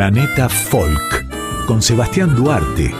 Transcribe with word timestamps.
Planeta 0.00 0.48
Folk 0.48 1.26
con 1.66 1.82
Sebastián 1.82 2.34
Duarte. 2.34 2.90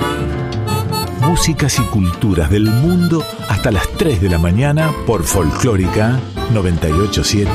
Músicas 1.23 1.79
y 1.79 1.83
culturas 1.85 2.51
del 2.51 2.65
mundo 2.65 3.25
hasta 3.49 3.71
las 3.71 3.89
3 3.97 4.21
de 4.21 4.29
la 4.29 4.37
mañana 4.37 4.93
por 5.07 5.23
Folclórica 5.23 6.21
987. 6.53 7.51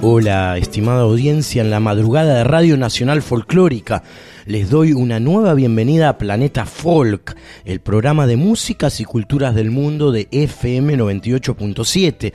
Hola, 0.00 0.56
estimada 0.56 1.02
audiencia 1.02 1.60
en 1.60 1.68
la 1.68 1.80
madrugada 1.80 2.36
de 2.36 2.44
Radio 2.44 2.78
Nacional 2.78 3.20
Folclórica 3.20 4.02
les 4.46 4.70
doy 4.70 4.92
una 4.92 5.20
nueva 5.20 5.54
bienvenida 5.54 6.08
a 6.08 6.18
Planeta 6.18 6.66
Folk, 6.66 7.36
el 7.64 7.80
programa 7.80 8.26
de 8.26 8.36
músicas 8.36 9.00
y 9.00 9.04
culturas 9.04 9.54
del 9.54 9.70
mundo 9.70 10.10
de 10.10 10.28
FM 10.30 10.96
98.7. 10.96 12.32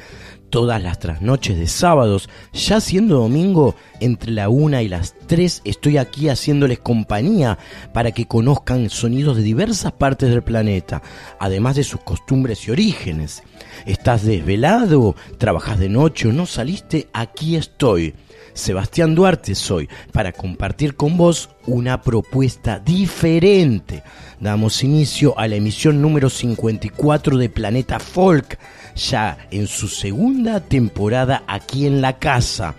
Todas 0.50 0.82
las 0.82 1.00
trasnoches 1.00 1.58
de 1.58 1.68
sábados, 1.68 2.30
ya 2.54 2.80
siendo 2.80 3.18
domingo, 3.18 3.76
entre 4.00 4.32
la 4.32 4.48
una 4.48 4.82
y 4.82 4.88
las 4.88 5.14
tres, 5.28 5.62
estoy 5.66 5.98
aquí 5.98 6.30
haciéndoles 6.30 6.80
compañía 6.80 7.58
para 7.94 8.12
que 8.12 8.28
conozcan 8.28 8.90
sonidos 8.90 9.36
de 9.36 9.44
diversas 9.44 9.92
partes 9.92 10.30
del 10.30 10.44
planeta, 10.44 11.02
además 11.40 11.76
de 11.76 11.84
sus 11.84 12.00
costumbres 12.00 12.66
y 12.66 12.72
orígenes. 12.72 13.44
¿Estás 13.86 14.24
desvelado? 14.24 15.18
¿Trabajas 15.38 15.80
de 15.80 15.90
noche 15.90 16.30
o 16.30 16.32
no 16.32 16.46
saliste? 16.46 17.10
Aquí 17.12 17.58
estoy 17.58 18.16
Sebastián 18.58 19.14
Duarte 19.14 19.56
soy, 19.56 19.88
para 20.12 20.32
compartir 20.32 20.96
con 20.96 21.16
vos 21.16 21.50
una 21.68 22.02
propuesta 22.02 22.80
diferente. 22.80 24.04
Damos 24.40 24.84
inicio 24.84 25.38
a 25.38 25.48
la 25.48 25.56
emisión 25.56 26.02
número 26.02 26.30
54 26.30 27.38
de 27.38 27.50
Planeta 27.50 28.00
Folk, 28.00 28.58
ya 28.96 29.38
en 29.52 29.68
su 29.68 29.88
segunda 29.88 30.60
temporada 30.60 31.44
aquí 31.48 31.86
en 31.86 32.02
la 32.02 32.18
casa. 32.18 32.76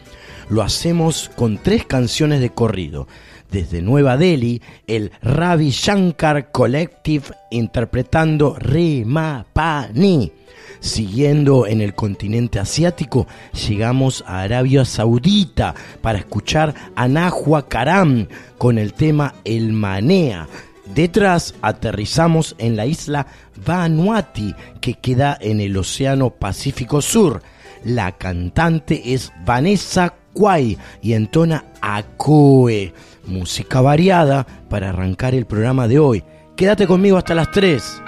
Lo 0.51 0.62
hacemos 0.62 1.31
con 1.37 1.59
tres 1.59 1.87
canciones 1.87 2.41
de 2.41 2.51
corrido. 2.51 3.06
Desde 3.51 3.81
Nueva 3.81 4.17
Delhi, 4.17 4.61
el 4.87 5.12
Ravi 5.23 5.71
Shankar 5.71 6.51
Collective 6.51 7.27
interpretando 7.51 8.56
Re 8.59 9.05
Ma 9.06 9.47
Pa 9.53 9.89
Ni 9.95 10.33
Siguiendo 10.81 11.67
en 11.67 11.81
el 11.81 11.95
continente 11.95 12.59
asiático, 12.59 13.27
llegamos 13.69 14.25
a 14.27 14.43
Arabia 14.43 14.84
Saudita 14.84 15.75
para 16.01 16.19
escuchar 16.19 16.75
a 16.95 17.09
Nahua 17.09 17.69
Karam 17.69 18.29
con 18.59 18.79
el 18.79 18.93
tema 18.93 19.34
El 19.45 19.73
Manea. 19.73 20.47
Detrás 20.95 21.55
aterrizamos 21.61 22.55
en 22.59 22.77
la 22.77 22.87
isla 22.87 23.27
Vanuatu, 23.67 24.55
que 24.81 24.95
queda 24.95 25.37
en 25.41 25.61
el 25.61 25.77
Océano 25.77 26.31
Pacífico 26.31 27.03
Sur. 27.03 27.43
La 27.84 28.12
cantante 28.12 29.15
es 29.15 29.33
Vanessa 29.45 30.15
Kwai 30.33 30.79
y 31.03 31.12
entona 31.12 31.65
Akoe. 31.81 32.93
Música 33.27 33.81
variada 33.81 34.47
para 34.71 34.91
arrancar 34.91 35.34
el 35.34 35.47
programa 35.47 35.87
de 35.89 35.99
hoy. 35.99 36.25
Quédate 36.56 36.87
conmigo 36.87 37.19
hasta 37.19 37.34
las 37.34 37.51
3. 37.51 38.03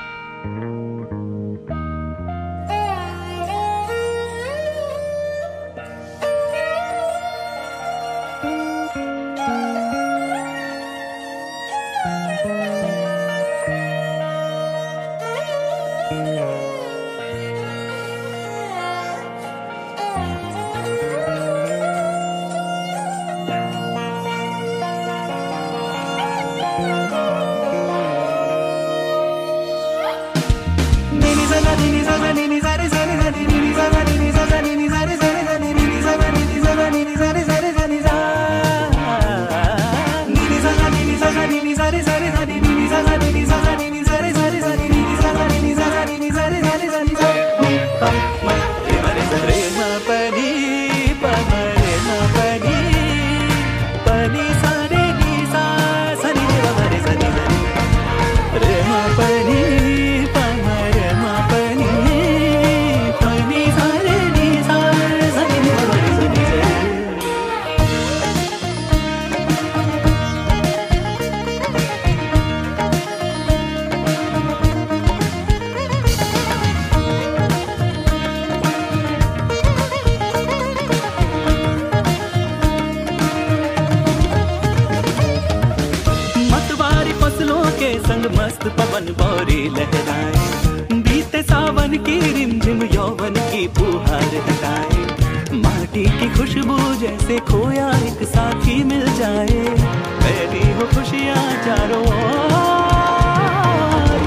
की 93.60 93.68
पुहार 93.68 94.22
हटाए। 94.22 95.54
माटी 95.54 96.04
की 96.04 96.34
खुशबू 96.34 96.94
जैसे 96.94 97.38
खोया 97.38 98.06
एक 98.06 98.28
साथी 98.28 98.84
मिल 98.84 99.18
जाए। 99.18 99.76
मेरी 100.22 100.72
हो 100.72 100.86
खुशियाँ 100.86 101.64
चारो 101.64 102.00
ओर। 102.00 102.08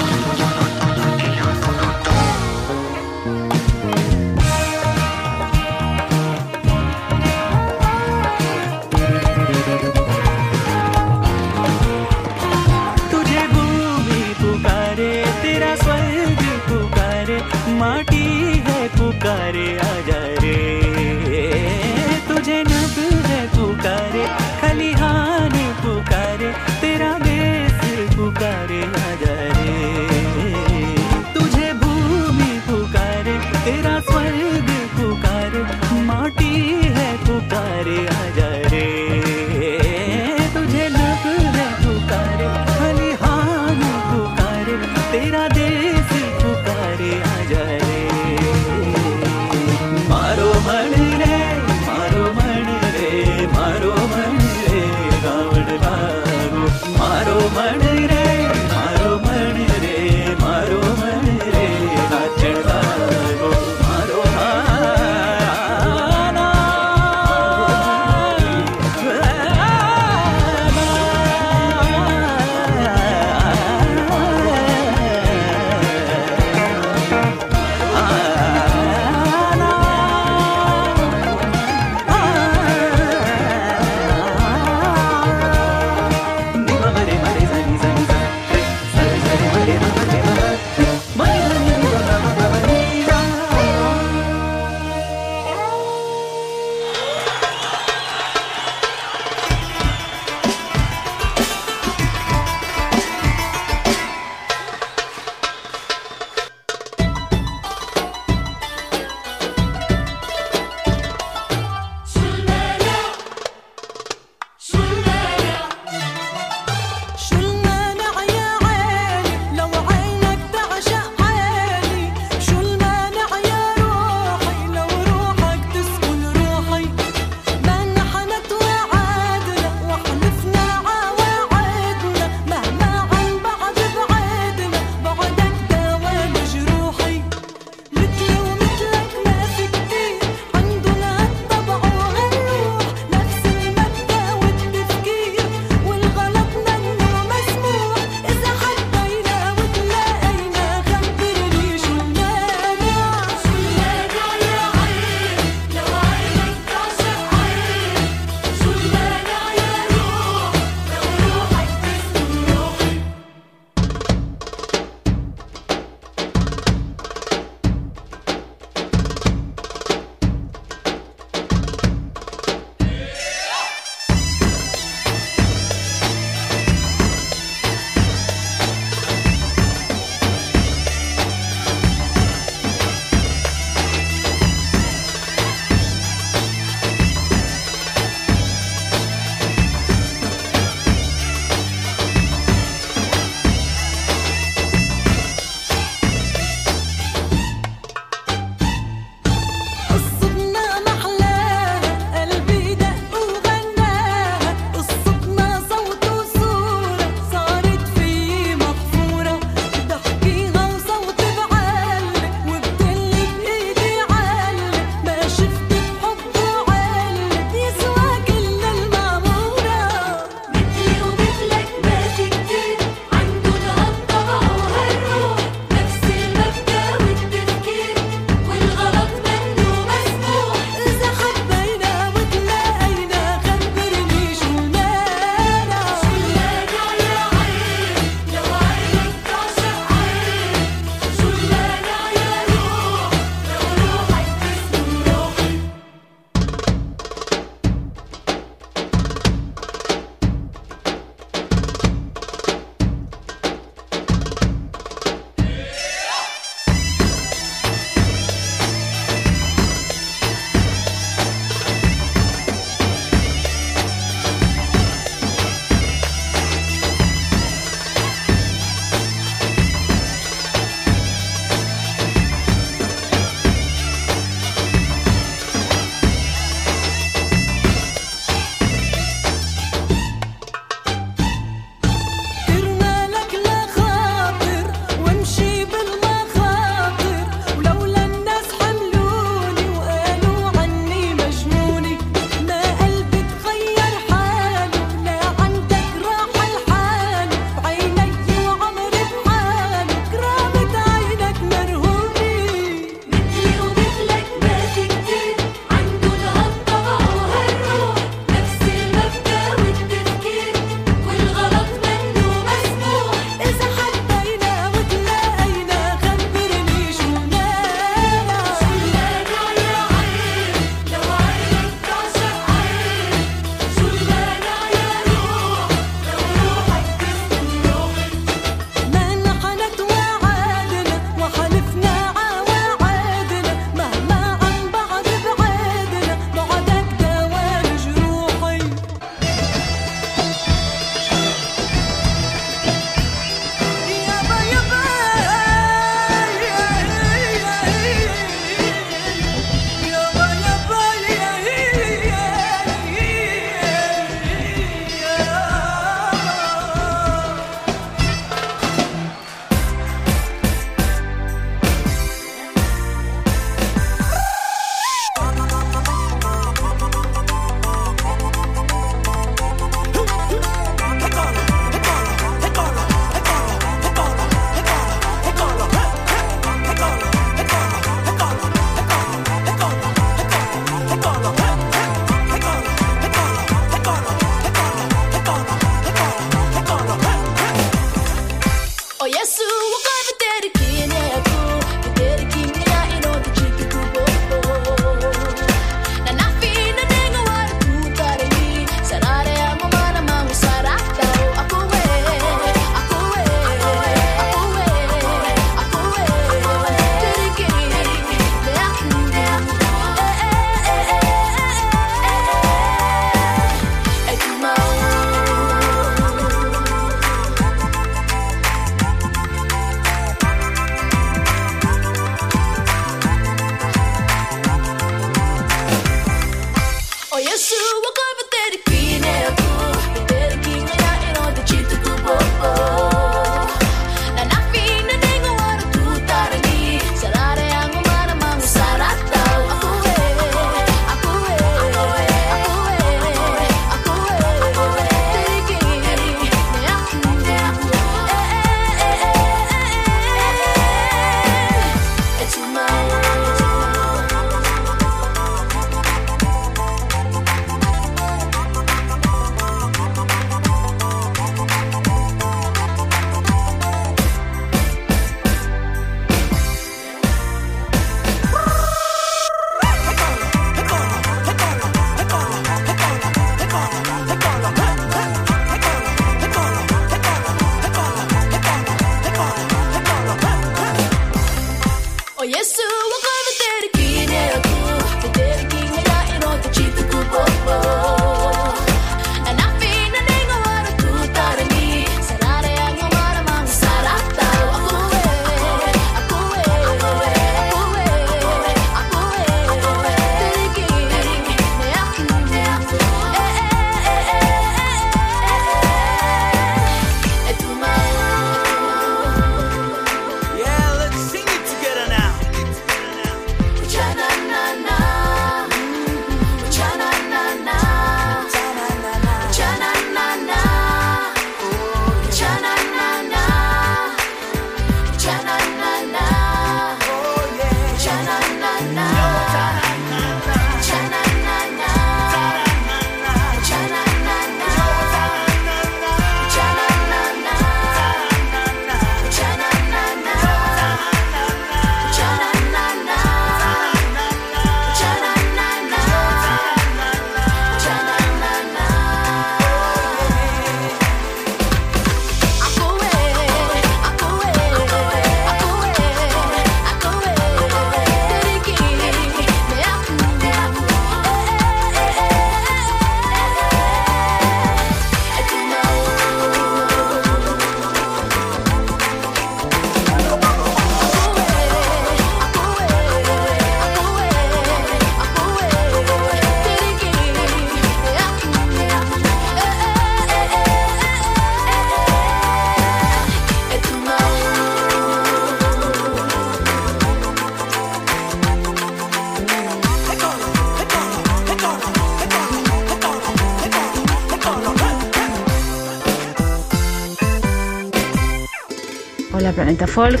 Planeta 599.50 599.66
Folk, 599.66 600.00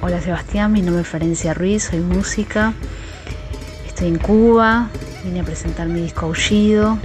hola 0.00 0.22
Sebastián, 0.22 0.72
mi 0.72 0.80
nombre 0.80 1.02
es 1.02 1.08
Florencia 1.08 1.52
Ruiz, 1.52 1.82
soy 1.90 2.00
música, 2.00 2.72
estoy 3.86 4.08
en 4.08 4.16
Cuba, 4.16 4.88
vine 5.22 5.40
a 5.40 5.44
presentar 5.44 5.86
mi 5.86 6.00
disco 6.00 6.24
Aullido, 6.24 6.96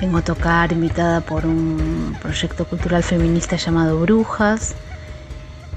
vengo 0.00 0.16
a 0.16 0.22
tocar 0.22 0.72
invitada 0.72 1.20
por 1.20 1.44
un 1.44 2.16
proyecto 2.22 2.64
cultural 2.64 3.02
feminista 3.02 3.56
llamado 3.56 4.00
Brujas. 4.00 4.74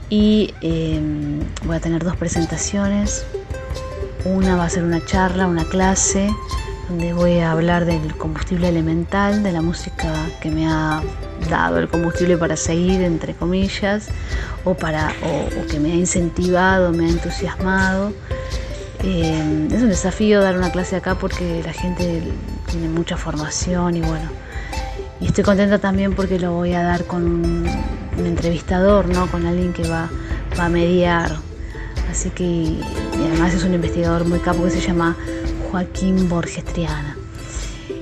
Y 0.09 0.53
em, 0.61 1.41
voy 1.65 1.75
a 1.75 1.81
tener 1.81 2.01
dos 2.05 2.15
presentaciones, 2.15 3.25
una 4.23 4.55
va 4.55 4.63
a 4.63 4.69
ser 4.69 4.85
una 4.85 5.03
charla, 5.03 5.47
una 5.47 5.65
clase, 5.65 6.29
donde 6.87 7.11
voy 7.11 7.39
a 7.39 7.51
hablar 7.51 7.83
del 7.83 8.15
combustible 8.15 8.69
elemental, 8.69 9.43
de 9.43 9.51
la 9.51 9.61
música 9.61 10.13
que 10.41 10.49
me 10.49 10.65
ha 10.65 11.03
dado 11.49 11.77
el 11.77 11.87
combustible 11.87 12.37
para 12.37 12.55
seguir, 12.55 13.01
entre 13.01 13.33
comillas, 13.33 14.09
o, 14.63 14.73
para, 14.73 15.13
o, 15.23 15.67
que 15.67 15.79
me 15.79 15.91
ha 15.91 15.95
incentivado, 15.95 16.91
me 16.91 17.05
ha 17.05 17.09
entusiasmado. 17.09 18.13
Eh, 19.03 19.67
es 19.71 19.81
un 19.81 19.89
desafío 19.89 20.41
dar 20.41 20.57
una 20.57 20.71
clase 20.71 20.95
acá 20.95 21.15
porque 21.15 21.61
la 21.63 21.73
gente 21.73 22.21
tiene 22.69 22.89
mucha 22.89 23.15
formación 23.15 23.95
y 23.95 24.01
bueno, 24.01 24.29
y 25.21 25.27
estoy 25.27 25.43
contenta 25.43 25.79
también 25.79 26.13
porque 26.13 26.39
lo 26.39 26.53
voy 26.53 26.73
a 26.73 26.83
dar 26.83 27.05
con 27.05 27.23
un, 27.23 27.67
entrevistador, 28.17 29.07
¿no? 29.07 29.27
con 29.31 29.45
alguien 29.45 29.73
que 29.73 29.87
va, 29.87 30.09
a 30.57 30.67
mediar. 30.67 31.37
Así 32.11 32.31
que 32.31 32.81
además 33.13 33.53
es 33.53 33.63
un 33.63 33.73
investigador 33.73 34.25
muy 34.25 34.39
capo 34.39 34.63
que 34.65 34.71
se 34.71 34.81
llama 34.81 35.15
Joaquín 35.71 36.27
Borges 36.27 36.65
Triana. 36.65 37.08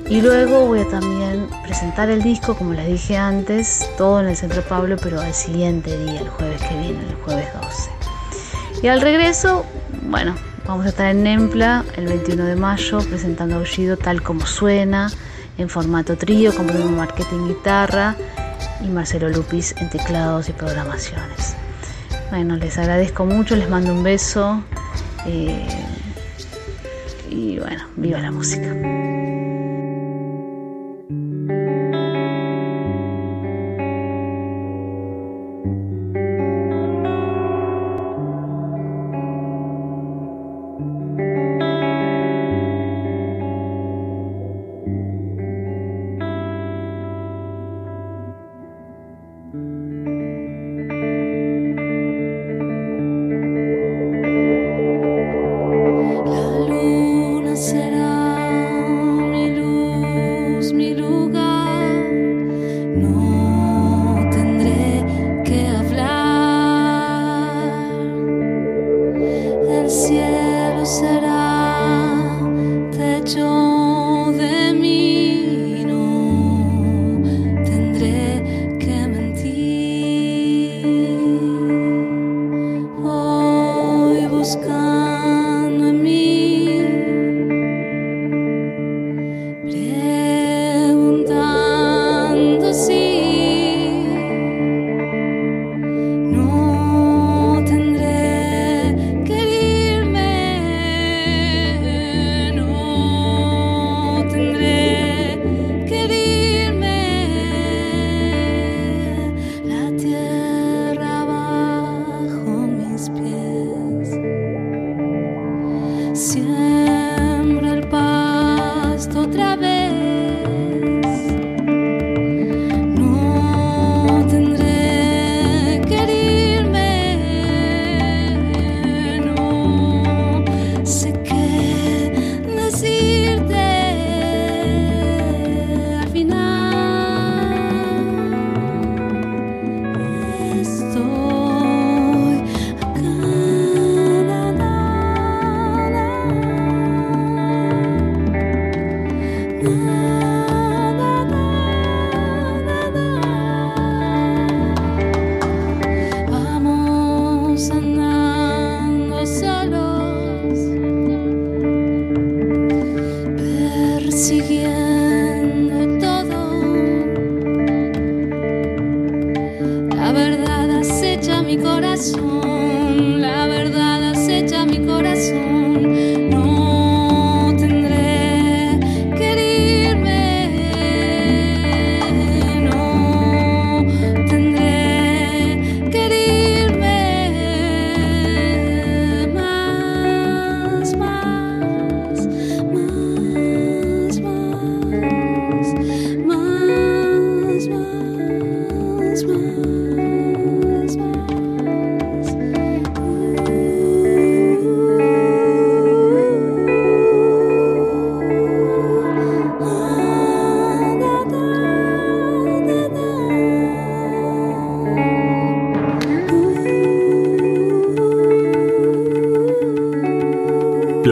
Y 0.09 0.21
luego 0.21 0.65
voy 0.65 0.79
a 0.79 0.87
también 0.87 1.47
presentar 1.63 2.09
el 2.09 2.23
disco, 2.23 2.55
como 2.55 2.73
les 2.73 2.87
dije 2.87 3.17
antes, 3.17 3.89
todo 3.97 4.21
en 4.21 4.29
el 4.29 4.37
Centro 4.37 4.61
Pablo, 4.61 4.95
pero 5.01 5.19
al 5.19 5.33
siguiente 5.33 5.97
día, 6.05 6.21
el 6.21 6.29
jueves 6.29 6.61
que 6.61 6.77
viene, 6.77 6.99
el 7.09 7.15
jueves 7.25 7.47
12. 7.61 7.89
Y 8.83 8.87
al 8.87 9.01
regreso, 9.01 9.65
bueno, 10.03 10.33
vamos 10.65 10.85
a 10.85 10.89
estar 10.89 11.07
en 11.07 11.23
Nempla 11.23 11.83
el 11.97 12.05
21 12.05 12.45
de 12.45 12.55
mayo 12.55 12.99
presentando 12.99 13.55
Aullido 13.55 13.97
tal 13.97 14.21
como 14.21 14.45
suena, 14.45 15.11
en 15.57 15.67
formato 15.67 16.15
trío, 16.15 16.55
con 16.55 16.67
Bruno 16.67 16.89
Marketing 16.91 17.49
Guitarra 17.49 18.15
y 18.81 18.87
Marcelo 18.87 19.27
Lupis 19.27 19.75
en 19.77 19.89
teclados 19.89 20.47
y 20.47 20.53
programaciones. 20.53 21.55
Bueno, 22.29 22.55
les 22.55 22.77
agradezco 22.77 23.25
mucho, 23.25 23.57
les 23.57 23.69
mando 23.69 23.91
un 23.91 24.03
beso. 24.03 24.63
Eh, 25.25 25.67
y 27.29 27.59
bueno, 27.59 27.83
viva 27.97 28.19
la 28.19 28.31
música. 28.31 28.73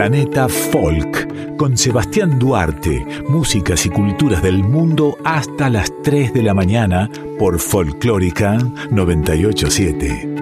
Planeta 0.06 0.48
Folk 0.48 1.56
con 1.56 1.76
Sebastián 1.76 2.38
Duarte, 2.38 3.04
músicas 3.28 3.86
y 3.86 3.90
culturas 3.90 4.40
del 4.40 4.62
mundo 4.62 5.18
hasta 5.24 5.68
las 5.68 5.90
3 6.04 6.32
de 6.32 6.44
la 6.44 6.54
mañana 6.54 7.10
por 7.40 7.58
Folclórica 7.58 8.56
987. 8.92 10.34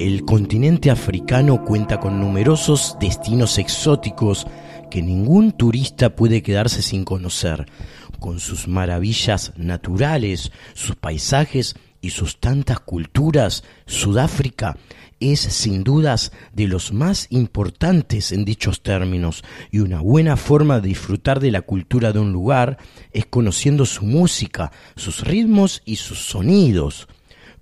El 0.00 0.24
continente 0.24 0.90
africano 0.90 1.64
cuenta 1.64 2.00
con 2.00 2.18
numerosos 2.18 2.96
destinos 2.98 3.58
exóticos 3.58 4.48
que 4.90 5.00
ningún 5.00 5.52
turista 5.52 6.16
puede 6.16 6.42
quedarse 6.42 6.82
sin 6.82 7.04
conocer, 7.04 7.66
con 8.18 8.40
sus 8.40 8.66
maravillas 8.66 9.52
naturales, 9.56 10.50
sus 10.72 10.96
paisajes 10.96 11.73
y 12.04 12.10
sus 12.10 12.38
tantas 12.38 12.80
culturas, 12.80 13.64
Sudáfrica 13.86 14.76
es 15.20 15.40
sin 15.40 15.84
dudas 15.84 16.32
de 16.52 16.68
los 16.68 16.92
más 16.92 17.28
importantes 17.30 18.30
en 18.30 18.44
dichos 18.44 18.82
términos 18.82 19.42
y 19.70 19.78
una 19.78 20.02
buena 20.02 20.36
forma 20.36 20.80
de 20.80 20.88
disfrutar 20.88 21.40
de 21.40 21.50
la 21.50 21.62
cultura 21.62 22.12
de 22.12 22.18
un 22.18 22.30
lugar 22.30 22.76
es 23.10 23.24
conociendo 23.24 23.86
su 23.86 24.04
música, 24.04 24.70
sus 24.96 25.22
ritmos 25.22 25.80
y 25.86 25.96
sus 25.96 26.18
sonidos 26.18 27.08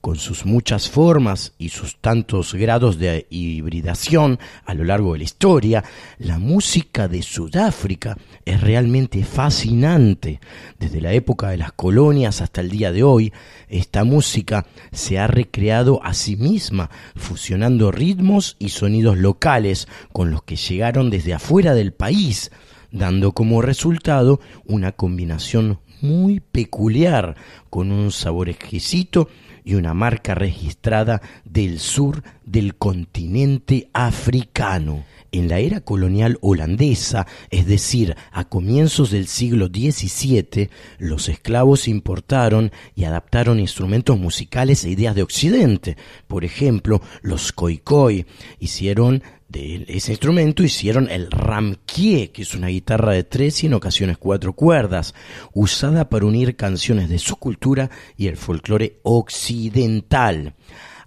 con 0.03 0.17
sus 0.17 0.45
muchas 0.45 0.91
formas 0.91 1.55
y 1.59 1.69
sus 1.69 1.97
tantos 1.97 2.55
grados 2.55 2.99
de 2.99 3.29
hibridación 3.31 4.41
a 4.67 4.75
lo 4.75 4.83
largo 4.83 5.13
de 5.13 5.19
la 5.21 5.25
historia, 5.25 5.85
la 6.19 6.41
música 6.41 7.07
de 7.07 7.23
Sudáfrica 7.23 8.19
es 8.45 8.61
realmente 8.61 9.23
fascinante. 9.23 10.41
Desde 10.81 11.01
la 11.01 11.13
época 11.13 11.51
de 11.51 11.59
las 11.59 11.71
colonias 11.71 12.41
hasta 12.41 12.63
el 12.63 12.69
día 12.69 12.91
de 12.91 13.05
hoy, 13.05 13.33
esta 13.69 14.03
música 14.03 14.67
se 14.91 15.21
ha 15.21 15.29
recreado 15.29 16.05
a 16.05 16.15
sí 16.15 16.35
misma, 16.35 16.91
fusionando 17.15 17.93
ritmos 17.93 18.57
y 18.59 18.71
sonidos 18.71 19.17
locales 19.19 19.87
con 20.13 20.33
los 20.33 20.43
que 20.43 20.57
llegaron 20.57 21.11
desde 21.11 21.35
afuera 21.35 21.75
del 21.75 21.93
país, 21.93 22.51
dando 22.91 23.31
como 23.33 23.63
resultado 23.63 24.41
una 24.65 24.91
combinación 24.91 25.79
muy 26.01 26.41
peculiar, 26.41 27.37
con 27.71 27.93
un 27.93 28.11
sabor 28.11 28.49
exquisito 28.49 29.29
y 29.65 29.75
una 29.75 29.95
marca 29.95 30.35
registrada 30.35 31.23
del 31.45 31.79
sur 31.79 32.23
del 32.45 32.77
continente 32.77 33.89
africano. 33.93 35.05
En 35.35 35.49
la 35.49 35.61
era 35.61 35.81
colonial 35.81 36.37
holandesa, 36.43 37.27
es 37.51 37.67
decir, 37.67 38.17
a 38.33 38.45
comienzos 38.45 39.11
del 39.11 39.27
siglo 39.27 39.69
XVII, 39.69 40.69
los 40.99 41.31
esclavos 41.31 41.89
importaron 41.89 42.71
y 42.95 43.05
adaptaron 43.05 43.59
instrumentos 43.59 44.19
musicales 44.19 44.85
e 44.85 44.91
ideas 44.91 45.15
de 45.15 45.23
Occidente. 45.23 45.97
Por 46.27 46.45
ejemplo, 46.45 47.01
los 47.23 47.53
khoikhoi 47.53 48.27
hicieron 48.59 49.23
de 49.53 49.85
ese 49.87 50.13
instrumento 50.13 50.65
hicieron 50.65 51.09
el 51.11 51.31
ramkie, 51.31 52.33
que 52.33 52.43
es 52.43 52.55
una 52.55 52.69
guitarra 52.69 53.13
de 53.13 53.23
tres 53.23 53.63
y 53.63 53.67
en 53.67 53.75
ocasiones 53.75 54.19
cuatro 54.19 54.55
cuerdas, 54.55 55.15
usada 55.53 56.09
para 56.09 56.27
unir 56.27 56.57
canciones 56.57 57.09
de 57.09 57.19
su 57.19 57.37
cultura 57.37 57.91
y 58.17 58.27
el 58.27 58.37
folclore 58.37 58.99
occidental 59.03 60.55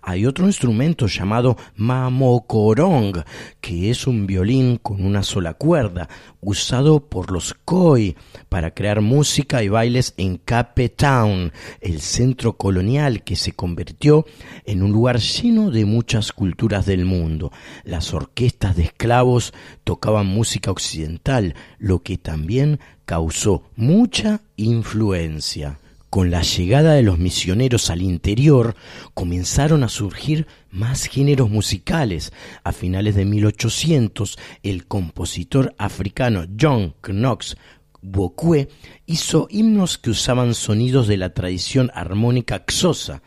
hay 0.08 0.28
otro 0.28 0.46
instrumento 0.46 1.08
llamado 1.08 1.58
mamokorong, 1.76 3.24
que 3.60 3.90
es 3.90 4.06
un 4.06 4.28
violín 4.28 4.78
con 4.78 5.04
una 5.04 5.24
sola 5.24 5.56
cuerda, 5.56 6.08
usado 6.42 7.00
por 7.00 7.32
los 7.32 7.56
Khoi 7.66 8.16
para 8.48 8.70
crear 8.76 9.02
música 9.02 9.64
y 9.64 9.68
bailes 9.70 10.14
en 10.18 10.38
Cape 10.38 10.90
Town, 10.90 11.52
el 11.82 12.02
centro 12.02 12.54
colonial 12.54 13.24
que 13.24 13.36
se 13.36 13.54
convirtió 13.54 14.28
en 14.64 14.84
un 14.84 14.92
lugar 14.92 15.18
lleno 15.18 15.72
de 15.72 15.86
muchas 15.86 16.32
culturas 16.32 16.86
del 16.86 17.04
mundo. 17.06 17.52
Las 17.84 18.14
orquestas 18.14 18.76
de 18.76 18.84
esclavos 18.84 19.56
tocaban 19.84 20.28
música 20.28 20.70
occidental, 20.70 21.56
lo 21.80 22.04
que 22.04 22.20
también 22.20 22.80
causó 23.06 23.64
mucha 23.76 24.42
influencia. 24.56 25.80
Con 26.10 26.32
la 26.32 26.42
llegada 26.44 26.94
de 26.94 27.04
los 27.04 27.20
misioneros 27.20 27.90
al 27.90 28.02
interior, 28.02 28.76
comenzaron 29.14 29.84
a 29.84 29.90
surgir 29.90 30.48
más 30.72 31.06
géneros 31.06 31.50
musicales. 31.50 32.32
A 32.64 32.72
finales 32.72 33.16
de 33.16 33.26
1800, 33.26 34.38
el 34.64 34.88
compositor 34.88 35.76
africano 35.78 36.46
John 36.60 36.96
Knox 37.02 37.58
Bokwe 38.02 38.70
hizo 39.08 39.48
himnos 39.50 39.98
que 39.98 40.12
usaban 40.12 40.54
sonidos 40.54 41.08
de 41.08 41.18
la 41.18 41.34
tradición 41.34 41.92
armónica 41.94 42.64
xosa. 42.68 43.24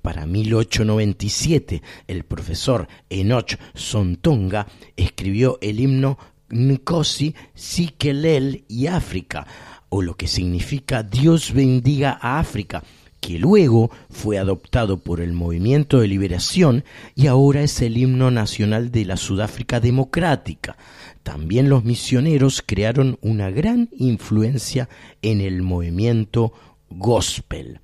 Para 0.00 0.26
1897, 0.26 1.82
el 2.08 2.24
profesor 2.24 2.88
Enoch 3.08 3.56
Sontonga 3.74 4.66
escribió 4.96 5.58
el 5.60 5.78
himno 5.78 6.18
Nkosi 6.50 7.34
Sikelel 7.54 8.64
y 8.68 8.86
África, 8.86 9.46
o 9.94 10.00
lo 10.00 10.16
que 10.16 10.26
significa 10.26 11.02
Dios 11.02 11.52
bendiga 11.52 12.18
a 12.18 12.38
África, 12.38 12.82
que 13.20 13.38
luego 13.38 13.90
fue 14.08 14.38
adoptado 14.38 14.96
por 14.96 15.20
el 15.20 15.34
movimiento 15.34 16.00
de 16.00 16.08
liberación 16.08 16.82
y 17.14 17.26
ahora 17.26 17.60
es 17.60 17.82
el 17.82 17.98
himno 17.98 18.30
nacional 18.30 18.90
de 18.90 19.04
la 19.04 19.18
Sudáfrica 19.18 19.80
Democrática. 19.80 20.78
También 21.22 21.68
los 21.68 21.84
misioneros 21.84 22.62
crearon 22.64 23.18
una 23.20 23.50
gran 23.50 23.90
influencia 23.92 24.88
en 25.20 25.42
el 25.42 25.60
movimiento 25.60 26.54
gospel 26.88 27.78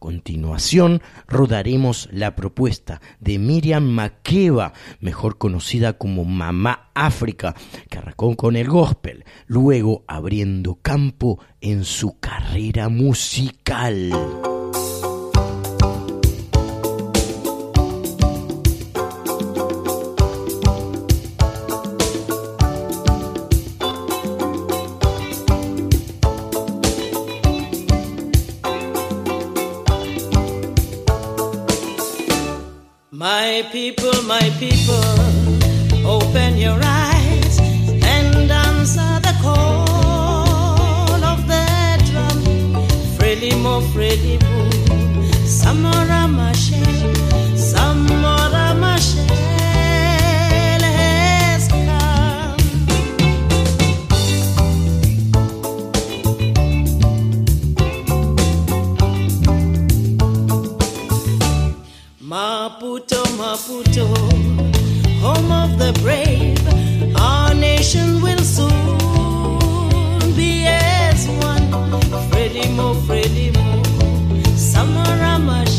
continuación 0.00 1.02
rodaremos 1.28 2.08
la 2.10 2.34
propuesta 2.34 3.00
de 3.20 3.38
Miriam 3.38 3.84
Makeba, 3.84 4.72
mejor 4.98 5.38
conocida 5.38 5.92
como 5.92 6.24
Mamá 6.24 6.90
África, 6.94 7.54
que 7.88 7.98
arrancó 7.98 8.34
con 8.34 8.56
el 8.56 8.68
gospel, 8.68 9.24
luego 9.46 10.02
abriendo 10.08 10.80
campo 10.82 11.38
en 11.60 11.84
su 11.84 12.18
carrera 12.18 12.88
musical. 12.88 14.10
My 33.60 33.68
people, 33.68 34.22
my 34.22 34.50
people, 34.58 36.06
open 36.06 36.56
your 36.56 36.80
eyes 36.82 37.58
and 37.58 38.50
answer 38.50 39.20
the 39.20 39.36
call 39.42 41.22
of 41.22 41.46
the 41.46 42.02
drum. 42.10 42.40
Frelimo, 43.18 43.82
Frelimo, 43.92 44.64
Samora 45.44 46.26
Machel, 46.26 47.12
Samora 47.54 48.74
Machel 48.80 49.59
Maputo, 62.70 63.22
Maputo, 63.36 64.06
home 65.20 65.50
of 65.50 65.78
the 65.78 65.92
brave, 66.02 66.56
our 67.16 67.52
nation 67.52 68.22
will 68.22 68.38
soon 68.38 68.68
be 70.36 70.66
as 70.66 71.26
one. 71.42 71.68
Frelimo, 72.30 72.94
Frelimo, 73.06 73.82
Samora 74.54 75.38
Machel, 75.42 75.69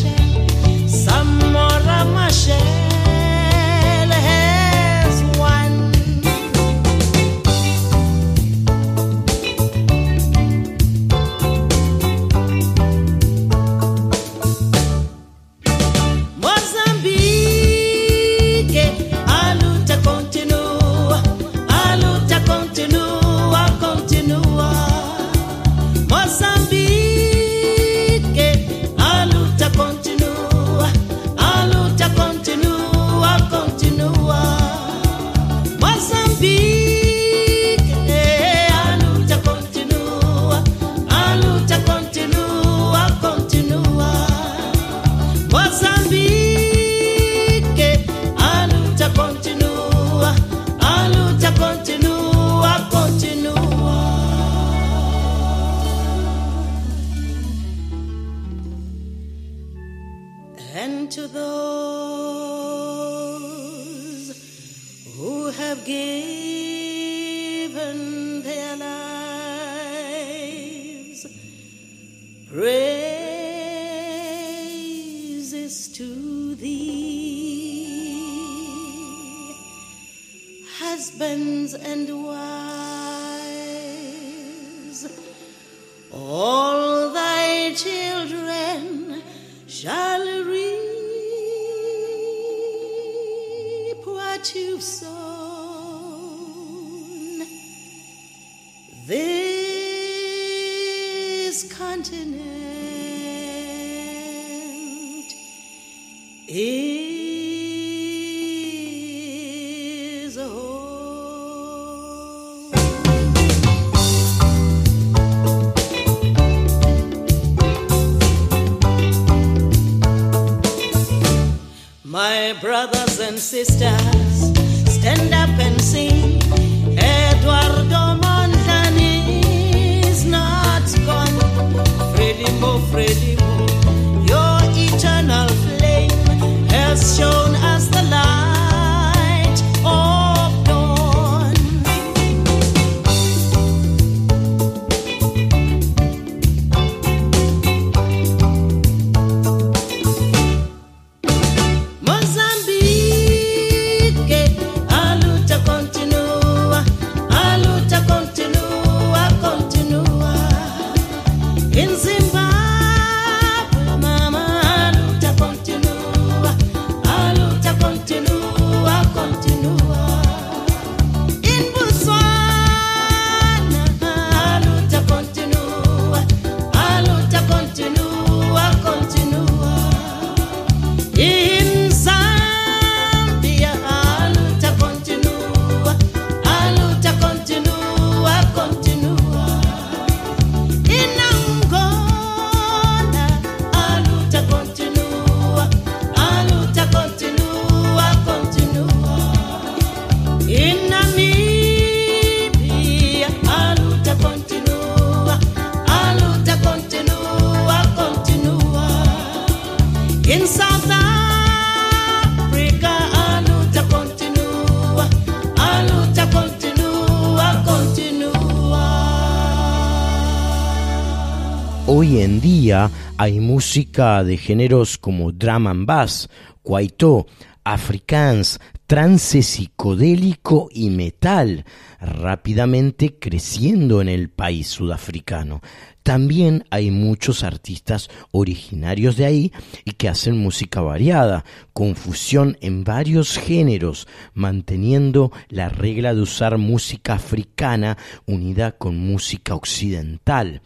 hoy 221.94 222.22
en 222.22 222.40
día 222.40 222.90
hay 223.18 223.42
música 223.42 224.24
de 224.24 224.38
géneros 224.38 224.98
como 224.98 225.34
drum 225.34 225.68
and 225.68 225.86
bass, 225.86 226.30
cuaitó, 226.62 227.28
africans, 227.66 228.62
trance 228.88 229.44
psicodélico 229.44 230.70
y 230.72 230.90
metal, 230.90 231.66
rápidamente 232.00 233.20
creciendo 233.20 234.02
en 234.02 234.08
el 234.08 234.30
país 234.30 234.68
sudafricano. 234.68 235.60
También 236.04 236.66
hay 236.72 236.90
muchos 236.90 237.44
artistas 237.44 238.10
originarios 238.32 239.18
de 239.18 239.26
ahí 239.26 239.52
y 239.86 239.92
que 239.92 240.10
hacen 240.10 240.38
música 240.38 240.82
variada, 240.82 241.46
con 241.74 241.96
fusión 241.96 242.58
en 242.62 242.84
varios 242.84 243.38
géneros, 243.38 244.08
manteniendo 244.34 245.32
la 245.50 245.70
regla 245.70 246.16
de 246.16 246.22
usar 246.22 246.58
música 246.58 247.14
africana 247.14 247.98
unida 248.26 248.72
con 248.72 248.98
música 248.98 249.54
occidental. 249.54 250.62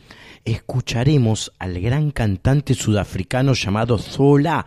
Escucharemos 0.45 1.52
al 1.60 1.82
gran 1.82 2.12
cantante 2.12 2.76
sudafricano 2.76 3.54
llamado 3.54 3.98
Zola 3.98 4.65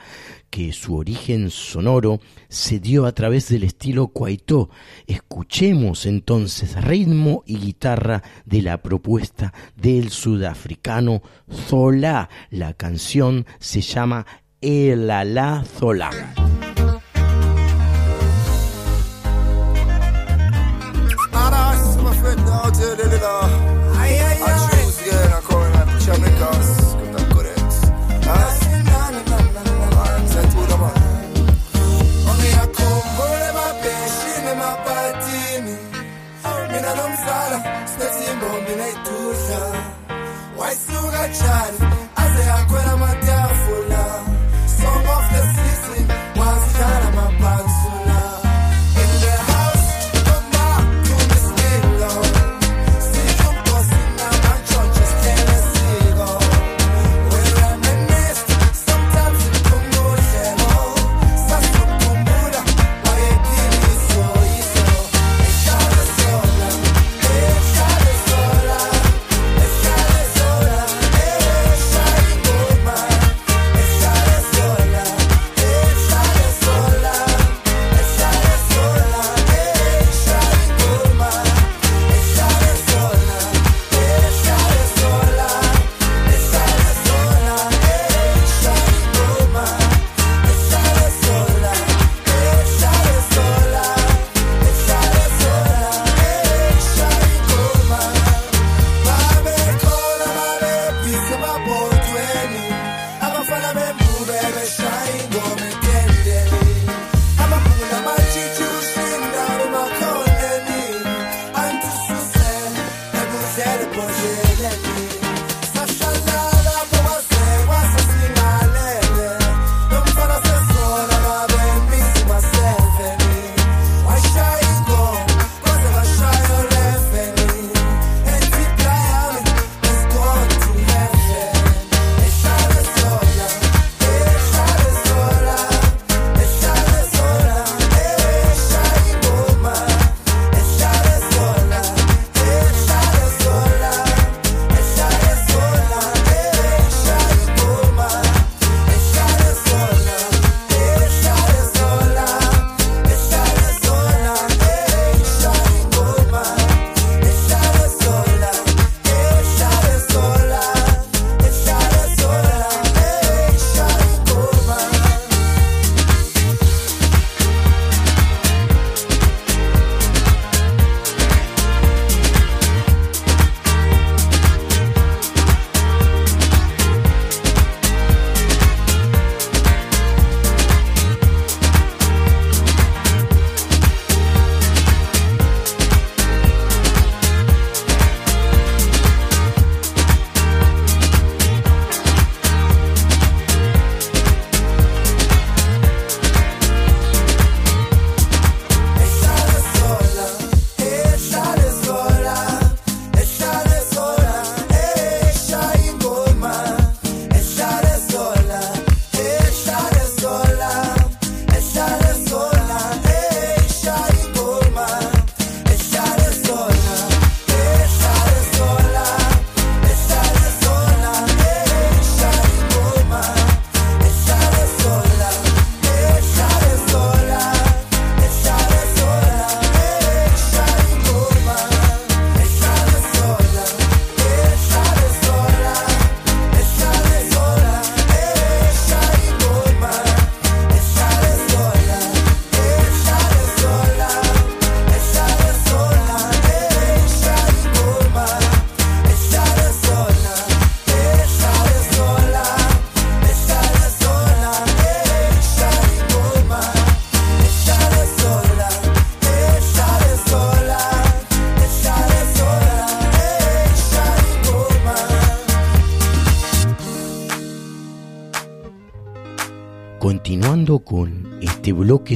que 0.51 0.73
su 0.73 0.97
origen 0.97 1.51
sonoro 1.51 2.21
se 2.49 2.81
dio 2.81 3.07
a 3.07 3.13
través 3.13 3.49
del 3.49 3.65
estilo 3.65 4.09
cuaitó. 4.09 4.71
Escuchemos 5.07 6.07
entonces 6.07 6.83
ritmo 6.85 7.43
y 7.47 7.59
guitarra 7.59 8.23
de 8.45 8.63
la 8.63 8.83
propuesta 8.83 9.53
del 9.77 10.11
sudafricano 10.11 11.23
Zola. 11.51 12.29
La 12.51 12.75
canción 12.75 13.47
se 13.59 13.81
llama 13.81 14.27
El 14.61 15.11
Alá 15.11 15.65
Zola. 15.65 16.11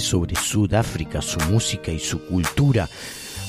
sobre 0.01 0.37
Sudáfrica, 0.37 1.23
su 1.23 1.39
música 1.51 1.93
y 1.93 1.99
su 1.99 2.25
cultura. 2.27 2.89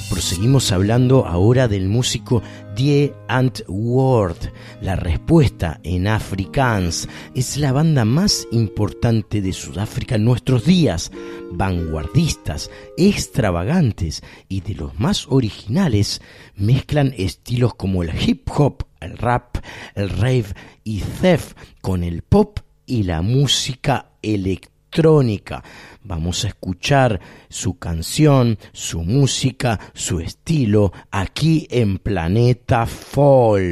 Proseguimos 0.09 0.71
hablando 0.71 1.25
ahora 1.25 1.67
del 1.67 1.87
músico 1.87 2.43
Die 2.75 3.13
Ant 3.27 3.61
World. 3.67 4.51
La 4.81 4.95
respuesta 4.95 5.79
en 5.83 6.07
Afrikaans 6.07 7.07
es 7.33 7.57
la 7.57 7.71
banda 7.71 8.05
más 8.05 8.47
importante 8.51 9.41
de 9.41 9.53
Sudáfrica 9.53 10.15
en 10.15 10.25
nuestros 10.25 10.65
días. 10.65 11.11
Vanguardistas, 11.51 12.69
extravagantes 12.97 14.21
y 14.49 14.61
de 14.61 14.75
los 14.75 14.99
más 14.99 15.25
originales, 15.29 16.21
mezclan 16.55 17.13
estilos 17.17 17.73
como 17.73 18.03
el 18.03 18.11
hip 18.21 18.47
hop, 18.55 18.85
el 18.99 19.17
rap, 19.17 19.57
el 19.95 20.09
rave 20.09 20.53
y 20.83 20.99
theft 20.99 21.57
con 21.81 22.03
el 22.03 22.21
pop 22.21 22.59
y 22.85 23.03
la 23.03 23.21
música 23.21 24.11
electrónica 24.21 24.72
electrónica. 24.93 25.63
Vamos 26.03 26.43
a 26.43 26.49
escuchar 26.49 27.19
su 27.49 27.77
canción, 27.79 28.57
su 28.73 29.01
música, 29.01 29.79
su 29.93 30.19
estilo 30.19 30.91
aquí 31.11 31.67
en 31.69 31.97
Planeta 31.97 32.85
Fall. 32.85 33.71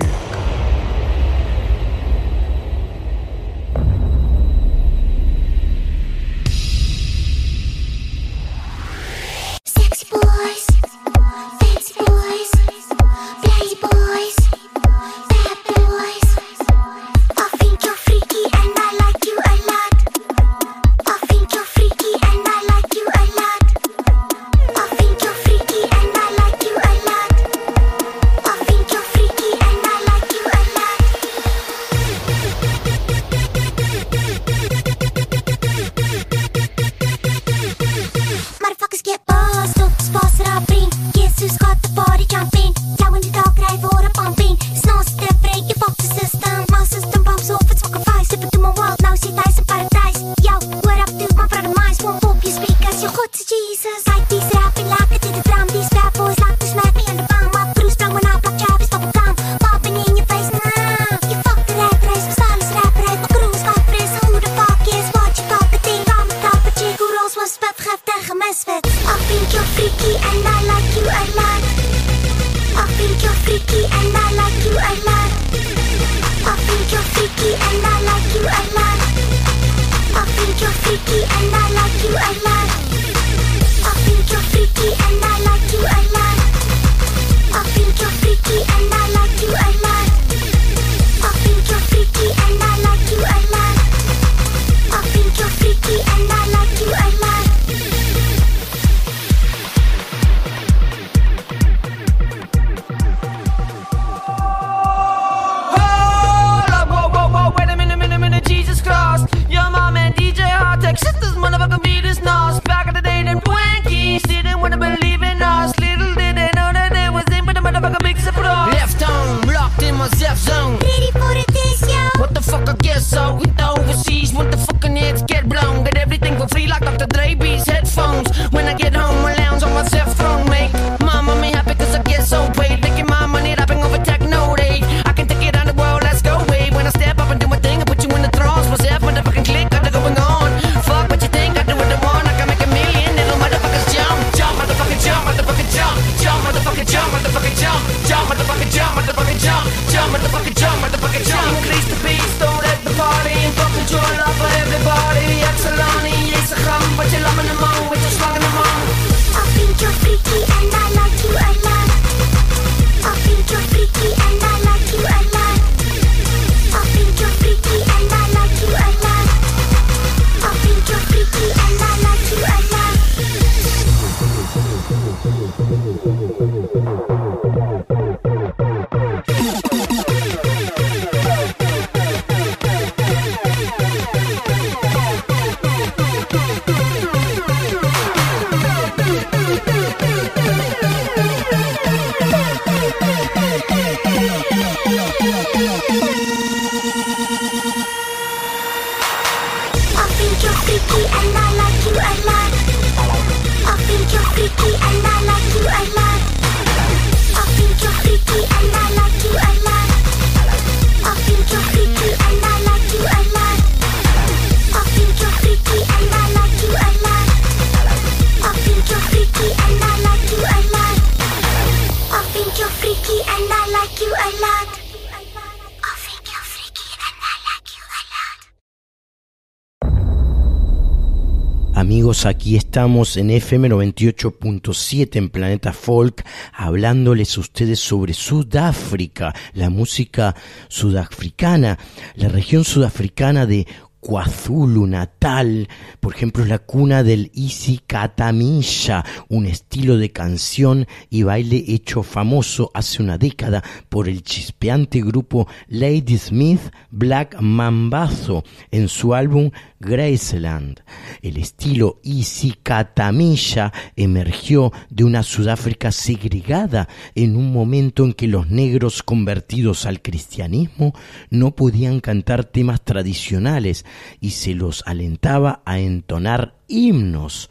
Aquí 232.52 232.58
estamos 232.58 233.16
en 233.16 233.30
FM 233.30 233.70
98.7 233.70 235.16
en 235.16 235.30
Planeta 235.30 235.72
Folk, 235.72 236.26
hablándoles 236.52 237.38
a 237.38 237.39
ustedes 237.39 237.80
sobre 237.80 238.14
Sudáfrica, 238.14 239.34
la 239.54 239.70
música 239.70 240.36
sudafricana, 240.68 241.80
la 242.16 242.28
región 242.28 242.66
sudafricana 242.66 243.45
de 243.45 243.66
KwaZulu 244.02 244.86
Natal, 244.86 245.70
por 246.12 246.18
ejemplo, 246.18 246.43
la 246.43 246.59
cuna 246.59 247.03
del 247.03 247.32
Isikatamisha, 247.34 249.05
un 249.30 249.45
estilo 249.45 249.95
de 249.95 250.12
canción 250.12 250.86
y 251.09 251.24
baile 251.24 251.64
hecho 251.70 252.03
famoso 252.03 252.70
hace 252.74 253.01
una 253.01 253.18
década 253.18 253.64
por 253.88 254.09
el 254.09 254.22
chispeante 254.22 254.99
grupo 254.99 255.47
Lady 255.70 256.18
Smith 256.18 256.59
Black 256.89 257.39
Mambazo 257.39 258.43
en 258.72 258.89
su 258.89 259.16
álbum 259.16 259.51
Graceland. 259.80 260.82
El 261.22 261.38
estilo 261.38 262.01
Isikatamisha 262.03 263.72
emergió 263.95 264.74
de 264.89 265.05
una 265.05 265.24
Sudáfrica 265.24 265.93
segregada 265.93 266.89
en 267.16 267.38
un 267.38 267.53
momento 267.53 268.03
en 268.03 268.12
que 268.12 268.28
los 268.28 268.49
negros 268.49 269.01
convertidos 269.01 269.86
al 269.86 270.01
cristianismo 270.01 270.93
no 271.30 271.55
podían 271.55 272.01
cantar 272.01 272.43
temas 272.43 272.82
tradicionales 272.82 273.86
y 274.20 274.32
se 274.32 274.53
los 274.53 274.84
alentaba 274.86 275.62
a 275.66 275.80
entonar 276.02 276.56
himnos. 276.68 277.49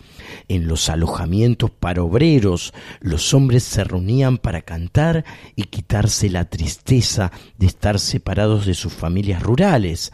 En 0.48 0.66
los 0.66 0.88
alojamientos 0.88 1.70
para 1.70 2.03
obreros, 2.03 2.74
los 3.01 3.32
hombres 3.32 3.62
se 3.62 3.84
reunían 3.84 4.38
para 4.38 4.62
cantar 4.62 5.24
y 5.55 5.64
quitarse 5.64 6.28
la 6.28 6.46
tristeza 6.46 7.30
de 7.57 7.66
estar 7.66 8.01
separados 8.01 8.66
de 8.66 8.74
sus 8.74 8.92
familias 8.92 9.42
rurales. 9.42 10.12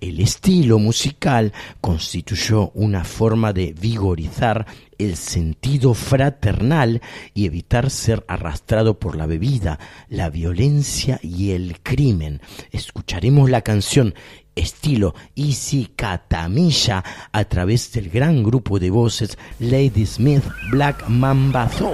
El 0.00 0.20
estilo 0.20 0.78
musical 0.80 1.52
constituyó 1.80 2.70
una 2.74 3.04
forma 3.04 3.52
de 3.52 3.72
vigorizar 3.72 4.66
el 4.98 5.16
sentido 5.16 5.94
fraternal 5.94 7.02
y 7.34 7.46
evitar 7.46 7.90
ser 7.90 8.24
arrastrado 8.28 8.98
por 8.98 9.14
la 9.16 9.26
bebida, 9.26 9.78
la 10.08 10.30
violencia 10.30 11.20
y 11.22 11.52
el 11.52 11.80
crimen. 11.82 12.40
Escucharemos 12.72 13.50
la 13.50 13.60
canción 13.60 14.14
estilo 14.56 15.14
Easy 15.36 15.90
Katamilla 15.94 17.04
a 17.30 17.44
través 17.44 17.92
del 17.92 18.10
gran 18.10 18.42
grupo 18.42 18.78
de 18.78 18.90
voces 18.90 19.36
Lady 19.60 20.06
Smith 20.06 20.44
Black 20.70 21.08
Mambazo. 21.08 21.92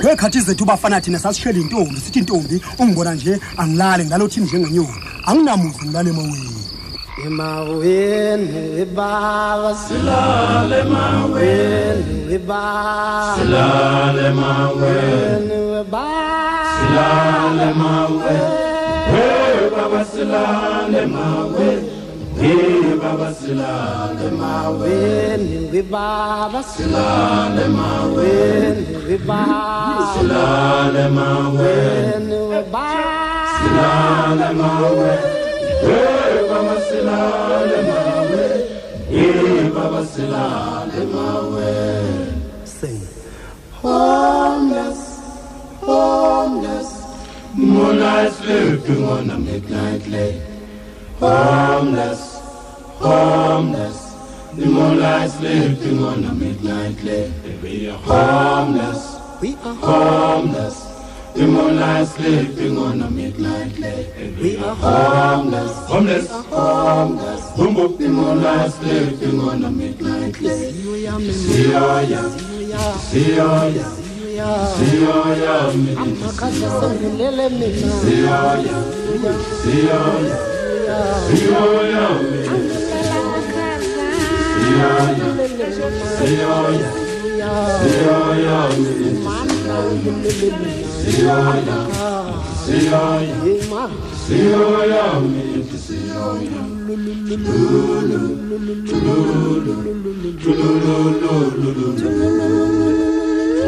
ngekhathi 0.00 0.40
zethu 0.40 0.64
bafana 0.64 1.00
thina 1.00 1.18
sasihleli 1.18 1.60
intombi 1.60 2.00
sithi 2.00 2.20
ntombi 2.20 2.62
ungibona 2.78 3.14
nje 3.14 3.40
angilali 3.56 4.04
ngalothini 4.04 4.46
njengenyoni 4.46 4.94
anginamuzi 5.26 5.84
ngilale 5.84 6.10
emaweni. 6.10 6.64
Emaweni 7.26 8.84
baba 8.96 9.74
silale 9.74 10.80
emaweni. 10.80 12.38
baba. 12.38 13.36
Silale 13.36 14.26
emaweni 14.28 15.84
baba. 15.90 16.06
Silale 16.78 17.70
emaweni 17.70 18.67
hey 19.12 19.70
baba 19.76 20.00
silale 20.12 20.98
emaweni 21.02 21.88
hey 22.40 22.96
baba 23.02 23.28
silale 23.40 24.24
emaweni 24.28 25.82
baba 25.94 26.62
silale 26.72 27.62
emaweni 27.64 29.18
baba 29.28 30.04
silale 30.14 31.00
emaweni 31.06 32.38
baba 32.50 32.84
silale 33.58 34.46
emaweni 34.50 35.26
hey 35.86 36.36
baba 36.50 36.76
silale 36.88 37.76
emaweni 37.82 38.60
hey 39.10 39.70
baba 39.76 40.00
silale 40.14 41.02
emaweni 41.02 42.26
sing. 42.64 43.00
Homeless 43.82 45.00
homeless. 45.86 46.90
Moonlight 47.66 48.32
sleeping 48.32 49.04
on 49.04 49.30
a 49.30 49.38
midnight 49.38 50.06
lake 50.06 50.48
homeless, 51.20 52.38
homeless. 52.98 54.04
The 54.54 54.66
moonlight 54.66 55.30
sleeping 55.30 56.02
on 56.02 56.24
a 56.24 56.34
midnight 56.34 57.02
lake. 57.02 57.32
We 57.62 57.90
are 57.90 57.98
homeless, 57.98 59.20
we 59.40 59.54
are 59.54 59.74
homeless. 59.74 60.84
The 61.34 61.46
moonlight 61.46 62.08
sleeping 62.08 62.78
on 62.78 63.02
a 63.02 63.10
midnight 63.10 63.78
lake. 63.78 64.08
We 64.40 64.56
are 64.56 64.74
homeless, 64.74 65.72
homeless, 65.86 66.30
homeless. 66.30 67.50
Boom, 67.56 67.74
boom. 67.74 67.96
The 67.98 68.08
moonlight 68.08 68.72
sleeping 68.72 69.40
on 69.40 69.64
a 69.64 69.70
midnight 69.70 70.40
lake. 70.40 70.74
See 70.74 71.04
ya, 71.04 71.18
see 71.18 71.70
ya, 72.70 72.96
see 72.98 73.36
ya, 73.36 74.07
ya 74.38 74.50
siyo 74.78 75.16
ya 75.44 75.56
amakaza 76.02 76.68
sangulele 76.80 77.46
mina 77.58 77.94
siyo 78.02 78.38
ya 78.66 78.78
siyo 79.62 80.02
ya 80.88 80.98
siyo 81.28 81.62
ya 81.92 82.06
siyo 84.64 84.90
ya 84.90 85.26
siyo 86.18 86.54
ya 86.58 86.88
siyo 87.38 88.18
ya 88.18 88.18
siyo 88.18 88.26
ya 88.38 88.60
siyo 91.02 91.38
ya 91.66 91.80
siyo 94.26 94.68
ya 94.92 95.06
siyo 95.86 96.26
ya 96.52 96.62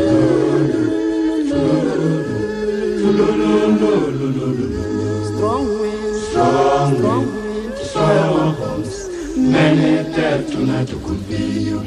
Lulu, 0.01 0.30
Strong 3.51 3.81
wind, 5.81 6.15
strong 6.23 7.03
wind, 7.03 7.75
strong 7.79 8.61
winds. 8.61 9.09
Many 9.37 10.05
dead 10.15 10.47
tonight 10.47 10.89
could 10.89 11.29
be 11.29 11.37
you. 11.37 11.85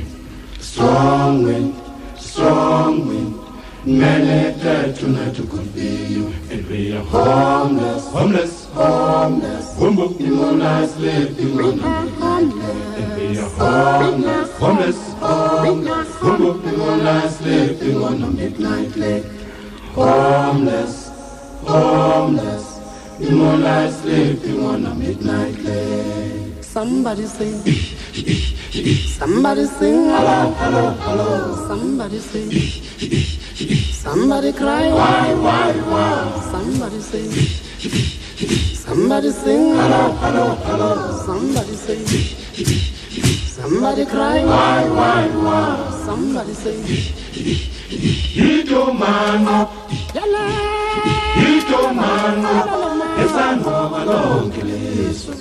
Strong 0.59 1.43
wind, 1.43 1.74
strong 2.18 3.07
wind. 3.07 3.39
Many 3.86 4.59
dead 4.61 4.95
tonight 4.95 5.36
could 5.36 5.74
be. 5.74 6.26
And 6.51 6.68
we 6.68 6.97
are 6.97 7.03
homeless, 7.03 8.07
homeless, 8.09 8.66
homeless. 8.74 9.74
Boom, 9.78 9.95
boom, 9.95 10.18
the 10.18 10.28
moonlight 10.28 10.89
sleeping 10.89 11.59
on 11.59 11.78
the 11.78 11.86
midnight. 11.86 12.53
And 12.97 13.14
we 13.18 13.38
are 13.39 13.49
homeless, 13.49 14.51
homeless, 14.57 15.14
homeless. 15.14 16.18
Boom, 16.18 16.38
boom, 16.38 16.61
the 16.61 16.72
moonlight 16.78 17.32
sleeping 17.32 18.03
on 18.03 18.20
the 18.22 18.28
midnight 18.28 18.95
lake. 18.97 19.26
Homeless, 19.93 21.02
homeless. 21.66 22.80
The 23.20 23.32
moonlight 23.32 23.93
sleeping 23.93 24.66
on 24.66 24.86
a 24.86 24.95
midnight 24.95 25.57
lake. 25.59 26.64
Somebody 26.64 27.26
sing. 27.26 27.61
Somebody 29.20 29.66
sing. 29.66 30.09
Hello, 30.09 30.51
hello, 30.57 30.89
hello. 31.05 31.68
Somebody 31.68 32.20
sing. 32.20 32.51
Somebody 33.93 34.51
cry. 34.51 34.91
Why, 34.91 35.34
why, 35.36 35.72
why? 35.91 36.41
Somebody 36.51 36.99
sing. 36.99 37.32
Somebody 38.76 39.32
sing. 39.32 39.76
Hello, 39.76 40.11
hello, 40.24 40.55
hello. 40.66 41.24
Somebody 41.26 41.76
sing. 41.76 42.05
Somebody 43.47 44.05
cry. 44.05 44.43
Why, 44.43 44.89
why, 44.89 45.28
why? 45.30 46.01
Somebody 46.05 46.53
sing. 46.53 46.84
Hito 48.34 48.91
mano. 48.93 49.70
Hito 50.14 50.72
itomanga 51.36 52.55
esangoma 53.23 53.99
lonke 54.05 54.61
leso. 54.69 55.31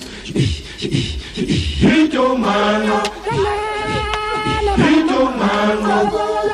Itomanga 2.02 2.98
itomanga 4.96 5.96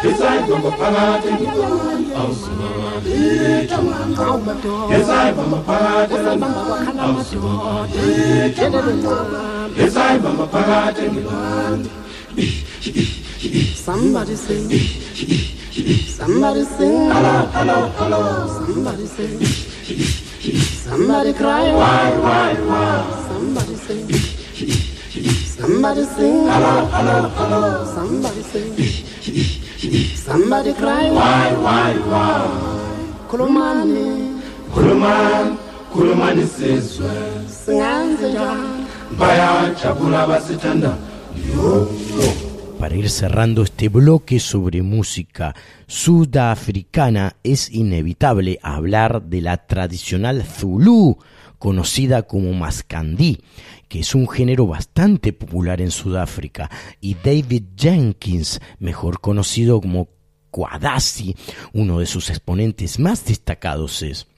esangoma 0.08 0.70
phakathi 0.78 1.30
awusimanga 2.20 3.10
itomanga 3.62 4.24
esangoma 4.96 5.58
phakathi 5.66 6.16
awusimanga 7.04 8.00
itomanga 8.48 9.14
esangoma 9.84 10.44
phakathi 10.52 11.06
Somebody 13.74 14.36
sing. 14.36 14.68
Somebody 15.72 16.64
sing. 16.64 17.10
Hello, 17.10 17.46
hello, 17.52 17.88
hello. 17.98 18.48
Somebody 18.48 19.06
sing. 19.06 19.44
Somebody 20.88 21.32
cry. 21.34 21.72
Why, 21.72 22.10
why, 22.24 22.54
why? 22.70 23.04
Somebody 23.28 23.74
sing. 23.76 24.08
Somebody 25.60 26.04
sing. 26.04 26.46
Hello, 26.48 26.86
hello, 26.86 27.28
hello. 27.36 27.84
Somebody 27.94 28.42
sing. 28.42 28.72
Somebody 30.16 30.72
cry. 30.72 31.10
Why, 31.10 31.52
why, 31.52 31.92
why? 32.10 32.42
Kulumani. 33.28 34.40
Kulumani. 34.74 35.56
Kulumani 35.92 36.46
sizwe. 36.46 37.10
Singanze 37.64 38.28
njani. 38.32 38.86
Bayajabula 39.18 40.26
basithanda. 40.26 40.96
Yo, 41.54 41.88
yo. 42.20 42.47
Para 42.78 42.94
ir 42.94 43.10
cerrando 43.10 43.62
este 43.62 43.88
bloque 43.88 44.38
sobre 44.38 44.82
música 44.82 45.56
sudafricana, 45.88 47.34
es 47.42 47.72
inevitable 47.72 48.60
hablar 48.62 49.22
de 49.24 49.40
la 49.40 49.66
tradicional 49.66 50.44
Zulu 50.44 51.18
conocida 51.58 52.22
como 52.22 52.52
mascandí, 52.52 53.40
que 53.88 53.98
es 54.00 54.14
un 54.14 54.28
género 54.28 54.68
bastante 54.68 55.32
popular 55.32 55.80
en 55.80 55.90
Sudáfrica, 55.90 56.70
y 57.00 57.14
David 57.14 57.64
Jenkins, 57.76 58.60
mejor 58.78 59.20
conocido 59.20 59.80
como 59.80 60.08
Kwadasi, 60.52 61.34
uno 61.72 61.98
de 61.98 62.06
sus 62.06 62.30
exponentes 62.30 63.00
más 63.00 63.24
destacados 63.24 64.02
es 64.02 64.28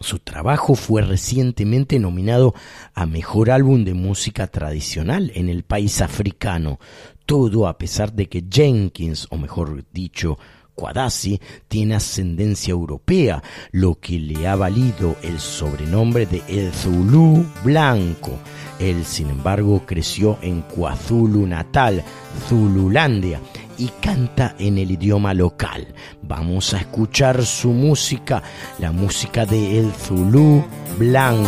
su 0.00 0.18
trabajo 0.18 0.74
fue 0.74 1.02
recientemente 1.02 1.98
nominado 1.98 2.54
a 2.94 3.06
Mejor 3.06 3.50
Álbum 3.50 3.84
de 3.84 3.94
Música 3.94 4.46
Tradicional 4.46 5.32
en 5.34 5.48
el 5.48 5.64
país 5.64 6.00
africano, 6.00 6.78
todo 7.26 7.66
a 7.66 7.78
pesar 7.78 8.12
de 8.12 8.28
que 8.28 8.44
Jenkins, 8.48 9.26
o 9.30 9.36
mejor 9.36 9.84
dicho, 9.92 10.38
Kwadasi, 10.74 11.40
tiene 11.66 11.96
ascendencia 11.96 12.70
europea, 12.70 13.42
lo 13.72 13.96
que 13.96 14.20
le 14.20 14.46
ha 14.46 14.54
valido 14.54 15.16
el 15.22 15.40
sobrenombre 15.40 16.26
de 16.26 16.42
El 16.48 16.72
Zulu 16.72 17.44
Blanco. 17.64 18.38
Él, 18.78 19.04
sin 19.04 19.28
embargo, 19.28 19.82
creció 19.84 20.38
en 20.40 20.62
KwaZulu 20.62 21.46
Natal, 21.48 22.04
Zululandia, 22.48 23.40
y 23.78 23.88
canta 24.00 24.54
en 24.58 24.76
el 24.78 24.90
idioma 24.90 25.32
local. 25.32 25.86
Vamos 26.22 26.74
a 26.74 26.78
escuchar 26.78 27.44
su 27.44 27.70
música, 27.70 28.42
la 28.78 28.92
música 28.92 29.46
de 29.46 29.78
El 29.78 29.92
Zulu 29.92 30.64
Blanco. 30.98 31.46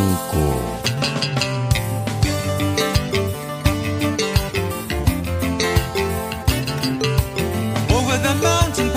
Over 7.90 8.18
the 8.22 8.34
mountain 8.40 8.90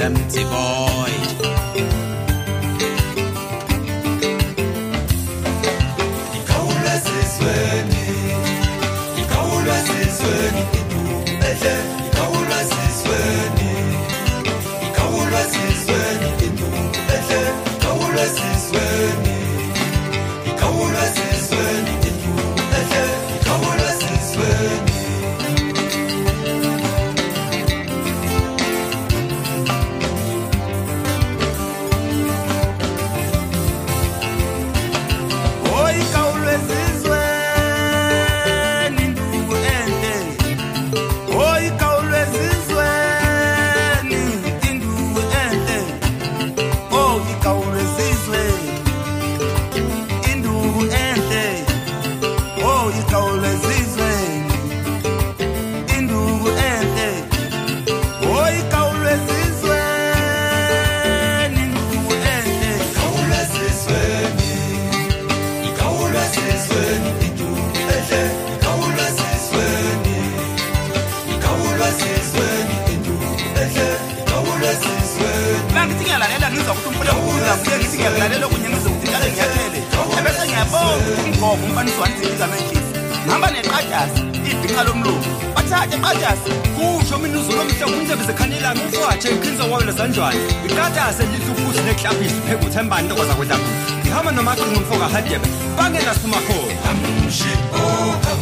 empty 0.00 0.44
void. 0.44 1.29
ngiyakulalela 78.00 78.46
kunye 78.48 78.68
ngizokuthikala 78.68 79.26
ngiyathele 79.30 79.80
ebese 80.18 80.42
ngiyabonga 80.48 81.10
ukuthi 81.12 81.64
umfaniswane 81.66 82.14
zibizana 82.18 82.56
ngihamba 83.22 83.48
neqajasi 83.54 84.20
ibhinqa 84.50 84.82
lomlungu 84.86 85.30
bathathe 85.54 85.96
kusho 86.76 87.18
mina 87.20 87.38
uzulo 87.40 87.62
zekhanelanga 88.28 88.82
uthembani 92.66 93.06
ntokoza 93.06 93.34
kwedlabuzi 93.38 93.92
ngihamba 94.02 94.30
oh 94.32 94.96
oh 97.76 97.90
oh 97.90 98.34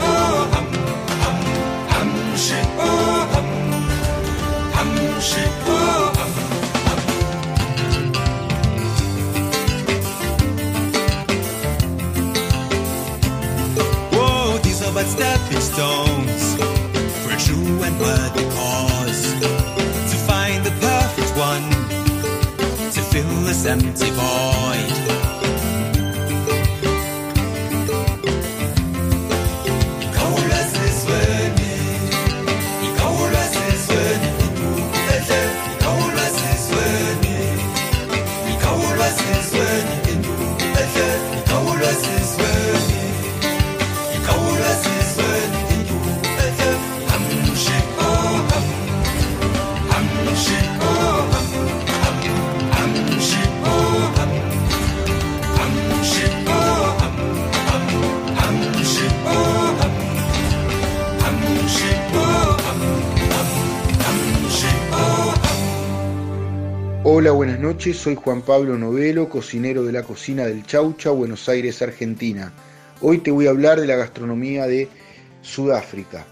oh 0.00 0.87
but 14.98 15.06
stepping 15.06 15.60
stones 15.60 16.56
for 17.22 17.30
true 17.38 17.82
and 17.84 18.00
worthy 18.00 18.42
cause. 18.50 19.32
To 20.10 20.16
find 20.26 20.64
the 20.64 20.72
perfect 20.80 21.36
one, 21.36 21.70
to 22.90 23.00
fill 23.12 23.44
this 23.44 23.64
empty 23.64 24.10
void. 24.10 25.17
Noches. 67.68 67.98
Soy 67.98 68.14
Juan 68.14 68.40
Pablo 68.40 68.78
Novelo, 68.78 69.28
cocinero 69.28 69.84
de 69.84 69.92
la 69.92 70.02
cocina 70.02 70.46
del 70.46 70.64
Chaucha, 70.64 71.10
Buenos 71.10 71.50
Aires, 71.50 71.82
Argentina. 71.82 72.50
Hoy 73.02 73.18
te 73.18 73.30
voy 73.30 73.46
a 73.46 73.50
hablar 73.50 73.78
de 73.78 73.86
la 73.86 73.96
gastronomía 73.96 74.66
de 74.66 74.88
Sudáfrica. 75.42 76.24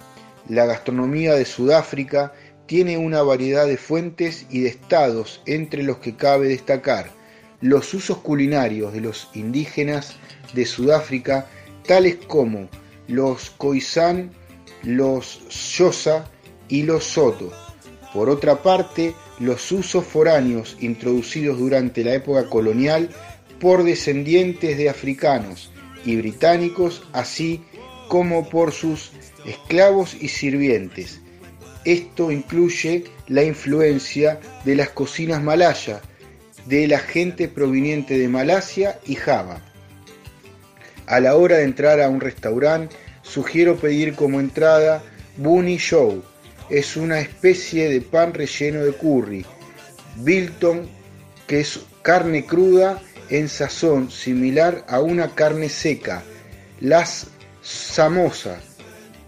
La 0.48 0.64
gastronomía 0.64 1.34
de 1.34 1.44
Sudáfrica 1.44 2.32
tiene 2.64 2.96
una 2.96 3.20
variedad 3.20 3.66
de 3.66 3.76
fuentes 3.76 4.46
y 4.48 4.60
de 4.60 4.70
estados 4.70 5.42
entre 5.44 5.82
los 5.82 5.98
que 5.98 6.16
cabe 6.16 6.48
destacar 6.48 7.10
los 7.60 7.92
usos 7.92 8.16
culinarios 8.16 8.94
de 8.94 9.02
los 9.02 9.28
indígenas 9.34 10.16
de 10.54 10.64
Sudáfrica, 10.64 11.48
tales 11.86 12.16
como 12.28 12.70
los 13.08 13.50
Khoisan, 13.50 14.30
los 14.84 15.42
Xhosa 15.50 16.30
y 16.70 16.84
los 16.84 17.04
Soto. 17.04 17.52
Por 18.14 18.30
otra 18.30 18.62
parte, 18.62 19.14
los 19.38 19.70
usos 19.72 20.04
foráneos 20.04 20.76
introducidos 20.80 21.58
durante 21.58 22.02
la 22.04 22.14
época 22.14 22.48
colonial 22.48 23.10
por 23.60 23.84
descendientes 23.84 24.76
de 24.78 24.88
africanos 24.88 25.70
y 26.04 26.16
británicos, 26.16 27.02
así 27.12 27.62
como 28.08 28.48
por 28.48 28.72
sus 28.72 29.12
esclavos 29.44 30.16
y 30.20 30.28
sirvientes. 30.28 31.20
Esto 31.84 32.30
incluye 32.30 33.04
la 33.28 33.44
influencia 33.44 34.40
de 34.64 34.74
las 34.74 34.90
cocinas 34.90 35.42
malaya, 35.42 36.00
de 36.66 36.88
la 36.88 36.98
gente 36.98 37.48
proveniente 37.48 38.18
de 38.18 38.28
Malasia 38.28 38.98
y 39.06 39.14
Java. 39.14 39.60
A 41.06 41.20
la 41.20 41.36
hora 41.36 41.58
de 41.58 41.64
entrar 41.64 42.00
a 42.00 42.08
un 42.08 42.20
restaurante, 42.20 42.96
sugiero 43.22 43.76
pedir 43.76 44.14
como 44.14 44.40
entrada 44.40 45.02
Bunny 45.36 45.76
Show. 45.76 46.22
Es 46.68 46.96
una 46.96 47.20
especie 47.20 47.88
de 47.88 48.00
pan 48.00 48.34
relleno 48.34 48.84
de 48.84 48.92
curry. 48.92 49.46
Bilton, 50.16 50.88
que 51.46 51.60
es 51.60 51.80
carne 52.02 52.44
cruda 52.44 53.00
en 53.30 53.48
sazón 53.48 54.10
similar 54.10 54.84
a 54.88 55.00
una 55.00 55.34
carne 55.34 55.68
seca. 55.68 56.22
Las 56.80 57.28
samosa, 57.62 58.60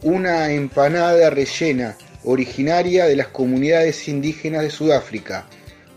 una 0.03 0.51
empanada 0.53 1.31
rellena 1.31 1.97
originaria 2.25 3.07
de 3.07 3.17
las 3.17 3.29
comunidades 3.29 4.09
indígenas 4.09 4.63
de 4.63 4.71
Sudáfrica. 4.71 5.47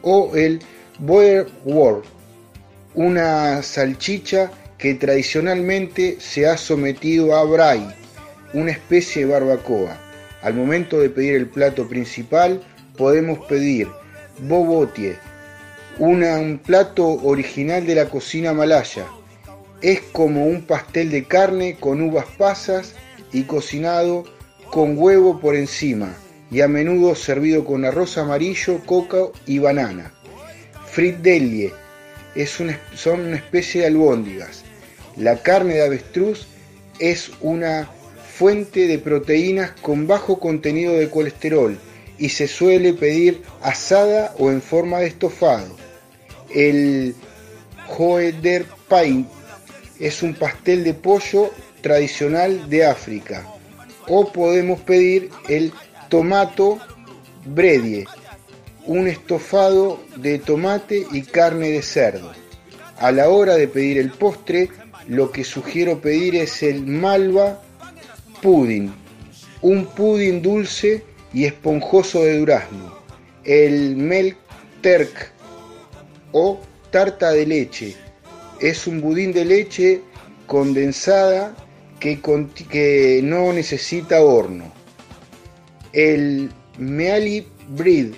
O 0.04 0.36
el 0.36 0.60
boerewors, 1.00 2.08
una 2.94 3.64
salchicha 3.64 4.52
que 4.78 4.96
tradicionalmente 4.96 6.18
se 6.20 6.48
ha 6.48 6.58
sometido 6.58 7.36
a 7.36 7.44
braai, 7.44 7.96
una 8.54 8.72
especie 8.72 9.26
de 9.26 9.32
barbacoa. 9.32 10.11
Al 10.42 10.54
momento 10.54 11.00
de 11.00 11.10
pedir 11.10 11.36
el 11.36 11.48
plato 11.48 11.88
principal, 11.88 12.62
podemos 12.98 13.40
pedir 13.46 13.88
bobotie, 14.40 15.18
un 16.00 16.60
plato 16.66 17.08
original 17.08 17.86
de 17.86 17.96
la 17.96 18.10
cocina 18.10 18.54
malaya. 18.54 19.06
Es 19.82 20.02
como 20.12 20.46
un 20.46 20.64
pastel 20.64 21.12
de 21.12 21.26
carne 21.26 21.78
con 21.80 22.02
uvas 22.02 22.26
pasas 22.38 22.94
y 23.32 23.44
cocinado 23.44 24.24
con 24.72 24.98
huevo 24.98 25.40
por 25.40 25.56
encima 25.56 26.16
y 26.50 26.62
a 26.62 26.68
menudo 26.68 27.16
servido 27.16 27.64
con 27.64 27.86
arroz 27.86 28.18
amarillo, 28.18 28.80
coca 28.86 29.26
y 29.46 29.60
banana. 29.60 30.12
Fridelie 30.88 31.72
es 32.36 32.60
una, 32.60 32.80
son 32.96 33.22
una 33.22 33.38
especie 33.38 33.82
de 33.82 33.88
albóndigas. 33.88 34.64
La 35.18 35.38
carne 35.38 35.76
de 35.76 35.84
avestruz 35.84 36.48
es 37.00 37.32
una 37.42 37.90
fuente 38.42 38.88
de 38.88 38.98
proteínas 38.98 39.70
con 39.84 40.08
bajo 40.08 40.40
contenido 40.40 40.94
de 40.94 41.12
colesterol 41.12 41.78
y 42.18 42.30
se 42.30 42.48
suele 42.48 42.92
pedir 42.92 43.44
asada 43.62 44.34
o 44.40 44.50
en 44.50 44.64
forma 44.64 44.98
de 44.98 45.06
estofado. 45.06 45.78
El 46.50 47.14
Hoederpain 47.88 49.28
es 50.00 50.24
un 50.24 50.34
pastel 50.34 50.84
de 50.84 50.96
pollo 50.96 51.52
tradicional 51.82 52.68
de 52.68 52.84
África. 52.84 53.46
O 54.08 54.34
podemos 54.34 54.80
pedir 54.80 55.30
el 55.48 55.72
tomato 56.10 56.80
bredie, 57.46 58.08
un 58.88 59.08
estofado 59.08 60.02
de 60.16 60.40
tomate 60.40 61.06
y 61.12 61.22
carne 61.22 61.70
de 61.70 61.84
cerdo. 61.84 62.32
A 62.98 63.12
la 63.12 63.30
hora 63.30 63.54
de 63.54 63.68
pedir 63.68 64.00
el 64.00 64.10
postre, 64.10 64.70
lo 65.08 65.32
que 65.32 65.44
sugiero 65.44 66.02
pedir 66.02 66.36
es 66.36 66.64
el 66.64 66.88
malva 66.88 67.62
pudding, 68.42 68.92
un 69.62 69.86
pudding 69.86 70.42
dulce 70.42 71.04
y 71.34 71.46
esponjoso 71.46 72.24
de 72.24 72.40
durazno, 72.40 72.98
el 73.44 73.96
milk 73.96 74.38
turk 74.82 75.32
o 76.32 76.60
tarta 76.92 77.32
de 77.32 77.46
leche. 77.46 77.96
Es 78.60 78.88
un 78.88 79.02
budín 79.02 79.34
de 79.34 79.46
leche 79.46 80.02
condensada 80.46 81.56
que, 82.00 82.20
que 82.70 83.22
no 83.24 83.54
necesita 83.54 84.22
horno. 84.22 84.72
El 85.94 86.52
meali 86.78 87.48
bread, 87.70 88.12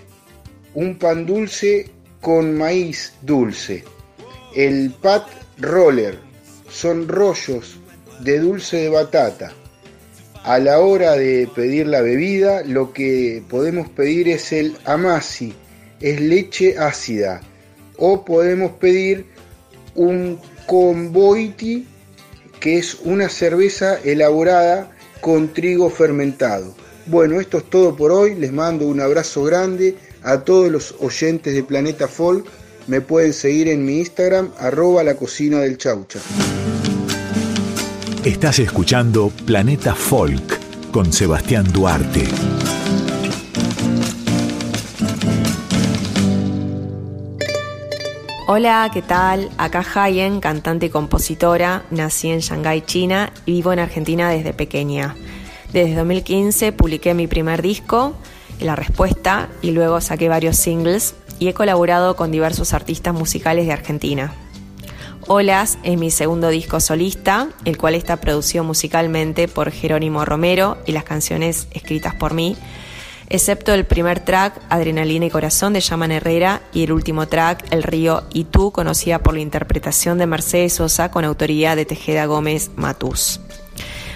un 0.74 0.98
pan 0.98 1.26
dulce 1.26 1.90
con 2.22 2.58
maíz 2.58 3.14
dulce. 3.22 3.84
El 4.56 4.92
pat 5.02 5.28
roller, 5.58 6.20
son 6.70 7.08
rollos 7.08 7.78
de 8.22 8.40
dulce 8.40 8.78
de 8.78 8.90
batata. 8.90 9.54
A 10.44 10.60
la 10.60 10.82
hora 10.82 11.14
de 11.14 11.50
pedir 11.56 11.88
la 11.88 12.02
bebida, 12.02 12.64
lo 12.66 12.92
que 12.92 13.42
podemos 13.50 13.88
pedir 13.88 14.28
es 14.28 14.52
el 14.52 14.76
amasi, 14.84 15.54
es 16.02 16.20
leche 16.20 16.78
ácida. 16.78 17.40
O 17.96 18.26
podemos 18.26 18.74
pedir 18.74 19.26
un 19.96 20.38
convoiti, 20.68 21.88
que 22.60 22.78
es 22.78 22.98
una 23.06 23.30
cerveza 23.30 23.98
elaborada 24.04 24.92
con 25.22 25.54
trigo 25.54 25.90
fermentado. 25.90 26.76
Bueno, 27.06 27.40
esto 27.40 27.60
es 27.60 27.70
todo 27.70 27.96
por 27.96 28.12
hoy. 28.12 28.36
Les 28.36 28.52
mando 28.52 28.86
un 28.86 29.00
abrazo 29.00 29.44
grande 29.44 29.96
a 30.24 30.42
todos 30.42 30.70
los 30.70 30.94
oyentes 31.00 31.54
de 31.54 31.64
Planeta 31.64 32.10
Folk. 32.10 32.46
Me 32.88 33.00
pueden 33.00 33.32
seguir 33.32 33.70
en 33.70 33.86
mi 33.86 34.00
Instagram, 34.00 34.52
arroba 34.58 35.06
la 35.06 35.16
cocina 35.16 35.60
del 35.60 35.78
chaucha. 35.78 36.20
Estás 38.26 38.60
escuchando 38.60 39.34
Planeta 39.46 39.94
Folk 39.94 40.92
con 40.92 41.12
Sebastián 41.12 41.70
Duarte. 41.74 42.26
Hola, 48.48 48.90
¿qué 48.94 49.02
tal? 49.02 49.50
Acá 49.58 49.84
Hayen, 49.96 50.40
cantante 50.40 50.86
y 50.86 50.90
compositora. 50.90 51.84
Nací 51.92 52.30
en 52.30 52.40
Shanghái, 52.40 52.84
China 52.84 53.34
y 53.46 53.52
vivo 53.52 53.74
en 53.74 53.80
Argentina 53.80 54.30
desde 54.30 54.54
pequeña. 54.54 55.18
Desde 55.74 55.94
2015 55.94 56.72
publiqué 56.72 57.14
mi 57.14 57.28
primer 57.28 57.62
disco, 57.62 58.16
La 58.62 58.78
Respuesta, 58.78 59.50
y 59.62 59.72
luego 59.72 60.00
saqué 60.00 60.30
varios 60.30 60.56
singles 60.56 61.16
y 61.40 61.50
he 61.50 61.54
colaborado 61.54 62.16
con 62.16 62.32
diversos 62.32 62.74
artistas 62.74 63.14
musicales 63.14 63.66
de 63.66 63.74
Argentina. 63.74 64.34
Olas 65.28 65.78
es 65.84 65.98
mi 65.98 66.12
segundo 66.12 66.50
disco 66.50 66.80
solista, 66.80 67.50
el 67.66 67.78
cual 67.78 67.96
está 67.96 68.18
producido 68.18 68.64
musicalmente 68.64 69.48
por 69.48 69.72
Jerónimo 69.72 70.26
Romero 70.26 70.78
y 70.86 70.92
las 70.92 71.04
canciones 71.04 71.68
escritas 71.72 72.16
por 72.16 72.34
mí, 72.34 72.58
excepto 73.30 73.74
el 73.74 73.86
primer 73.86 74.20
track, 74.20 74.62
Adrenalina 74.70 75.26
y 75.26 75.30
Corazón, 75.30 75.74
de 75.74 75.82
Yaman 75.82 76.12
Herrera, 76.12 76.62
y 76.74 76.84
el 76.84 76.92
último 76.92 77.28
track, 77.28 77.66
El 77.72 77.84
Río 77.84 78.24
y 78.34 78.44
Tú, 78.46 78.72
conocida 78.72 79.20
por 79.20 79.34
la 79.34 79.42
interpretación 79.42 80.18
de 80.18 80.28
Mercedes 80.28 80.74
Sosa 80.74 81.10
con 81.10 81.26
autoría 81.26 81.76
de 81.76 81.86
Tejeda 81.86 82.26
Gómez 82.26 82.72
Matús. 82.76 83.40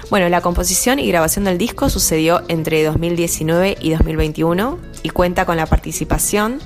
Bueno, 0.10 0.30
la 0.30 0.39
composición 0.39 0.99
y 0.99 1.08
grabación 1.08 1.43
del 1.43 1.58
disco 1.58 1.89
sucedió 1.89 2.41
entre 2.47 2.82
2019 2.84 3.78
y 3.82 3.89
2021 3.89 4.80
y 5.03 5.10
cuenta 5.10 5.45
con 5.45 5.58
la 5.58 5.66
participación 5.66 6.60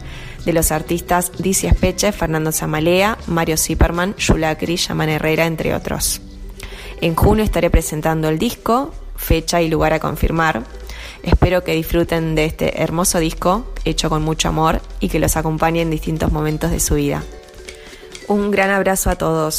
de 0.45 0.53
los 0.53 0.71
artistas 0.71 1.31
Dizzy 1.37 1.67
Espeche, 1.67 2.11
Fernando 2.11 2.51
Zamalea, 2.51 3.17
Mario 3.27 3.57
Zipperman, 3.57 4.15
Yulacri, 4.15 4.75
Yaman 4.77 5.09
Herrera, 5.09 5.45
entre 5.45 5.75
otros. 5.75 6.21
En 7.01 7.15
junio 7.15 7.43
estaré 7.43 7.69
presentando 7.69 8.29
el 8.29 8.39
disco, 8.39 8.93
fecha 9.15 9.61
y 9.61 9.69
lugar 9.69 9.93
a 9.93 9.99
confirmar. 9.99 10.63
Espero 11.23 11.63
que 11.63 11.73
disfruten 11.73 12.35
de 12.35 12.45
este 12.45 12.81
hermoso 12.81 13.19
disco, 13.19 13.65
hecho 13.85 14.09
con 14.09 14.23
mucho 14.23 14.49
amor, 14.49 14.81
y 14.99 15.09
que 15.09 15.19
los 15.19 15.37
acompañe 15.37 15.81
en 15.81 15.91
distintos 15.91 16.31
momentos 16.31 16.71
de 16.71 16.79
su 16.79 16.95
vida. 16.95 17.23
Un 18.27 18.51
gran 18.51 18.69
abrazo 18.69 19.09
a 19.09 19.15
todos. 19.15 19.57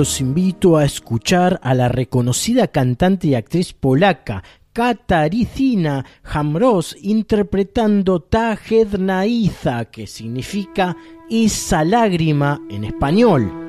los 0.00 0.18
invito 0.22 0.78
a 0.78 0.86
escuchar 0.86 1.60
a 1.62 1.74
la 1.74 1.90
reconocida 1.90 2.68
cantante 2.68 3.26
y 3.26 3.34
actriz 3.34 3.74
polaca 3.74 4.42
Katarzyna 4.72 6.06
Jamros 6.22 6.96
interpretando 7.02 8.20
Ta 8.20 8.56
Hedna 8.56 9.26
Iza, 9.26 9.84
que 9.90 10.06
significa 10.06 10.96
esa 11.28 11.84
lágrima 11.84 12.62
en 12.70 12.84
español. 12.84 13.59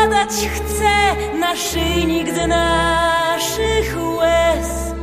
układać 0.00 0.30
chcę 0.30 1.16
naszyjnik 1.38 2.34
z 2.34 2.48
naszych 2.48 3.96
łez. 4.18 4.94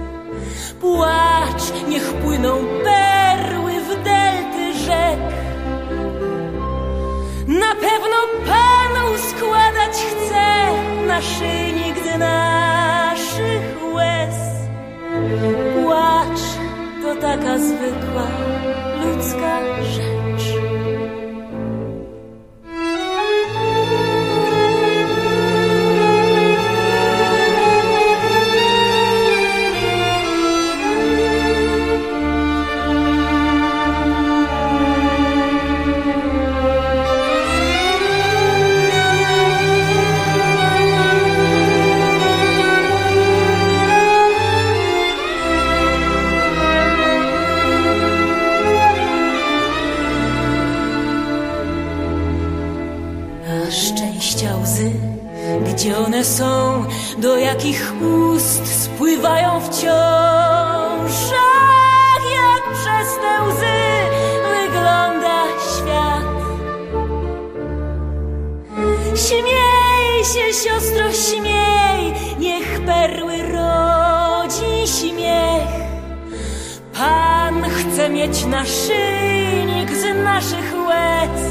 Płacz, 0.81 1.87
niech 1.89 2.13
płyną 2.13 2.57
perły 2.83 3.71
w 3.81 4.03
delty 4.03 4.73
rzek. 4.85 5.19
Na 7.47 7.75
pewno 7.75 8.17
Panu 8.45 9.17
składać 9.17 9.97
chcę 9.97 10.45
naszyjnik 11.07 11.95
z 11.97 12.19
naszych 12.19 13.93
łez. 13.93 14.35
Płacz 15.83 16.41
to 17.01 17.21
taka 17.21 17.57
zwykła 17.57 18.27
ludzka 19.03 19.59
rzecz. 19.83 20.16
naszyjnik 78.57 79.89
z 79.91 80.23
naszych 80.23 80.73
łez. 80.87 81.41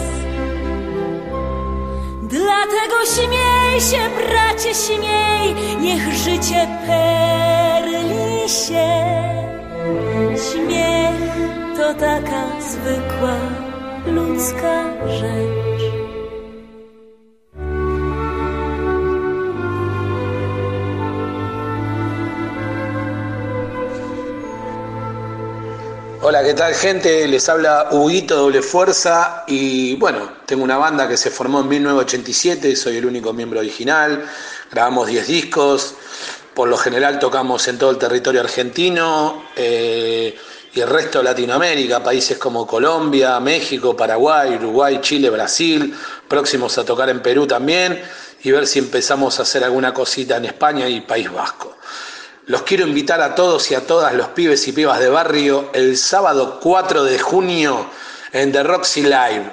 Dlatego 2.23 2.97
śmiej 3.15 3.81
się, 3.81 4.03
bracie, 4.17 4.75
śmiej, 4.75 5.77
niech 5.81 6.15
życie 6.15 6.69
perli 6.87 8.49
się. 8.49 8.91
Śmiech 10.47 11.33
to 11.77 11.95
taka 11.95 12.43
zwykła 12.61 13.37
ludzka 14.07 14.85
rzecz. 15.07 15.66
Hola, 26.29 26.43
¿qué 26.43 26.55
tal 26.55 26.74
gente? 26.74 27.29
Les 27.29 27.49
habla 27.49 27.91
Huguito 27.93 28.35
Doble 28.35 28.61
Fuerza 28.61 29.45
y 29.47 29.95
bueno, 29.95 30.39
tengo 30.45 30.64
una 30.64 30.77
banda 30.77 31.07
que 31.07 31.16
se 31.16 31.31
formó 31.31 31.61
en 31.61 31.68
1987, 31.68 32.74
soy 32.74 32.97
el 32.97 33.07
único 33.07 33.33
miembro 33.33 33.61
original, 33.61 34.29
grabamos 34.68 35.07
10 35.07 35.24
discos, 35.24 35.95
por 36.53 36.66
lo 36.66 36.77
general 36.79 37.20
tocamos 37.20 37.68
en 37.68 37.79
todo 37.79 37.93
el 37.93 37.99
territorio 37.99 38.41
argentino 38.41 39.45
eh, 39.55 40.37
y 40.74 40.81
el 40.81 40.89
resto 40.89 41.18
de 41.18 41.24
Latinoamérica, 41.27 42.03
países 42.03 42.37
como 42.39 42.66
Colombia, 42.66 43.39
México, 43.39 43.97
Paraguay, 43.97 44.57
Uruguay, 44.57 44.99
Chile, 45.01 45.31
Brasil, 45.31 45.97
próximos 46.27 46.77
a 46.77 46.85
tocar 46.85 47.09
en 47.09 47.22
Perú 47.22 47.47
también 47.47 48.03
y 48.43 48.51
ver 48.51 48.66
si 48.66 48.81
empezamos 48.81 49.39
a 49.39 49.43
hacer 49.43 49.62
alguna 49.62 49.95
cosita 49.95 50.39
en 50.39 50.47
España 50.47 50.89
y 50.89 51.03
País 51.03 51.33
Vasco. 51.33 51.77
Los 52.47 52.63
quiero 52.63 52.87
invitar 52.87 53.21
a 53.21 53.35
todos 53.35 53.69
y 53.73 53.75
a 53.75 53.89
todas 53.89 54.15
los 54.15 54.29
pibes 54.29 54.69
y 54.69 54.73
pibas 54.73 55.01
de 55.01 55.09
barrio 55.09 55.71
el 55.73 55.97
sábado 55.97 56.61
4 56.63 57.03
de 57.03 57.19
junio 57.19 57.87
en 58.33 58.53
The 58.53 58.63
Roxy 58.63 59.03
Live. 59.03 59.51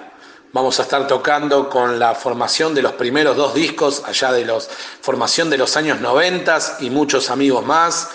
Vamos 0.52 0.80
a 0.80 0.84
estar 0.84 1.08
tocando 1.08 1.72
con 1.72 1.98
la 1.98 2.14
formación 2.14 2.76
de 2.76 2.84
los 2.84 2.92
primeros 2.92 3.36
dos 3.36 3.56
discos, 3.56 4.04
allá 4.06 4.32
de 4.32 4.46
los 4.46 4.70
formación 5.02 5.50
de 5.50 5.58
los 5.58 5.76
años 5.76 6.02
90 6.02 6.60
y 6.82 6.92
muchos 6.92 7.32
amigos 7.32 7.66
más. 7.66 8.10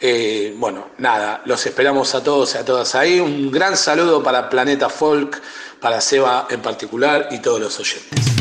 Eh, 0.00 0.54
bueno, 0.56 0.88
nada, 0.96 1.42
los 1.44 1.66
esperamos 1.66 2.14
a 2.14 2.24
todos 2.24 2.54
y 2.54 2.56
a 2.58 2.64
todas 2.64 2.94
ahí. 2.94 3.20
Un 3.20 3.50
gran 3.50 3.76
saludo 3.76 4.22
para 4.22 4.48
Planeta 4.48 4.88
Folk, 4.88 5.42
para 5.78 6.00
Seba 6.00 6.46
en 6.48 6.62
particular 6.62 7.28
y 7.32 7.40
todos 7.40 7.60
los 7.60 7.78
oyentes. 7.78 8.35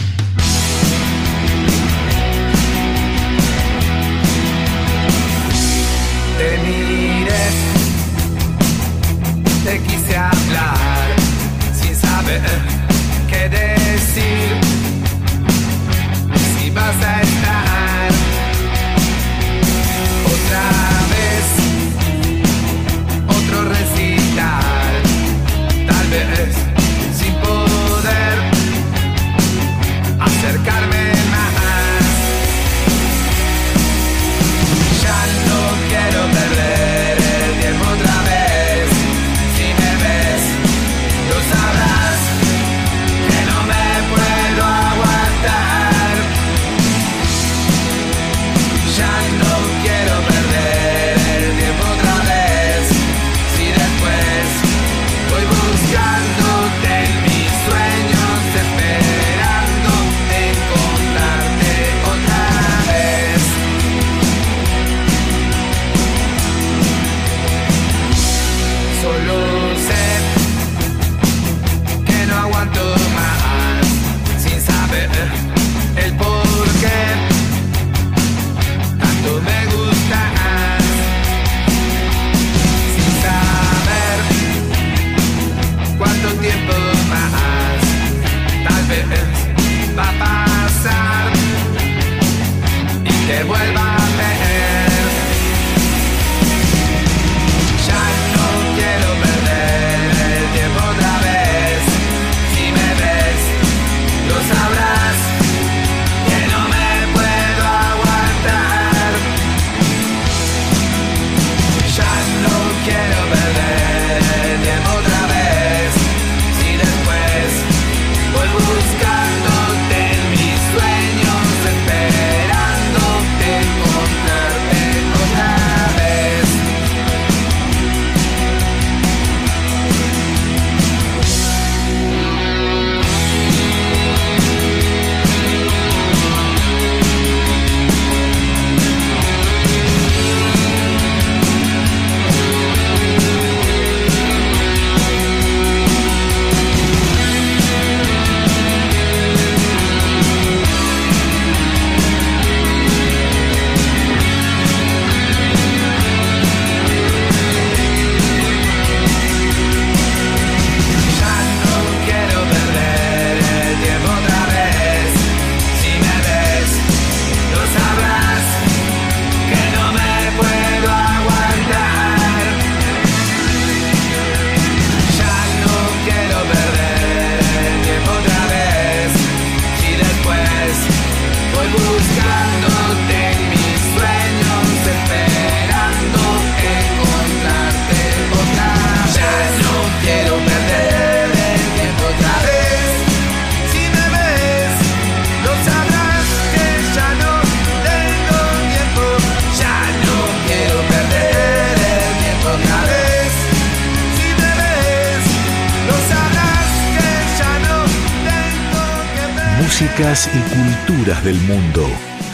Culturas 211.05 211.23
del 211.23 211.39
mundo. 211.41 211.85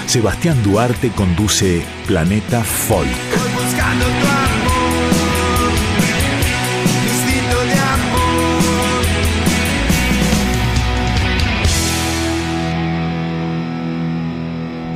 Sebastián 0.06 0.62
Duarte 0.64 1.10
conduce 1.10 1.84
Planeta 2.08 2.64
Folk. 2.64 3.08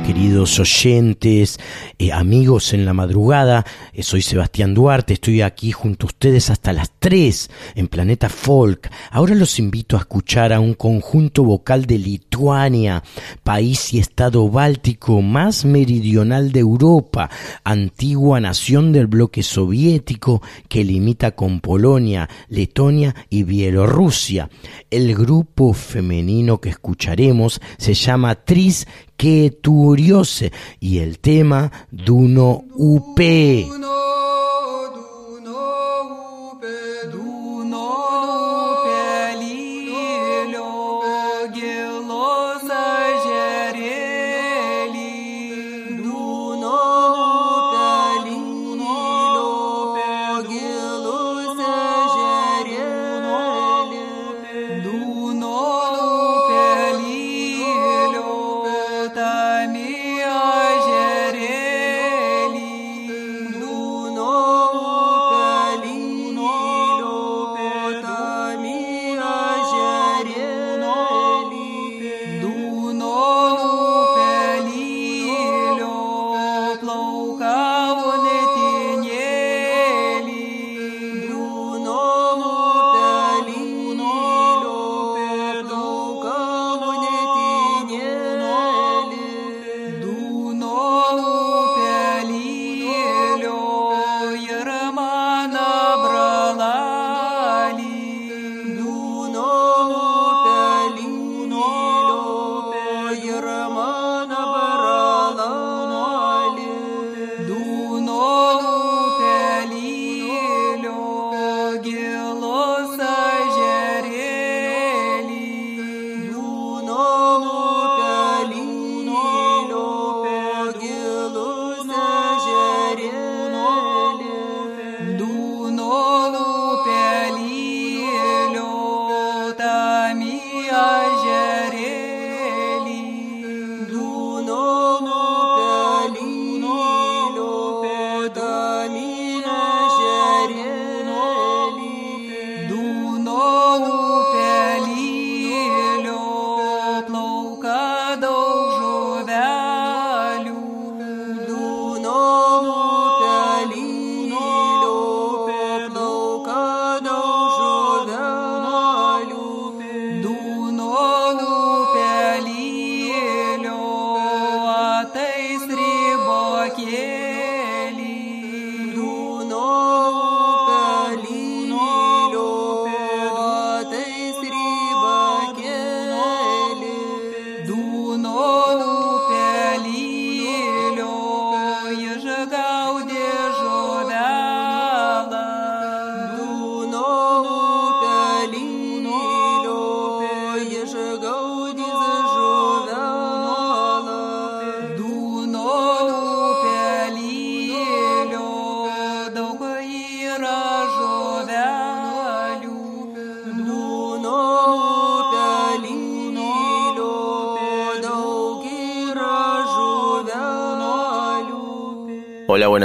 queridos 0.06 0.58
oyentes, 0.60 1.58
eh, 1.98 2.12
amigos 2.12 2.72
en 2.72 2.86
la 2.86 2.94
madrugada. 2.94 3.66
Eh, 3.96 4.02
soy 4.02 4.20
Sebastián 4.20 4.74
Duarte, 4.74 5.14
estoy 5.14 5.40
aquí 5.40 5.72
junto 5.72 6.04
a 6.04 6.08
ustedes 6.08 6.50
hasta 6.50 6.74
las 6.74 6.92
3 6.98 7.48
en 7.76 7.88
Planeta 7.88 8.28
Folk. 8.28 8.90
Ahora 9.10 9.34
los 9.34 9.58
invito 9.58 9.96
a 9.96 10.00
escuchar 10.00 10.52
a 10.52 10.60
un 10.60 10.74
conjunto 10.74 11.44
vocal 11.44 11.86
de 11.86 11.96
Lituania, 11.96 13.02
país 13.42 13.94
y 13.94 13.98
estado 13.98 14.50
báltico 14.50 14.95
más 15.22 15.64
meridional 15.64 16.52
de 16.52 16.60
Europa, 16.60 17.30
antigua 17.64 18.40
nación 18.40 18.92
del 18.92 19.06
bloque 19.06 19.42
soviético 19.42 20.42
que 20.68 20.84
limita 20.84 21.32
con 21.32 21.60
Polonia, 21.60 22.28
Letonia 22.48 23.14
y 23.30 23.44
Bielorrusia. 23.44 24.50
El 24.90 25.14
grupo 25.14 25.72
femenino 25.72 26.60
que 26.60 26.70
escucharemos 26.70 27.60
se 27.78 27.94
llama 27.94 28.34
Tris 28.34 28.86
Keturiose 29.16 30.52
y 30.80 30.98
el 30.98 31.18
tema 31.18 31.70
Duno 31.90 32.64
UP. 32.74 33.20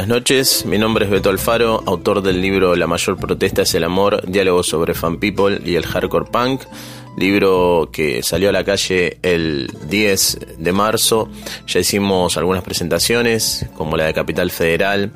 Buenas 0.02 0.18
noches. 0.18 0.66
Mi 0.66 0.80
nombre 0.80 1.06
es 1.06 1.12
Beto 1.12 1.30
Alfaro, 1.30 1.84
autor 1.86 2.24
del 2.24 2.42
libro 2.42 2.76
La 2.76 2.88
mayor 2.88 3.18
protesta 3.18 3.62
es 3.62 3.76
el 3.76 3.84
amor, 3.84 4.24
diálogo 4.26 4.64
sobre 4.64 4.96
fan 4.96 5.20
people 5.20 5.62
y 5.64 5.76
el 5.76 5.86
hardcore 5.86 6.26
punk. 6.26 6.64
Libro 7.18 7.90
que 7.94 8.24
salió 8.24 8.50
a 8.50 8.52
la 8.52 8.64
calle 8.64 9.20
el 9.22 9.70
10 9.90 10.58
de 10.58 10.72
marzo. 10.72 11.30
Ya 11.68 11.82
hicimos 11.82 12.36
algunas 12.38 12.64
presentaciones, 12.64 13.68
como 13.78 13.96
la 13.96 14.06
de 14.06 14.16
Capital 14.16 14.50
Federal, 14.50 15.12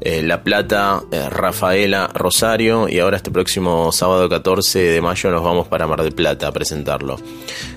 eh, 0.00 0.22
La 0.22 0.42
Plata, 0.42 1.02
eh, 1.10 1.28
Rafaela, 1.28 2.08
Rosario 2.14 2.88
y 2.88 3.00
ahora 3.00 3.18
este 3.18 3.30
próximo 3.30 3.92
sábado 3.92 4.28
14 4.28 4.78
de 4.78 5.00
mayo 5.02 5.30
nos 5.30 5.42
vamos 5.42 5.68
para 5.68 5.86
Mar 5.86 6.02
del 6.02 6.12
Plata 6.12 6.48
a 6.48 6.52
presentarlo. 6.52 7.16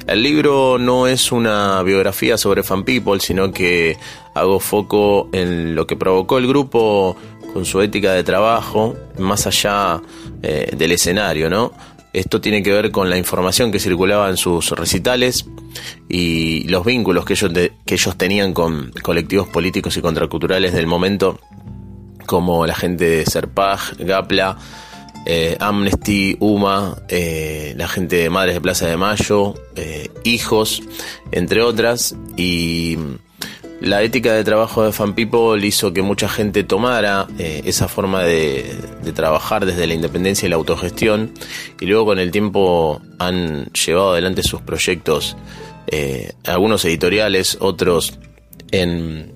El 0.09 0.23
libro 0.23 0.77
no 0.79 1.05
es 1.07 1.31
una 1.31 1.83
biografía 1.83 2.37
sobre 2.37 2.63
Fan 2.63 2.83
People, 2.83 3.19
sino 3.19 3.51
que 3.51 3.95
hago 4.33 4.59
foco 4.59 5.29
en 5.33 5.75
lo 5.75 5.85
que 5.85 5.95
provocó 5.95 6.37
el 6.39 6.47
grupo 6.47 7.15
con 7.53 7.65
su 7.65 7.81
ética 7.81 8.13
de 8.13 8.23
trabajo, 8.23 8.95
más 9.19 9.45
allá 9.47 10.01
eh, 10.41 10.71
del 10.75 10.91
escenario, 10.93 11.49
¿no? 11.49 11.71
Esto 12.11 12.41
tiene 12.41 12.63
que 12.63 12.71
ver 12.71 12.89
con 12.89 13.09
la 13.09 13.17
información 13.17 13.71
que 13.71 13.79
circulaba 13.79 14.29
en 14.29 14.37
sus 14.37 14.71
recitales 14.71 15.45
y 16.07 16.67
los 16.67 16.83
vínculos 16.83 17.23
que 17.23 17.33
ellos, 17.33 17.53
de- 17.53 17.73
que 17.85 17.93
ellos 17.93 18.17
tenían 18.17 18.53
con 18.53 18.91
colectivos 19.03 19.47
políticos 19.47 19.95
y 19.95 20.01
contraculturales 20.01 20.73
del 20.73 20.87
momento, 20.87 21.39
como 22.25 22.65
la 22.65 22.73
gente 22.73 23.05
de 23.05 23.25
Serpaj, 23.27 23.93
Gapla, 23.99 24.57
eh, 25.25 25.57
Amnesty, 25.59 26.37
UMA, 26.39 26.97
eh, 27.07 27.73
la 27.77 27.87
gente 27.87 28.15
de 28.15 28.29
Madres 28.29 28.55
de 28.55 28.61
Plaza 28.61 28.87
de 28.87 28.97
Mayo, 28.97 29.53
eh, 29.75 30.09
Hijos, 30.23 30.81
entre 31.31 31.61
otras, 31.61 32.15
y 32.37 32.97
la 33.81 34.01
ética 34.01 34.33
de 34.33 34.43
trabajo 34.43 34.83
de 34.83 34.91
Fan 34.91 35.13
People 35.13 35.65
hizo 35.65 35.93
que 35.93 36.01
mucha 36.01 36.27
gente 36.27 36.63
tomara 36.63 37.27
esa 37.37 37.87
forma 37.87 38.23
de, 38.23 38.75
trabajar 39.13 39.65
desde 39.65 39.87
la 39.87 39.93
independencia 39.93 40.45
y 40.45 40.49
la 40.49 40.55
autogestión, 40.55 41.33
y 41.79 41.85
luego 41.85 42.05
con 42.05 42.19
el 42.19 42.31
tiempo 42.31 43.01
han 43.19 43.65
llevado 43.67 44.11
adelante 44.11 44.43
sus 44.43 44.61
proyectos, 44.61 45.37
algunos 46.45 46.83
editoriales, 46.85 47.57
otros 47.61 48.19
en, 48.71 49.31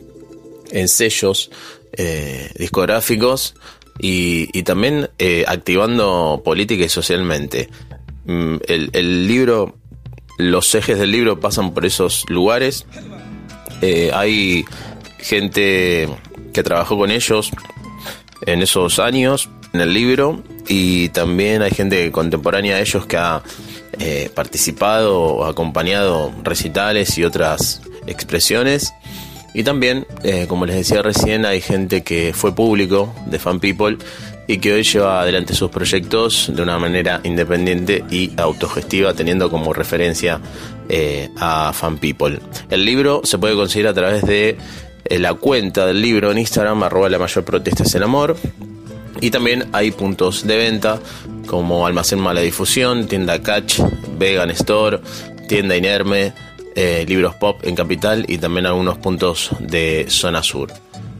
sellos 0.87 1.51
discográficos 2.57 3.55
y, 3.99 4.63
también 4.63 5.09
eh, 5.19 5.45
activando 5.47 6.41
política 6.43 6.83
y 6.83 6.89
socialmente. 6.89 7.69
Mm, 8.25 8.55
El, 8.67 9.27
libro, 9.27 9.75
los 10.37 10.73
ejes 10.75 10.97
del 10.99 11.11
libro 11.11 11.39
pasan 11.39 11.73
por 11.73 11.85
esos 11.85 12.25
lugares. 12.29 12.85
Eh, 13.81 14.11
hay 14.13 14.65
gente 15.19 16.09
que 16.53 16.63
trabajó 16.63 16.97
con 16.97 17.11
ellos 17.11 17.51
en 18.45 18.61
esos 18.61 18.99
años 18.99 19.49
en 19.73 19.81
el 19.81 19.93
libro 19.93 20.43
y 20.67 21.09
también 21.09 21.61
hay 21.61 21.71
gente 21.71 22.11
contemporánea 22.11 22.75
de 22.75 22.81
ellos 22.81 23.05
que 23.05 23.17
ha 23.17 23.41
eh, 23.99 24.29
participado 24.33 25.19
o 25.21 25.45
acompañado 25.45 26.33
recitales 26.43 27.17
y 27.17 27.23
otras 27.23 27.81
expresiones. 28.07 28.93
Y 29.53 29.63
también, 29.63 30.07
eh, 30.23 30.45
como 30.47 30.65
les 30.65 30.75
decía 30.75 31.01
recién, 31.01 31.45
hay 31.45 31.61
gente 31.61 32.01
que 32.01 32.33
fue 32.33 32.55
público 32.55 33.13
de 33.27 33.37
Fan 33.37 33.59
People 33.59 33.97
y 34.47 34.57
que 34.57 34.73
hoy 34.73 34.83
lleva 34.83 35.21
adelante 35.21 35.53
sus 35.53 35.69
proyectos 35.69 36.51
de 36.53 36.61
una 36.61 36.77
manera 36.79 37.21
independiente 37.23 38.03
y 38.09 38.31
autogestiva, 38.37 39.13
teniendo 39.13 39.49
como 39.49 39.71
referencia 39.71 40.41
eh, 40.89 41.29
a 41.37 41.71
Fan 41.73 41.97
People. 41.97 42.39
El 42.69 42.83
libro 42.83 43.21
se 43.23 43.37
puede 43.37 43.55
conseguir 43.55 43.87
a 43.87 43.93
través 43.93 44.23
de 44.23 44.57
eh, 45.05 45.19
la 45.19 45.35
cuenta 45.35 45.85
del 45.85 46.01
libro 46.01 46.31
en 46.31 46.39
Instagram, 46.39 46.83
arroba 46.83 47.09
la 47.09 47.19
mayor 47.19 47.43
protesta 47.45 47.83
es 47.83 47.93
el 47.95 48.03
amor. 48.03 48.35
Y 49.21 49.29
también 49.29 49.65
hay 49.71 49.91
puntos 49.91 50.45
de 50.45 50.57
venta 50.57 50.99
como 51.45 51.85
Almacén 51.85 52.19
Mala 52.19 52.41
Difusión, 52.41 53.07
Tienda 53.07 53.41
Catch, 53.41 53.79
Vegan 54.17 54.49
Store, 54.49 54.99
Tienda 55.47 55.77
Inerme, 55.77 56.33
eh, 56.75 57.05
Libros 57.07 57.35
Pop 57.35 57.59
en 57.63 57.75
Capital 57.75 58.25
y 58.27 58.37
también 58.37 58.65
algunos 58.65 58.97
puntos 58.97 59.51
de 59.59 60.05
Zona 60.09 60.43
Sur. 60.43 60.71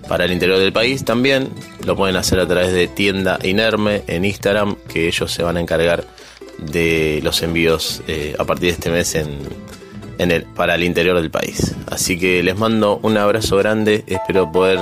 Para 0.07 0.25
el 0.25 0.31
interior 0.33 0.59
del 0.59 0.73
país 0.73 1.05
también 1.05 1.49
lo 1.85 1.95
pueden 1.95 2.15
hacer 2.15 2.39
a 2.39 2.47
través 2.47 2.73
de 2.73 2.87
Tienda 2.87 3.39
Inerme 3.43 4.03
en 4.07 4.25
Instagram, 4.25 4.75
que 4.91 5.07
ellos 5.07 5.31
se 5.31 5.43
van 5.43 5.57
a 5.57 5.61
encargar 5.61 6.05
de 6.57 7.19
los 7.23 7.41
envíos 7.41 8.01
eh, 8.07 8.35
a 8.37 8.43
partir 8.43 8.69
de 8.69 8.73
este 8.73 8.89
mes 8.89 9.15
en, 9.15 10.31
el, 10.31 10.43
para 10.43 10.75
el 10.75 10.83
interior 10.83 11.15
del 11.15 11.31
país. 11.31 11.75
Así 11.89 12.19
que 12.19 12.43
les 12.43 12.57
mando 12.57 12.99
un 13.01 13.17
abrazo 13.17 13.57
grande, 13.57 14.03
espero 14.07 14.51
poder 14.51 14.79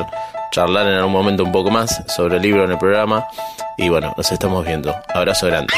charlar 0.52 0.88
en 0.88 0.94
algún 0.94 1.14
momento 1.14 1.44
un 1.44 1.52
poco 1.52 1.72
más 1.72 2.04
sobre 2.08 2.38
el 2.38 2.42
libro 2.42 2.66
en 2.66 2.72
el 2.72 2.78
programa 2.78 3.26
y 3.78 3.90
bueno, 3.90 4.14
nos 4.18 4.32
estamos 4.32 4.66
viendo. 4.66 4.94
Abrazo 5.14 5.48
grande. 5.48 5.74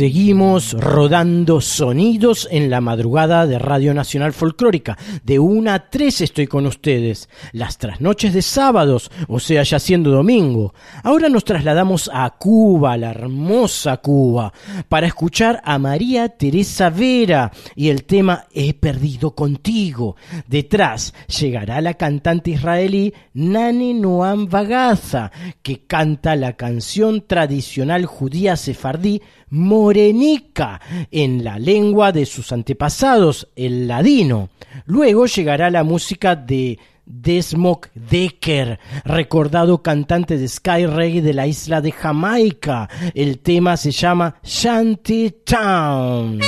Seguimos 0.00 0.72
rodando 0.72 1.60
sonidos 1.60 2.48
en 2.50 2.70
la 2.70 2.80
madrugada 2.80 3.46
de 3.46 3.58
Radio 3.58 3.92
Nacional 3.92 4.32
Folclórica. 4.32 4.96
De 5.24 5.38
1 5.38 5.70
a 5.70 5.90
3 5.90 6.22
estoy 6.22 6.46
con 6.46 6.64
ustedes. 6.64 7.28
Las 7.52 7.76
trasnoches 7.76 8.32
de 8.32 8.40
sábados, 8.40 9.10
o 9.28 9.38
sea, 9.38 9.62
ya 9.62 9.78
siendo 9.78 10.10
domingo. 10.10 10.72
Ahora 11.02 11.28
nos 11.28 11.44
trasladamos 11.44 12.10
a 12.14 12.30
Cuba, 12.30 12.96
la 12.96 13.10
hermosa 13.10 13.98
Cuba, 13.98 14.54
para 14.88 15.06
escuchar 15.06 15.60
a 15.66 15.78
María 15.78 16.30
Teresa 16.30 16.88
Vera 16.88 17.52
y 17.76 17.90
el 17.90 18.04
tema 18.04 18.46
He 18.54 18.72
perdido 18.72 19.34
contigo. 19.34 20.16
Detrás 20.46 21.12
llegará 21.26 21.82
la 21.82 21.92
cantante 21.92 22.52
israelí 22.52 23.12
Nani 23.34 23.92
Noam 23.92 24.48
Bagaza, 24.48 25.30
que 25.60 25.84
canta 25.84 26.36
la 26.36 26.54
canción 26.54 27.26
tradicional 27.26 28.06
judía 28.06 28.56
sefardí 28.56 29.20
morenica 29.50 30.80
en 31.10 31.44
la 31.44 31.58
lengua 31.58 32.12
de 32.12 32.26
sus 32.26 32.52
antepasados, 32.52 33.48
el 33.56 33.86
ladino. 33.86 34.48
Luego 34.86 35.26
llegará 35.26 35.70
la 35.70 35.84
música 35.84 36.36
de 36.36 36.78
Desmond 37.04 37.86
Decker, 37.94 38.78
recordado 39.04 39.82
cantante 39.82 40.38
de 40.38 40.48
Sky 40.48 40.86
Reggae 40.86 41.22
de 41.22 41.34
la 41.34 41.46
isla 41.46 41.80
de 41.80 41.92
Jamaica. 41.92 42.88
El 43.14 43.40
tema 43.40 43.76
se 43.76 43.90
llama 43.90 44.36
Shanty 44.42 45.34
Town. 45.44 46.40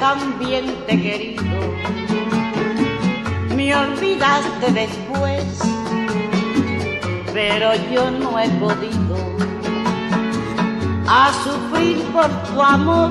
También 0.00 0.64
te 0.86 0.94
he 0.94 1.02
querido. 1.02 1.44
Me 3.54 3.76
olvidaste 3.76 4.72
después, 4.72 5.44
pero 7.34 7.74
yo 7.92 8.10
no 8.10 8.38
he 8.38 8.48
podido 8.48 9.16
a 11.06 11.32
sufrir 11.44 12.02
por 12.14 12.28
tu 12.44 12.62
amor. 12.62 13.10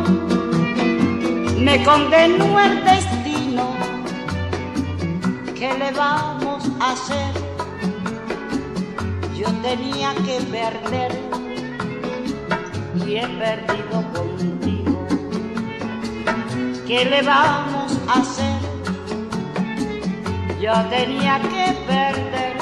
Me 1.59 1.83
condenó 1.83 2.59
el 2.59 2.83
destino. 2.83 3.75
¿Qué 5.53 5.77
le 5.77 5.91
vamos 5.91 6.63
a 6.79 6.93
hacer? 6.93 7.33
Yo 9.37 9.47
tenía 9.61 10.13
que 10.25 10.39
perder 10.49 11.11
y 13.05 13.15
he 13.17 13.27
perdido 13.27 14.03
contigo. 14.13 14.78
¿Qué 16.89 17.05
le 17.05 17.21
vamos 17.21 17.99
a 18.07 18.13
hacer? 18.19 18.59
Yo 20.59 20.73
tenía 20.89 21.39
que 21.39 21.77
perder 21.85 22.57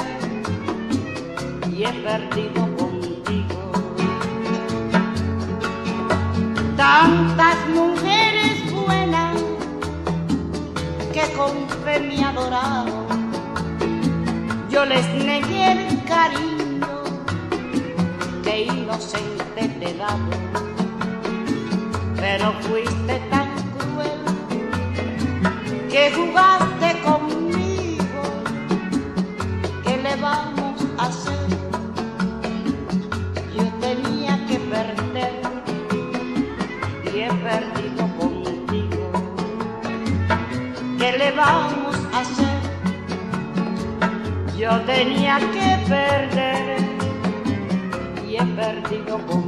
y 1.72 1.84
he 1.84 1.92
perdido 2.04 2.76
contigo. 2.76 3.72
Tantas 6.76 7.56
mujeres 7.70 8.70
buenas 8.70 9.34
que 11.14 11.22
con 11.32 11.66
fe 11.82 11.98
me 11.98 12.22
adoraron, 12.22 13.06
yo 14.68 14.84
les 14.84 15.06
negué 15.24 15.72
el 15.72 16.04
cariño 16.04 17.02
que 18.44 18.64
inocente 18.64 19.68
te 19.80 19.94
daba, 19.94 20.18
pero 22.20 22.52
fuiste 22.60 23.18
tan 23.30 23.47
que 25.88 26.12
jugaste 26.12 27.00
conmigo, 27.00 28.22
¿qué 29.84 29.96
le 29.96 30.16
vamos 30.16 30.84
a 30.98 31.06
hacer? 31.06 31.48
Yo 33.56 33.64
tenía 33.80 34.38
que 34.46 34.58
perder 34.58 35.40
y 37.04 37.20
he 37.20 37.30
perdido 37.32 38.06
contigo, 38.18 39.10
¿qué 40.98 41.12
le 41.18 41.32
vamos 41.32 41.96
a 42.12 42.20
hacer? 42.20 42.60
Yo 44.58 44.80
tenía 44.82 45.38
que 45.38 45.68
perder 45.88 46.78
y 48.26 48.36
he 48.36 48.44
perdido 48.44 49.18
contigo. 49.26 49.47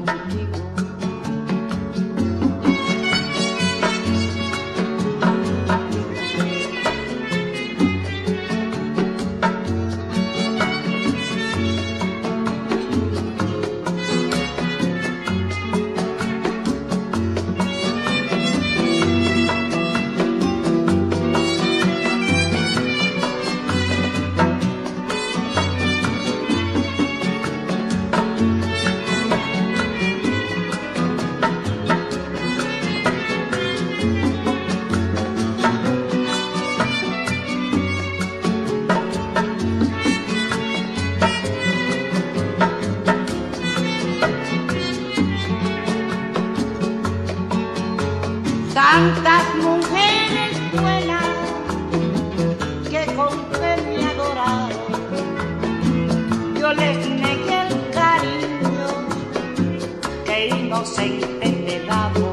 Que 60.31 60.47
inocente 60.47 61.49
te 61.67 61.85
daba, 61.87 62.33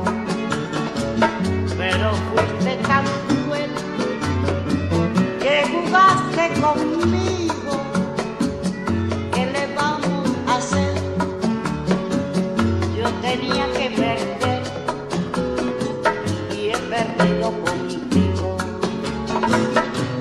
pero 1.78 2.12
fuiste 2.30 2.76
tan 2.88 3.06
cruel 3.28 3.72
que 5.42 5.56
jugaste 5.72 6.46
conmigo. 6.62 7.74
¿Qué 9.34 9.46
le 9.56 9.66
vamos 9.76 10.30
a 10.48 10.58
hacer? 10.58 10.94
Yo 12.98 13.08
tenía 13.28 13.66
que 13.78 13.90
perder 14.02 14.64
y 16.56 16.70
he 16.70 16.78
perdido 16.94 17.48
contigo. 17.66 18.58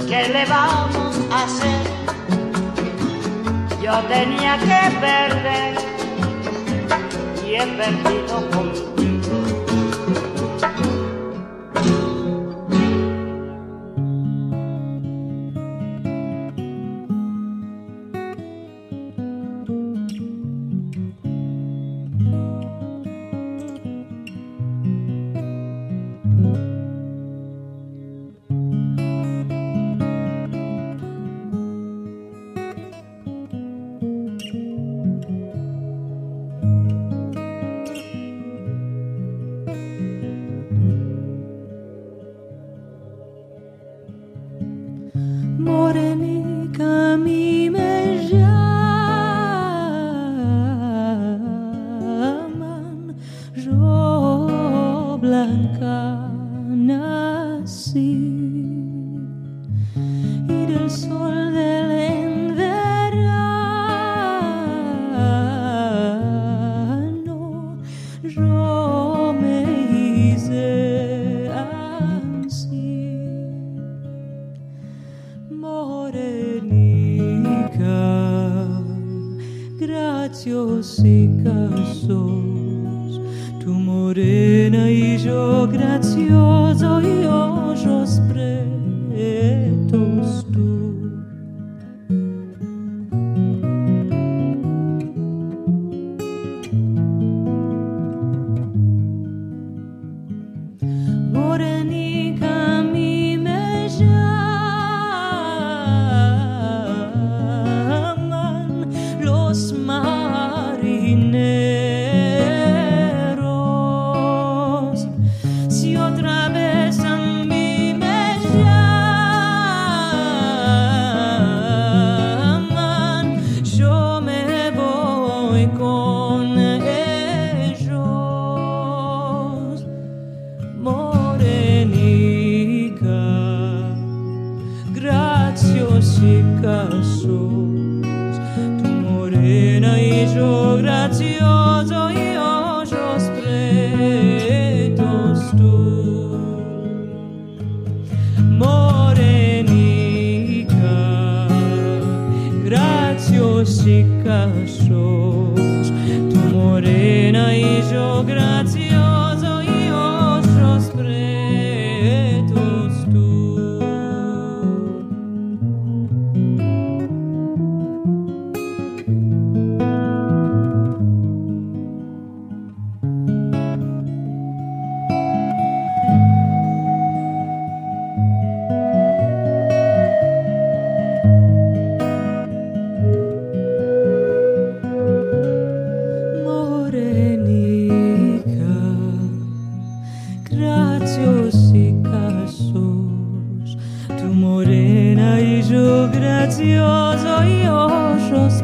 ¿Qué 0.08 0.28
le 0.34 0.44
vamos 0.46 1.14
a 1.30 1.44
hacer? 1.44 1.82
Yo 3.82 3.94
tenía 4.08 4.56
que 4.58 4.80
perder 4.98 5.95
y 7.56 7.58
he 7.58 7.66
perdido 7.66 8.95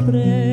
pre 0.05 0.52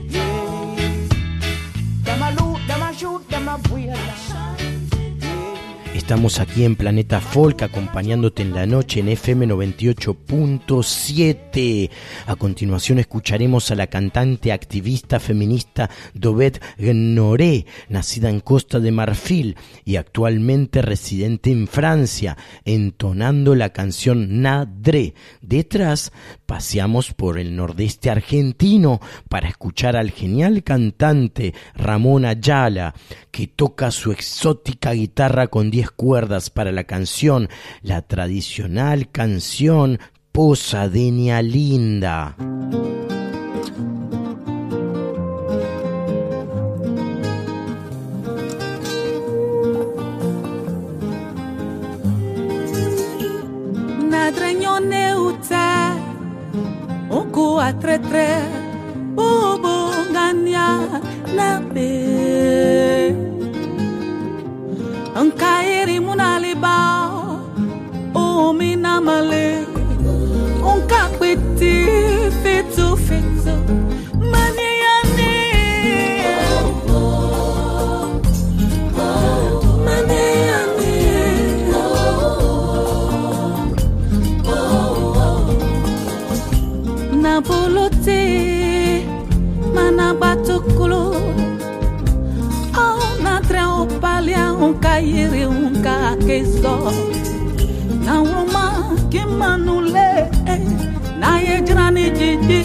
Estamos 6.11 6.41
aquí 6.41 6.65
en 6.65 6.75
Planeta 6.75 7.21
Folk 7.21 7.61
acompañándote 7.61 8.41
en 8.41 8.53
la 8.53 8.65
noche 8.65 8.99
en 8.99 9.07
FM 9.07 9.47
98.7. 9.47 11.89
A 12.25 12.35
continuación 12.35 12.99
escucharemos 12.99 13.71
a 13.71 13.75
la 13.75 13.87
cantante 13.87 14.51
activista 14.51 15.21
feminista 15.21 15.89
Dovet 16.13 16.61
Gnoré, 16.77 17.65
nacida 17.87 18.29
en 18.29 18.41
Costa 18.41 18.81
de 18.81 18.91
Marfil 18.91 19.55
y 19.85 19.95
actualmente 19.95 20.81
residente 20.81 21.49
en 21.49 21.65
Francia, 21.65 22.35
entonando 22.65 23.55
la 23.55 23.69
canción 23.69 24.41
Nadre. 24.41 25.13
Detrás 25.41 26.11
paseamos 26.51 27.13
por 27.13 27.39
el 27.39 27.55
nordeste 27.55 28.09
argentino 28.09 28.99
para 29.29 29.47
escuchar 29.47 29.95
al 29.95 30.11
genial 30.11 30.63
cantante 30.63 31.53
Ramón 31.75 32.25
Ayala, 32.25 32.93
que 33.31 33.47
toca 33.47 33.89
su 33.89 34.11
exótica 34.11 34.91
guitarra 34.91 35.47
con 35.47 35.71
10 35.71 35.91
cuerdas 35.91 36.49
para 36.49 36.73
la 36.73 36.83
canción, 36.83 37.47
la 37.81 38.01
tradicional 38.01 39.09
canción 39.09 39.99
Posadeña 40.33 41.41
Linda. 41.41 42.35
atretre 57.61 58.27
bobongania 59.15 60.67
na 61.35 61.59
be 61.73 61.91
nkaerimu 65.25 66.15
na 66.15 66.39
liba 66.39 66.77
omi 68.15 68.75
na 68.75 69.01
male 69.01 69.65
nkapeti 70.77 71.75
fetofeto 72.43 73.55
nunca 94.71 94.99
iri 95.03 95.43
unka 95.45 96.15
keso 96.25 96.75
na 98.05 98.21
woma 98.23 98.95
kimanule 99.11 100.31
na 101.19 101.39
ye 101.39 101.61
jirani 101.61 102.09
jiji. 102.09 102.61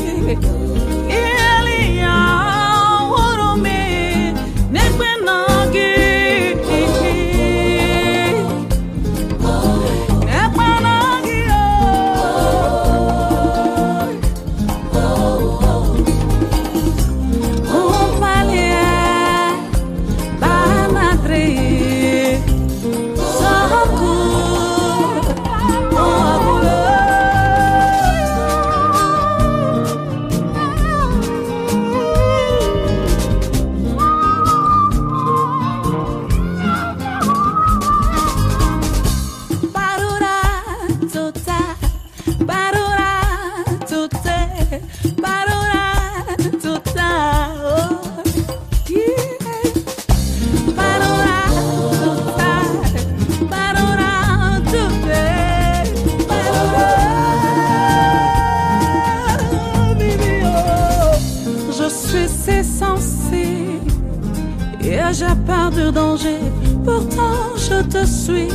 Je 67.86 68.00
te 68.00 68.04
suis 68.04 68.48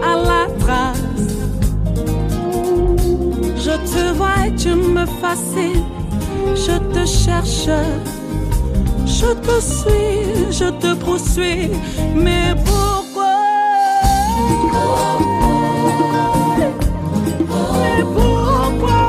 à 0.00 0.14
la 0.16 0.46
trace. 0.60 1.02
Je 3.56 3.70
te 3.70 4.12
vois 4.14 4.46
et 4.46 4.54
tu 4.54 4.68
me 4.76 5.04
fascines. 5.20 5.84
Je 6.54 6.78
te 6.94 7.04
cherche, 7.04 7.68
je 9.06 9.32
te 9.46 9.60
suis, 9.60 10.52
je 10.52 10.70
te 10.70 10.94
poursuis. 10.94 11.70
Mais 12.14 12.54
pourquoi? 12.64 13.34
Mais 17.80 18.04
pourquoi? 18.14 19.00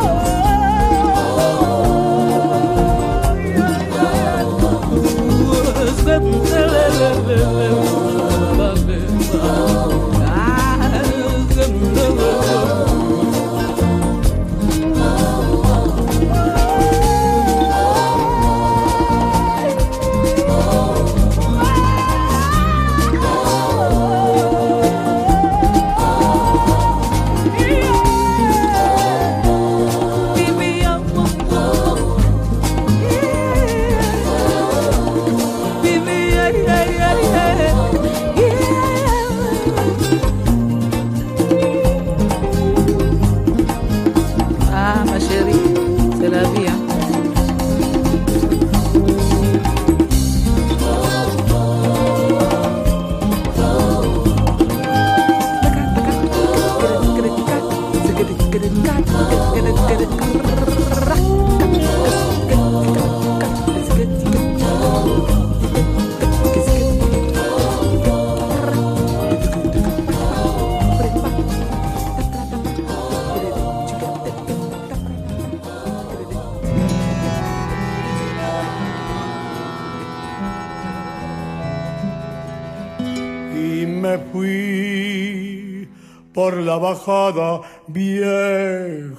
Vieja, 87.87 89.15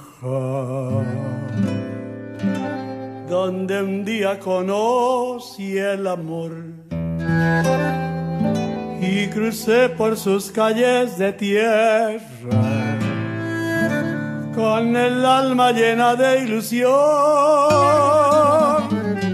donde 3.29 3.83
un 3.83 4.05
día 4.05 4.39
conocí 4.39 5.77
el 5.77 6.07
amor 6.07 6.51
y 9.01 9.27
crucé 9.27 9.89
por 9.89 10.15
sus 10.17 10.51
calles 10.51 11.17
de 11.17 11.33
tierra 11.33 12.29
con 14.55 14.95
el 14.95 15.25
alma 15.25 15.71
llena 15.71 16.15
de 16.15 16.43
ilusión, 16.43 16.91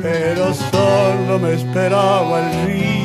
pero 0.01 0.53
solo 0.53 1.39
me 1.39 1.53
esperaba 1.53 2.39
el 2.39 2.67
río 2.67 2.99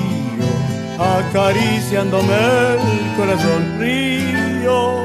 acariciándome 0.99 2.35
el 2.35 3.17
corazón. 3.17 3.79
Río, 3.79 5.04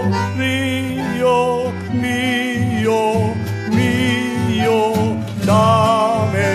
dame 5.50 6.52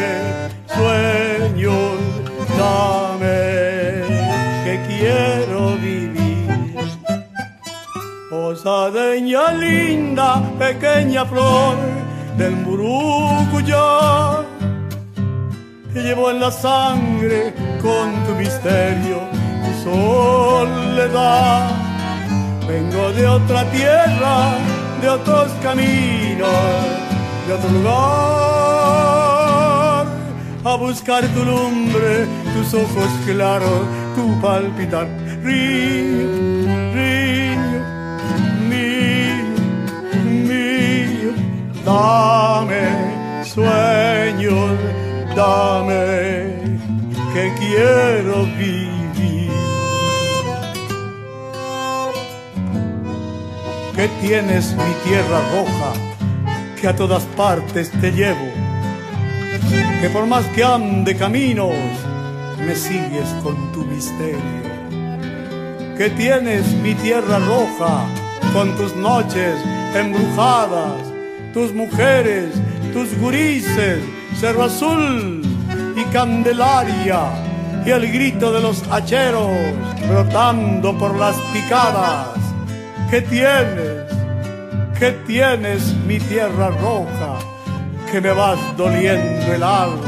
sueños, 0.77 1.99
dame 2.59 3.41
que 4.65 4.75
quiero 4.89 5.61
vivir. 5.87 6.85
Posadeña 8.31 9.45
linda, 9.65 10.29
pequeña 10.59 11.25
flor 11.25 11.77
del 12.39 12.55
murucuyá, 12.65 13.89
te 15.93 15.99
llevo 16.07 16.31
en 16.31 16.39
la 16.41 16.51
sangre 16.51 17.41
con 17.85 18.07
tu 18.25 18.33
misterio, 18.45 19.19
tu 19.65 19.73
soledad. 19.89 21.71
Vengo 22.69 23.05
de 23.19 23.27
otra 23.39 23.61
tierra, 23.77 24.37
de 25.01 25.09
otros 25.09 25.49
caminos, 25.63 26.65
de 27.47 27.53
otro 27.53 27.71
lugar, 27.71 28.54
a 30.65 30.77
buscar 30.77 31.27
tu 31.35 31.45
lumbre, 31.45 32.27
tus 32.55 32.73
ojos 32.75 33.11
claros, 33.27 33.83
tu 34.15 34.41
palpitar. 34.41 35.07
Río, 35.43 36.29
río, 36.95 37.81
mío, 38.71 39.45
mío, 40.49 41.33
dame 41.85 43.45
sueños, 43.45 44.79
dame 45.37 46.79
que 47.35 47.53
quiero 47.59 48.45
vivir. 48.57 48.95
que 53.95 54.09
tienes 54.21 54.75
mi 54.75 54.93
tierra 55.05 55.41
roja, 55.53 55.93
que 56.81 56.89
a 56.89 56.97
todas 56.97 57.23
partes 57.37 57.93
te 58.01 58.11
llevo, 58.11 58.64
que 60.01 60.09
por 60.11 60.27
más 60.27 60.45
que 60.55 60.65
ande 60.65 61.17
caminos, 61.17 61.73
me 62.59 62.75
sigues 62.75 63.29
con 63.43 63.73
tu 63.73 63.85
misterio, 63.85 64.39
que 65.97 66.11
tienes 66.11 66.67
mi 66.83 66.95
tierra 66.95 67.39
roja, 67.39 68.07
con 68.53 68.77
tus 68.77 68.95
noches 68.97 69.57
embrujadas, 69.95 71.03
tus 71.53 71.73
mujeres, 71.73 72.55
tus 72.93 73.17
gurises, 73.19 74.01
cerro 74.39 74.65
azul 74.65 75.43
y 75.97 76.05
candelaria, 76.13 77.21
y 77.87 77.91
el 77.91 78.11
grito 78.13 78.53
de 78.53 78.61
los 78.61 78.83
hacheros 78.91 79.51
brotando 80.09 80.97
por 80.99 81.17
las 81.17 81.37
picadas. 81.53 82.29
¿Qué 83.11 83.21
tienes? 83.21 84.05
¿Qué 84.99 85.13
tienes 85.27 85.95
mi 86.07 86.19
tierra 86.19 86.69
roja? 86.71 87.54
Que 88.15 88.21
me 88.21 88.33
vas 88.33 88.61
doliendo 88.77 89.53
el 89.53 89.63
alma. 89.65 89.99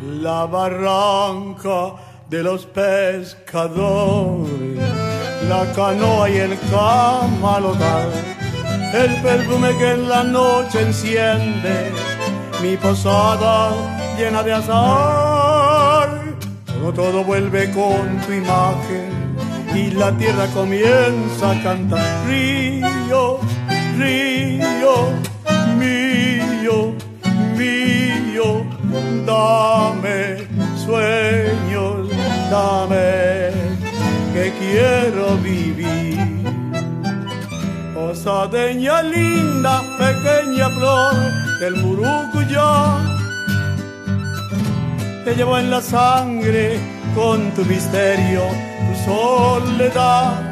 La 0.00 0.46
barranca 0.46 1.94
de 2.30 2.44
los 2.44 2.66
pescadores, 2.66 3.66
la 5.48 5.72
canoa 5.74 6.30
y 6.30 6.36
el 6.36 6.56
camalotal, 6.70 8.12
el 8.94 9.22
perfume 9.22 9.76
que 9.76 9.90
en 9.90 10.08
la 10.08 10.22
noche 10.22 10.80
enciende 10.82 11.90
mi 12.62 12.76
posada 12.76 13.72
llena 14.16 14.44
de 14.44 14.52
azar. 14.52 16.10
Todo, 16.64 16.92
todo 16.92 17.24
vuelve 17.24 17.72
con 17.72 18.20
tu 18.24 18.34
imagen 18.34 19.27
y 19.74 19.90
la 19.90 20.16
tierra 20.16 20.46
comienza 20.54 21.50
a 21.50 21.62
cantar. 21.62 22.26
Río, 22.26 23.38
río, 23.98 24.94
mío, 25.78 26.94
mío, 27.56 28.66
dame 29.26 30.46
sueños, 30.84 32.08
dame 32.50 33.50
que 34.32 34.52
quiero 34.58 35.36
vivir. 35.38 36.18
Osadeña 37.96 39.02
linda, 39.02 39.82
pequeña 39.98 40.68
flor 40.70 41.14
del 41.60 41.76
murucuyá 41.76 43.18
te 45.28 45.34
llevo 45.34 45.58
en 45.58 45.70
la 45.70 45.82
sangre 45.82 46.80
con 47.14 47.50
tu 47.50 47.62
misterio, 47.66 48.44
soledad. 49.04 50.50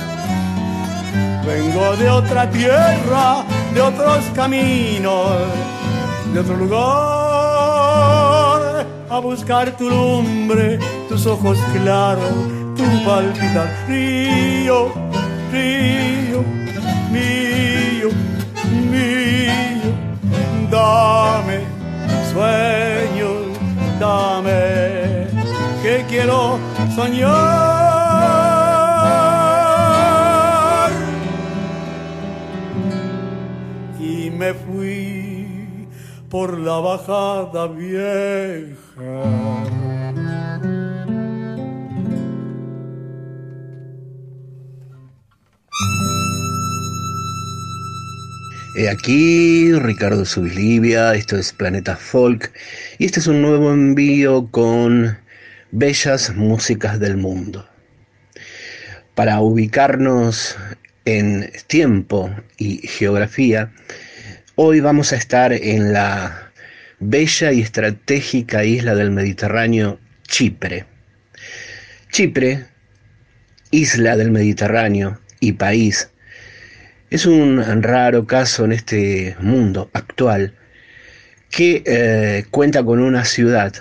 Vengo 1.46 1.96
de 1.96 2.10
otra 2.10 2.50
tierra, 2.50 3.44
de 3.72 3.80
otros 3.80 4.24
caminos, 4.34 5.30
de 6.32 6.40
otro 6.40 6.56
lugar, 6.56 6.80
a 9.08 9.18
buscar 9.20 9.76
tu 9.76 9.88
lumbre, 9.88 10.78
tus 11.08 11.26
ojos 11.26 11.58
claros, 11.72 12.32
tu 12.76 12.84
palpitar. 13.04 13.68
Río, 13.86 14.92
río, 15.52 16.42
mío, 17.12 18.10
mío, 18.90 19.92
dame 20.70 21.60
sueños 22.32 23.46
dame 23.98 25.28
que 25.82 26.04
quiero 26.08 26.58
soñar. 26.94 27.75
Fui 34.54 35.46
por 36.28 36.58
la 36.58 36.78
bajada 36.78 37.66
vieja. 37.68 38.76
He 48.78 48.90
aquí 48.90 49.72
Ricardo 49.72 50.26
Subislivia, 50.26 51.14
esto 51.14 51.38
es 51.38 51.52
Planeta 51.52 51.96
Folk 51.96 52.52
y 52.98 53.06
este 53.06 53.20
es 53.20 53.26
un 53.26 53.40
nuevo 53.40 53.72
envío 53.72 54.50
con 54.50 55.16
bellas 55.70 56.34
músicas 56.34 57.00
del 57.00 57.16
mundo. 57.16 57.66
Para 59.14 59.40
ubicarnos 59.40 60.56
en 61.06 61.50
tiempo 61.68 62.30
y 62.58 62.86
geografía, 62.86 63.72
hoy 64.58 64.80
vamos 64.80 65.12
a 65.12 65.16
estar 65.16 65.52
en 65.52 65.92
la 65.92 66.50
bella 66.98 67.52
y 67.52 67.60
estratégica 67.60 68.64
isla 68.64 68.94
del 68.94 69.10
Mediterráneo, 69.10 70.00
Chipre. 70.26 70.86
Chipre, 72.10 72.64
isla 73.70 74.16
del 74.16 74.30
Mediterráneo 74.30 75.20
y 75.40 75.52
país 75.52 76.08
es 77.10 77.26
un 77.26 77.62
raro 77.82 78.26
caso 78.26 78.64
en 78.64 78.72
este 78.72 79.36
mundo 79.40 79.90
actual 79.92 80.54
que 81.50 81.82
eh, 81.84 82.46
cuenta 82.50 82.82
con 82.82 83.00
una 83.00 83.26
ciudad 83.26 83.74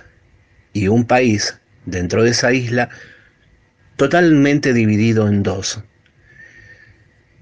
y 0.74 0.90
un 0.90 1.06
país 1.06 1.58
dentro 1.86 2.22
de 2.22 2.32
esa 2.32 2.52
isla 2.52 2.90
totalmente 3.96 4.74
dividido 4.74 5.30
en 5.30 5.42
dos. 5.42 5.82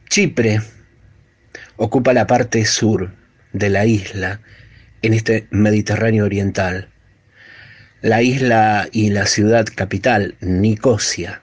Chipre 0.08 0.62
ocupa 1.78 2.14
la 2.14 2.28
parte 2.28 2.64
sur 2.66 3.23
de 3.54 3.70
la 3.70 3.86
isla 3.86 4.42
en 5.02 5.14
este 5.14 5.48
Mediterráneo 5.50 6.26
oriental. 6.26 6.90
La 8.02 8.22
isla 8.22 8.90
y 8.92 9.12
la 9.12 9.26
ciudad 9.26 9.66
capital, 9.74 10.36
Nicosia, 10.42 11.42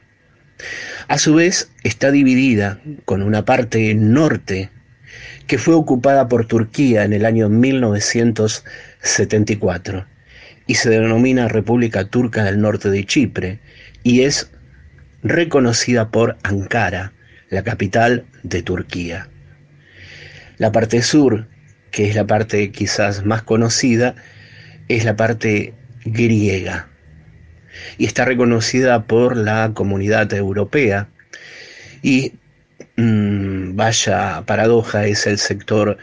a 1.09 1.19
su 1.19 1.35
vez, 1.35 1.70
está 1.82 2.11
dividida 2.11 2.81
con 3.05 3.23
una 3.23 3.45
parte 3.45 3.95
norte 3.95 4.70
que 5.47 5.59
fue 5.59 5.74
ocupada 5.74 6.27
por 6.28 6.47
Turquía 6.47 7.05
en 7.05 7.12
el 7.12 7.27
año 7.27 7.49
1974 7.49 10.07
y 10.66 10.74
se 10.77 10.91
denomina 10.91 11.49
República 11.49 12.05
Turca 12.05 12.45
del 12.45 12.61
Norte 12.61 12.91
de 12.91 13.05
Chipre 13.05 13.59
y 14.05 14.23
es 14.23 14.53
reconocida 15.23 16.11
por 16.11 16.39
Ankara, 16.45 17.12
la 17.49 17.65
capital 17.65 18.24
de 18.45 18.62
Turquía. 18.62 19.28
La 20.59 20.70
parte 20.70 21.03
sur, 21.03 21.49
que 21.91 22.09
es 22.09 22.15
la 22.15 22.27
parte 22.27 22.71
quizás 22.71 23.25
más 23.25 23.43
conocida, 23.43 24.15
es 24.89 25.05
la 25.05 25.17
parte 25.17 25.75
griega 26.05 26.89
y 27.99 28.07
está 28.07 28.25
reconocida 28.25 29.05
por 29.05 29.37
la 29.37 29.73
comunidad 29.75 30.33
europea 30.33 31.09
y 32.03 32.33
mm, 32.97 33.77
vaya 33.77 34.43
paradoja 34.47 35.07
es 35.07 35.27
el 35.27 35.39
sector 35.39 35.99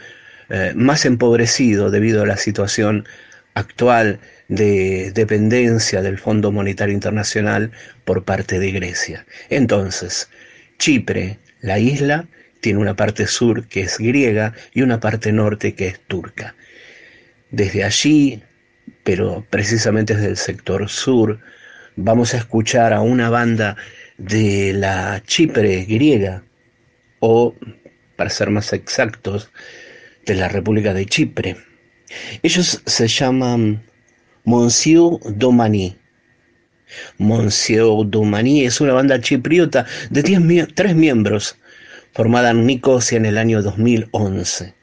eh, 0.50 0.72
más 0.74 1.04
empobrecido 1.04 1.90
debido 1.90 2.22
a 2.22 2.26
la 2.26 2.36
situación 2.36 3.06
actual 3.54 4.20
de 4.48 5.12
dependencia 5.12 6.00
del 6.00 6.18
Fondo 6.18 6.52
Monetario 6.52 6.94
Internacional 6.94 7.70
por 8.04 8.24
parte 8.24 8.58
de 8.58 8.70
Grecia. 8.72 9.26
Entonces, 9.50 10.30
Chipre, 10.78 11.38
la 11.60 11.78
isla, 11.78 12.26
tiene 12.60 12.78
una 12.78 12.96
parte 12.96 13.26
sur 13.26 13.66
que 13.66 13.82
es 13.82 13.98
griega 13.98 14.54
y 14.74 14.82
una 14.82 15.00
parte 15.00 15.32
norte 15.32 15.74
que 15.74 15.88
es 15.88 16.00
turca. 16.00 16.54
Desde 17.50 17.84
allí, 17.84 18.42
pero 19.04 19.46
precisamente 19.50 20.14
desde 20.14 20.28
el 20.28 20.36
sector 20.36 20.88
sur, 20.88 21.40
vamos 21.96 22.34
a 22.34 22.38
escuchar 22.38 22.92
a 22.92 23.00
una 23.00 23.30
banda 23.30 23.76
de 24.18 24.72
la 24.72 25.22
Chipre 25.26 25.84
griega, 25.84 26.42
o, 27.20 27.54
para 28.16 28.30
ser 28.30 28.50
más 28.50 28.72
exactos, 28.72 29.50
de 30.26 30.34
la 30.34 30.48
República 30.48 30.92
de 30.92 31.06
Chipre. 31.06 31.56
Ellos 32.42 32.82
se 32.84 33.08
llaman 33.08 33.82
Monsieur 34.44 35.18
Domani. 35.24 35.96
Monsieur 37.18 38.06
Domani 38.06 38.64
es 38.64 38.80
una 38.80 38.94
banda 38.94 39.20
chipriota 39.20 39.84
de 40.10 40.22
tres 40.22 40.94
miembros, 40.94 41.58
formada 42.18 42.50
en 42.50 42.66
Nicosia 42.66 43.16
en 43.16 43.26
el 43.26 43.38
año 43.38 43.62
2011. 43.62 44.74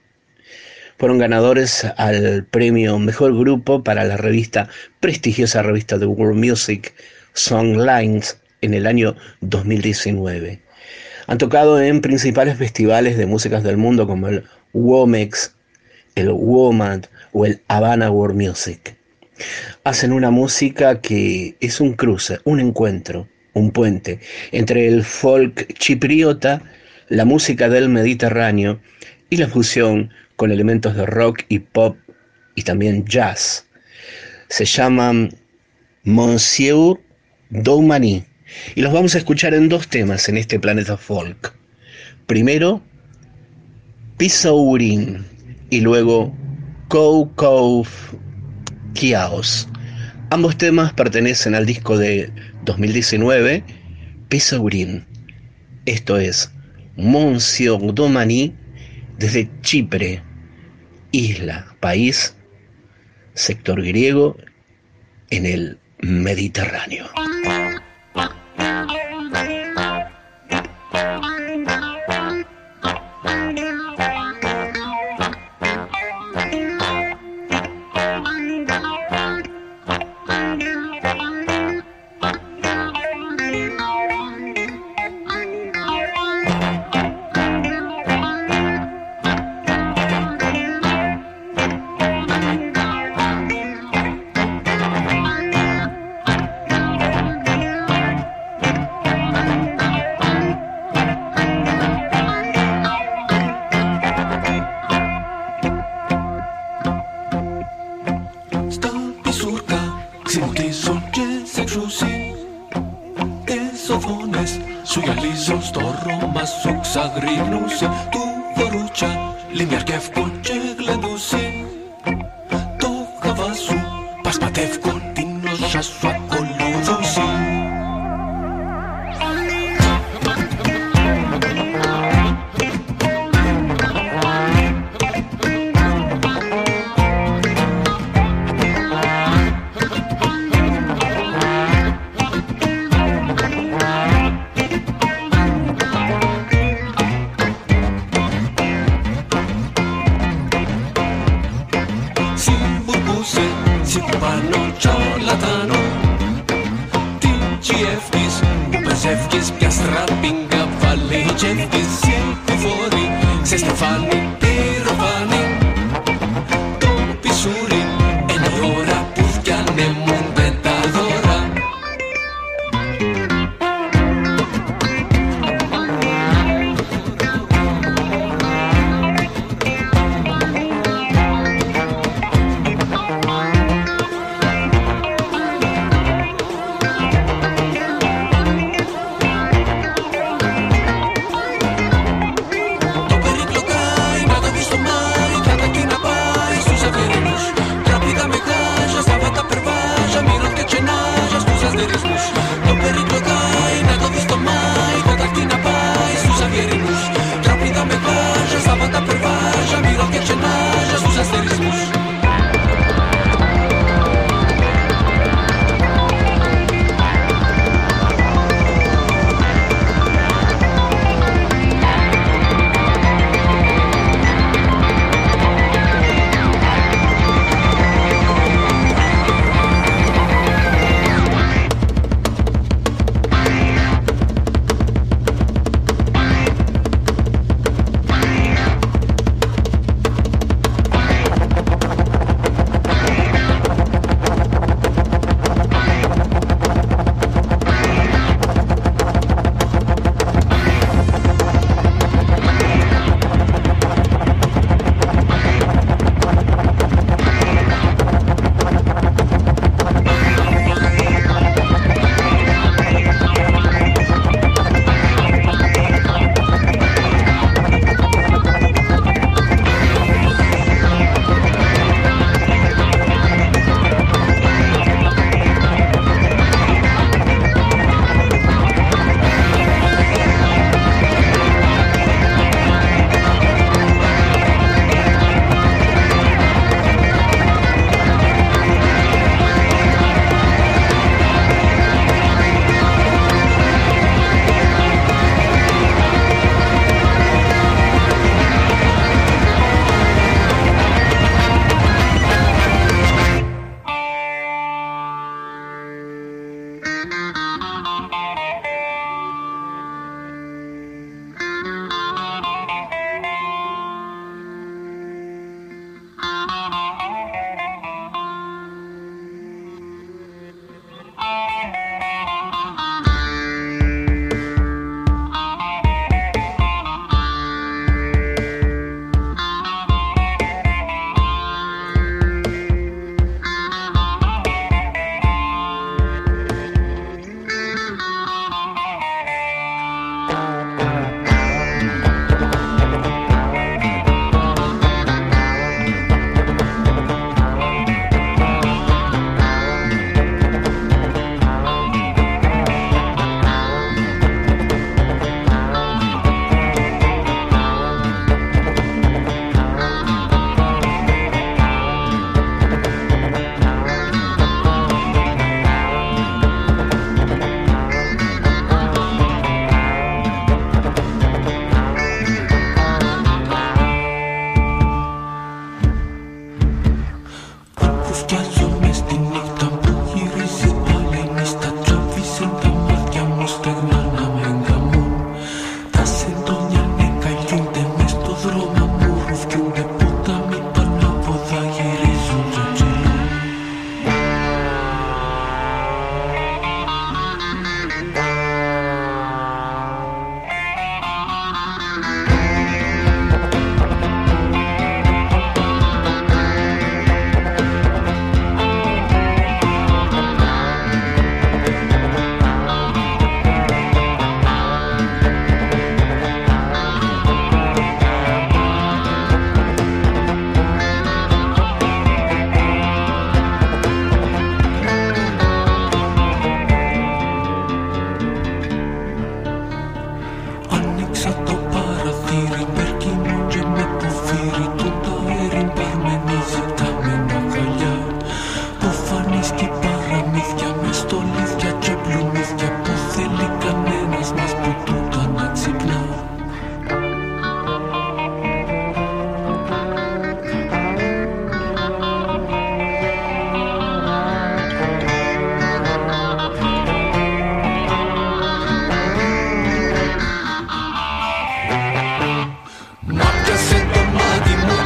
Fueron 0.98 1.18
ganadores 1.18 1.86
al 1.98 2.46
premio 2.46 2.98
Mejor 2.98 3.38
Grupo 3.38 3.84
para 3.84 4.06
la 4.06 4.16
revista, 4.16 4.70
prestigiosa 5.02 5.62
revista 5.62 5.98
de 5.98 6.06
World 6.06 6.40
Music, 6.40 6.94
Songlines, 7.34 8.40
en 8.62 8.74
el 8.74 8.88
año 8.88 9.18
2019. 9.42 10.62
Han 11.28 11.38
tocado 11.38 11.82
en 11.82 12.00
principales 12.00 12.58
festivales 12.58 13.18
de 13.18 13.26
músicas 13.26 13.64
del 13.64 13.76
mundo 13.76 14.08
como 14.08 14.30
el 14.30 14.46
WOMEX, 14.72 15.58
el 16.16 16.32
WOMAD 16.32 17.04
o 17.34 17.46
el 17.46 17.62
Havana 17.68 18.12
World 18.12 18.42
Music. 18.42 18.96
Hacen 19.84 20.14
una 20.14 20.32
música 20.32 21.02
que 21.02 21.58
es 21.60 21.82
un 21.82 21.96
cruce, 21.96 22.40
un 22.46 22.62
encuentro, 22.62 23.28
un 23.52 23.72
puente 23.72 24.22
entre 24.54 24.88
el 24.88 25.04
folk 25.04 25.74
chipriota, 25.74 26.64
la 27.10 27.26
música 27.26 27.70
del 27.70 27.90
Mediterráneo 27.90 28.80
y 29.30 29.38
la 29.38 29.48
fusión 29.48 30.12
con 30.36 30.52
elementos 30.52 30.96
de 30.96 31.06
rock 31.06 31.44
y 31.50 31.60
pop 31.60 31.98
y 32.56 32.64
también 32.64 33.06
jazz. 33.06 33.68
Se 34.50 34.66
llaman 34.66 35.30
Monsieur 36.04 37.00
Doumani 37.50 38.24
y 38.76 38.82
los 38.82 38.94
vamos 38.94 39.16
a 39.16 39.18
escuchar 39.18 39.54
en 39.54 39.70
dos 39.70 39.88
temas 39.88 40.30
en 40.30 40.38
este 40.38 40.60
planeta 40.60 40.98
folk. 40.98 41.54
Primero, 42.28 42.82
Pisaurin 44.18 45.26
y 45.70 45.82
luego 45.82 46.36
Kou 46.88 47.34
Kou 47.36 47.86
Kiaos. 48.94 49.68
Ambos 50.30 50.58
temas 50.58 50.94
pertenecen 50.94 51.54
al 51.54 51.66
disco 51.66 51.98
de 51.98 52.32
2019, 52.64 53.64
Pisaurin. 54.30 55.06
Esto 55.86 56.18
es 56.18 56.55
Monsieur 56.98 57.78
Domani 57.94 58.56
desde 59.18 59.50
Chipre, 59.62 60.22
isla, 61.12 61.76
país, 61.80 62.36
sector 63.34 63.82
griego 63.84 64.38
en 65.30 65.46
el 65.46 65.80
Mediterráneo. 66.02 67.06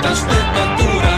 das 0.02 0.26
tentaduras. 0.26 1.09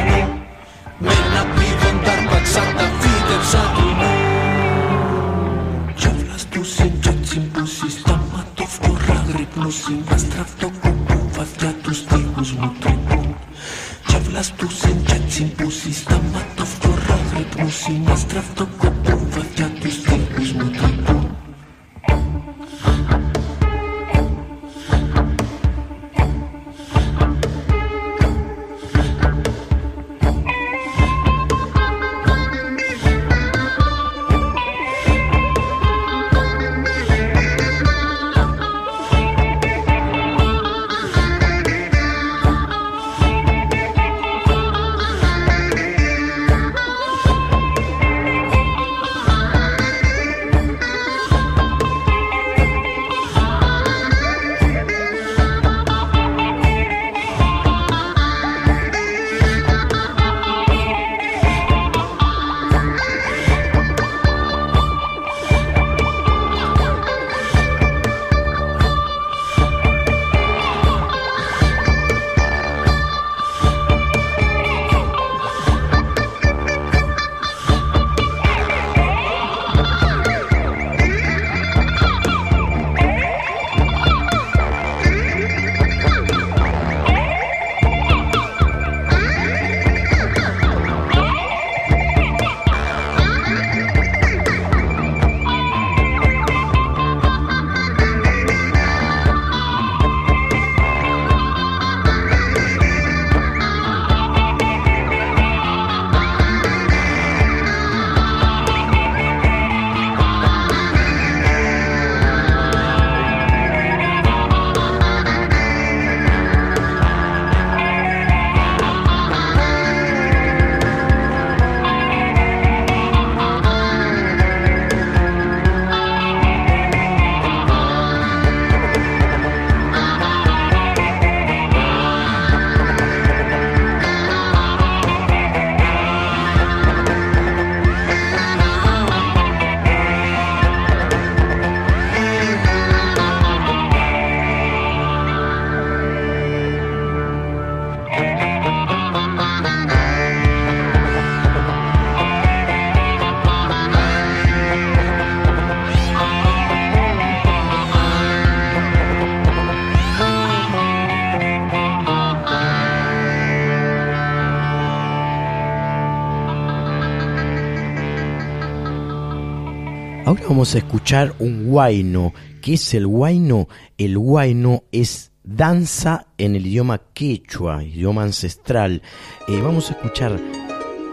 Vamos 170.52 170.76
a 170.76 170.80
escuchar 170.80 171.34
un 171.40 171.69
guayno. 171.69 172.34
¿Qué 172.61 172.73
es 172.73 172.94
el 172.94 173.07
guayno? 173.07 173.69
El 173.98 174.18
guayno 174.18 174.84
es 174.91 175.32
danza 175.45 176.28
en 176.38 176.57
el 176.57 176.68
idioma 176.68 176.99
quechua, 177.14 177.86
idioma 177.86 178.23
ancestral. 178.23 179.02
Eh, 179.48 179.61
vamos 179.61 179.90
a 179.90 179.94
escuchar 179.94 180.38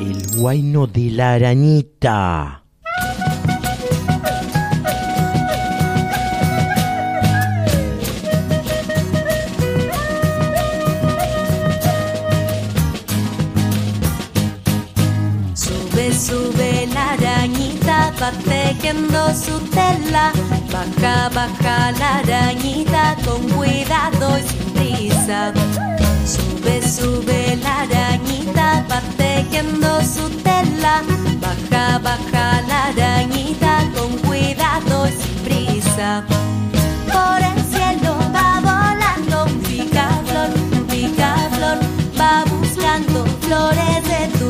el 0.01 0.37
guayno 0.41 0.89
de 0.89 1.11
la 1.13 1.35
arañita. 1.35 2.58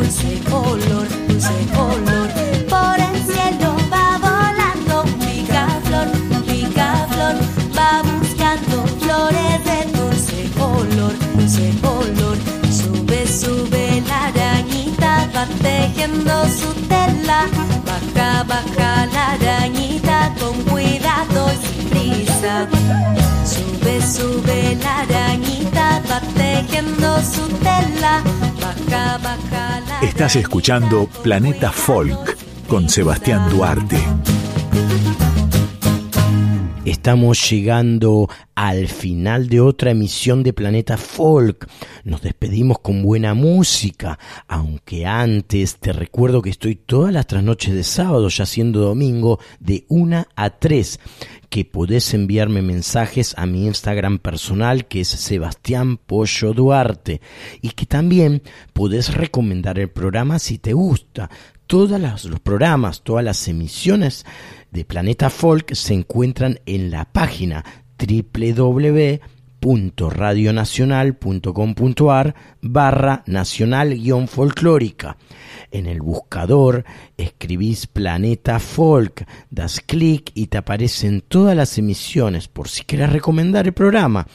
Dulce 0.09 0.40
color, 0.48 1.06
dulce 1.28 1.66
color. 1.74 2.28
Por 2.66 2.98
el 2.98 3.16
cielo 3.26 3.76
va 3.93 4.16
volando 4.16 5.02
un 5.02 5.12
picaflor, 5.20 6.09
un 6.30 6.43
picaflor, 6.44 7.35
va 7.76 8.02
buscando 8.02 8.86
flores 9.01 9.64
de 9.68 9.98
dulce 9.98 10.51
color, 10.56 11.12
dulce 11.35 11.74
color. 11.82 12.39
Sube, 12.70 13.26
sube 13.26 14.02
la 14.09 14.28
arañita, 14.28 15.28
va 15.36 15.44
tejiendo 15.60 16.44
su 16.47 16.72
tela. 16.89 17.47
Baja, 17.85 18.44
baja 18.44 19.06
la 19.12 19.32
arañita, 19.32 20.35
con 20.40 20.62
cuidado 20.62 21.51
y 21.52 21.85
prisa. 21.90 22.66
Sube, 23.44 24.01
sube 24.01 24.78
la 24.82 25.01
arañita, 25.01 26.01
va 26.10 26.20
tejiendo 26.35 27.18
su 27.20 27.47
tela. 27.59 28.22
Estás 30.02 30.36
escuchando 30.36 31.08
Planeta 31.22 31.72
Folk 31.72 32.36
con 32.68 32.88
Sebastián 32.88 33.50
Duarte. 33.50 33.98
Estamos 36.84 37.50
llegando 37.50 38.28
al 38.54 38.88
final 38.88 39.48
de 39.48 39.60
otra 39.60 39.90
emisión 39.90 40.42
de 40.42 40.52
Planeta 40.52 40.96
Folk. 40.96 41.68
Nos 42.04 42.22
despedimos 42.22 42.78
con 42.78 43.02
buena 43.02 43.34
música, 43.34 44.18
aunque 44.46 45.04
antes 45.04 45.78
te 45.78 45.92
recuerdo 45.92 46.40
que 46.40 46.50
estoy 46.50 46.76
todas 46.76 47.12
las 47.12 47.26
trasnoches 47.26 47.74
de 47.74 47.82
sábado, 47.82 48.28
ya 48.28 48.46
siendo 48.46 48.80
domingo, 48.80 49.38
de 49.60 49.84
1 49.88 50.26
a 50.34 50.50
3, 50.50 51.00
que 51.48 51.64
podés 51.64 52.14
enviarme 52.14 52.62
mensajes 52.62 53.34
a 53.38 53.46
mi 53.46 53.66
Instagram 53.66 54.18
personal, 54.18 54.86
que 54.86 55.00
es 55.00 55.08
Sebastián 55.08 55.96
Pollo 55.96 56.52
Duarte, 56.52 57.20
y 57.62 57.70
que 57.70 57.86
también 57.86 58.42
podés 58.72 59.14
recomendar 59.14 59.78
el 59.78 59.90
programa 59.90 60.38
si 60.38 60.58
te 60.58 60.72
gusta. 60.72 61.30
Todos 61.66 62.00
los 62.24 62.40
programas, 62.40 63.02
todas 63.02 63.24
las 63.24 63.46
emisiones 63.48 64.24
de 64.70 64.84
Planeta 64.84 65.30
Folk 65.30 65.74
se 65.74 65.94
encuentran 65.94 66.60
en 66.66 66.90
la 66.90 67.04
página 67.04 67.64
www.radionacional.com.ar 69.60 72.35
barra 72.60 73.22
nacional 73.26 73.94
guion 73.94 74.28
folclórica. 74.28 75.16
En 75.70 75.86
el 75.86 76.01
buscador 76.01 76.85
escribís 77.16 77.86
Planeta 77.86 78.59
Folk, 78.59 79.26
das 79.51 79.80
clic 79.80 80.30
y 80.35 80.47
te 80.47 80.59
aparecen 80.59 81.22
todas 81.26 81.56
las 81.56 81.78
emisiones 81.78 82.48
por 82.48 82.68
si 82.68 82.85
quieres 82.85 83.12
recomendar 83.12 83.66
el 83.66 83.74
programa. 83.74 84.26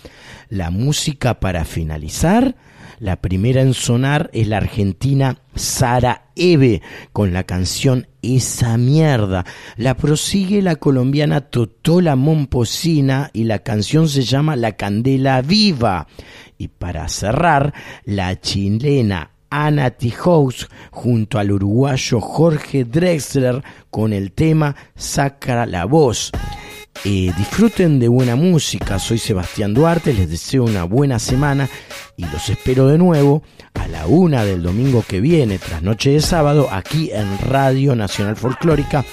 La 0.50 0.70
música 0.70 1.40
para 1.40 1.66
finalizar 1.66 2.56
La 3.04 3.18
primera 3.18 3.62
en 3.62 3.74
sonar 3.74 4.30
es 4.32 4.48
la 4.48 4.56
argentina 4.56 5.38
Sara 5.56 6.30
Eve 6.38 6.82
con 7.12 7.34
la 7.34 7.44
canción 7.44 8.08
Esa 8.22 8.78
mierda. 8.78 9.44
La 9.76 9.98
prosigue 9.98 10.62
la 10.62 10.78
colombiana 10.78 11.42
Totola 11.42 12.16
Momposina 12.16 13.30
y 13.34 13.44
la 13.44 13.60
canción 13.60 14.08
se 14.08 14.22
llama 14.22 14.56
La 14.56 14.78
Candela 14.78 15.42
Viva. 15.42 16.08
Y 16.58 16.70
para 16.70 17.10
cerrar, 17.10 17.74
la 18.06 18.40
chilena 18.40 19.32
Ana 19.50 19.92
Tijoux 19.92 20.70
junto 20.90 21.40
al 21.40 21.52
uruguayo 21.52 22.22
Jorge 22.22 22.86
Drexler 22.86 23.62
con 23.92 24.14
el 24.14 24.32
tema 24.32 24.78
Saca 24.96 25.66
la 25.66 25.84
voz. 25.84 26.32
Eh, 27.06 27.34
disfruten 27.38 28.00
de 28.00 28.08
buena 28.08 28.36
música, 28.36 28.98
soy 28.98 29.18
Sebastián 29.18 29.74
Duarte, 29.74 30.14
les 30.14 30.30
deseo 30.30 30.64
una 30.64 30.86
buena 30.86 31.20
semana 31.20 31.68
y 32.16 32.24
los 32.26 32.48
espero 32.50 32.88
de 32.88 32.98
nuevo 32.98 33.44
a 33.74 33.88
la 33.88 34.08
una 34.08 34.46
del 34.46 34.64
domingo 34.64 35.04
que 35.06 35.20
viene, 35.20 35.60
tras 35.60 35.82
noche 35.82 36.12
de 36.12 36.22
sábado, 36.22 36.70
aquí 36.72 37.12
en 37.12 37.38
Radio 37.40 37.94
Nacional 37.96 38.38
Folclórica 38.38 39.04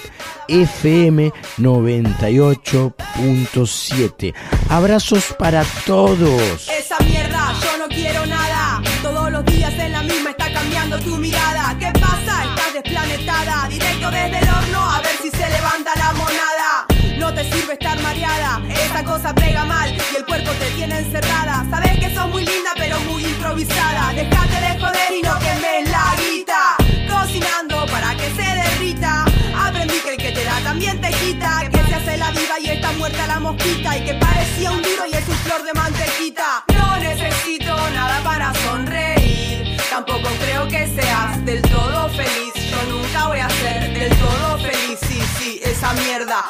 FM 0.47 1.33
98.7. 1.59 4.35
Abrazos 4.69 5.35
para 5.39 5.65
todos. 5.87 6.69
Esa 6.69 6.99
mierda, 7.05 7.53
yo 7.63 7.79
no 7.79 7.89
quiero 7.89 8.27
nada. 8.27 8.83
Todos 9.03 9.33
los 9.33 9.45
días 9.47 9.73
en 9.75 9.93
la 9.93 10.03
misma 10.03 10.31
está 10.31 10.53
cambiando 10.53 10.99
tu 11.01 11.17
mirada. 11.17 11.77
¿Qué 11.79 11.91
pasa? 11.99 12.45
Estás 12.45 12.75
desplanetada. 12.75 13.67
Directo 13.69 14.11
desde 14.11 14.39
el 14.39 14.49
horno 14.49 14.91
a 14.91 15.01
ver 15.01 15.17
si 15.23 15.31
se 15.31 15.49
levanta 15.51 15.93
la 15.97 16.13
monada. 16.13 16.90
Te 17.35 17.45
sirve 17.45 17.75
estar 17.75 17.99
mareada, 18.03 18.61
esa 18.69 19.05
cosa 19.05 19.33
pega 19.33 19.65
mal 19.65 19.89
y 19.91 20.17
el 20.17 20.27
cuerpo 20.27 20.51
te 20.59 20.69
tiene 20.73 20.99
encerrada. 20.99 21.65
Sabes 21.71 21.99
que 21.99 22.13
sos 22.13 22.29
muy 22.29 22.45
linda 22.45 22.71
pero 22.77 22.99
muy 23.03 23.25
improvisada. 23.25 24.13
Dejate 24.13 24.61
de 24.61 24.81
joder 24.81 25.13
y 25.17 25.23
no 25.23 25.39
quemes 25.39 25.89
la 25.91 26.17
guita. 26.19 26.77
Cocinando 27.09 27.87
para 27.87 28.17
que 28.17 28.31
se 28.31 28.43
derrita. 28.43 29.25
Aprendí 29.57 30.01
que 30.01 30.11
el 30.11 30.17
que 30.19 30.33
te 30.33 30.45
da 30.45 30.61
también 30.65 31.01
te 31.01 31.11
quita. 31.13 31.69
Que 31.71 31.83
se 31.85 31.95
hace 31.95 32.17
la 32.19 32.31
viva 32.33 32.59
y 32.61 32.71
está 32.71 32.93
muerta 32.93 33.27
la 33.29 33.39
mosquita. 33.39 33.97
Y 33.97 34.05
que 34.05 34.15
parecía 34.15 34.73
un 34.73 34.83
duro 34.83 35.07
y 35.11 35.15
es 35.15 35.27
un 35.29 35.37
flor 35.37 35.63
de 35.63 35.73
mantequita. 35.73 36.65
No 36.75 36.97
necesito 36.99 37.75
nada 37.91 38.21
para 38.25 38.53
sonreír. 38.55 39.77
Tampoco 39.89 40.29
creo 40.41 40.67
que 40.69 40.87
seas 40.89 41.43
del 41.47 41.63
todo 41.63 42.09
feliz. 42.11 42.53
Yo 42.71 42.83
nunca 42.91 43.29
voy 43.29 43.39
a 43.39 43.49
ser 43.49 43.95
del 43.95 44.11
todo 44.19 44.59
feliz. 44.59 44.99
Sí, 45.09 45.23
sí, 45.39 45.61
esa 45.65 45.93
mierda. 45.95 46.45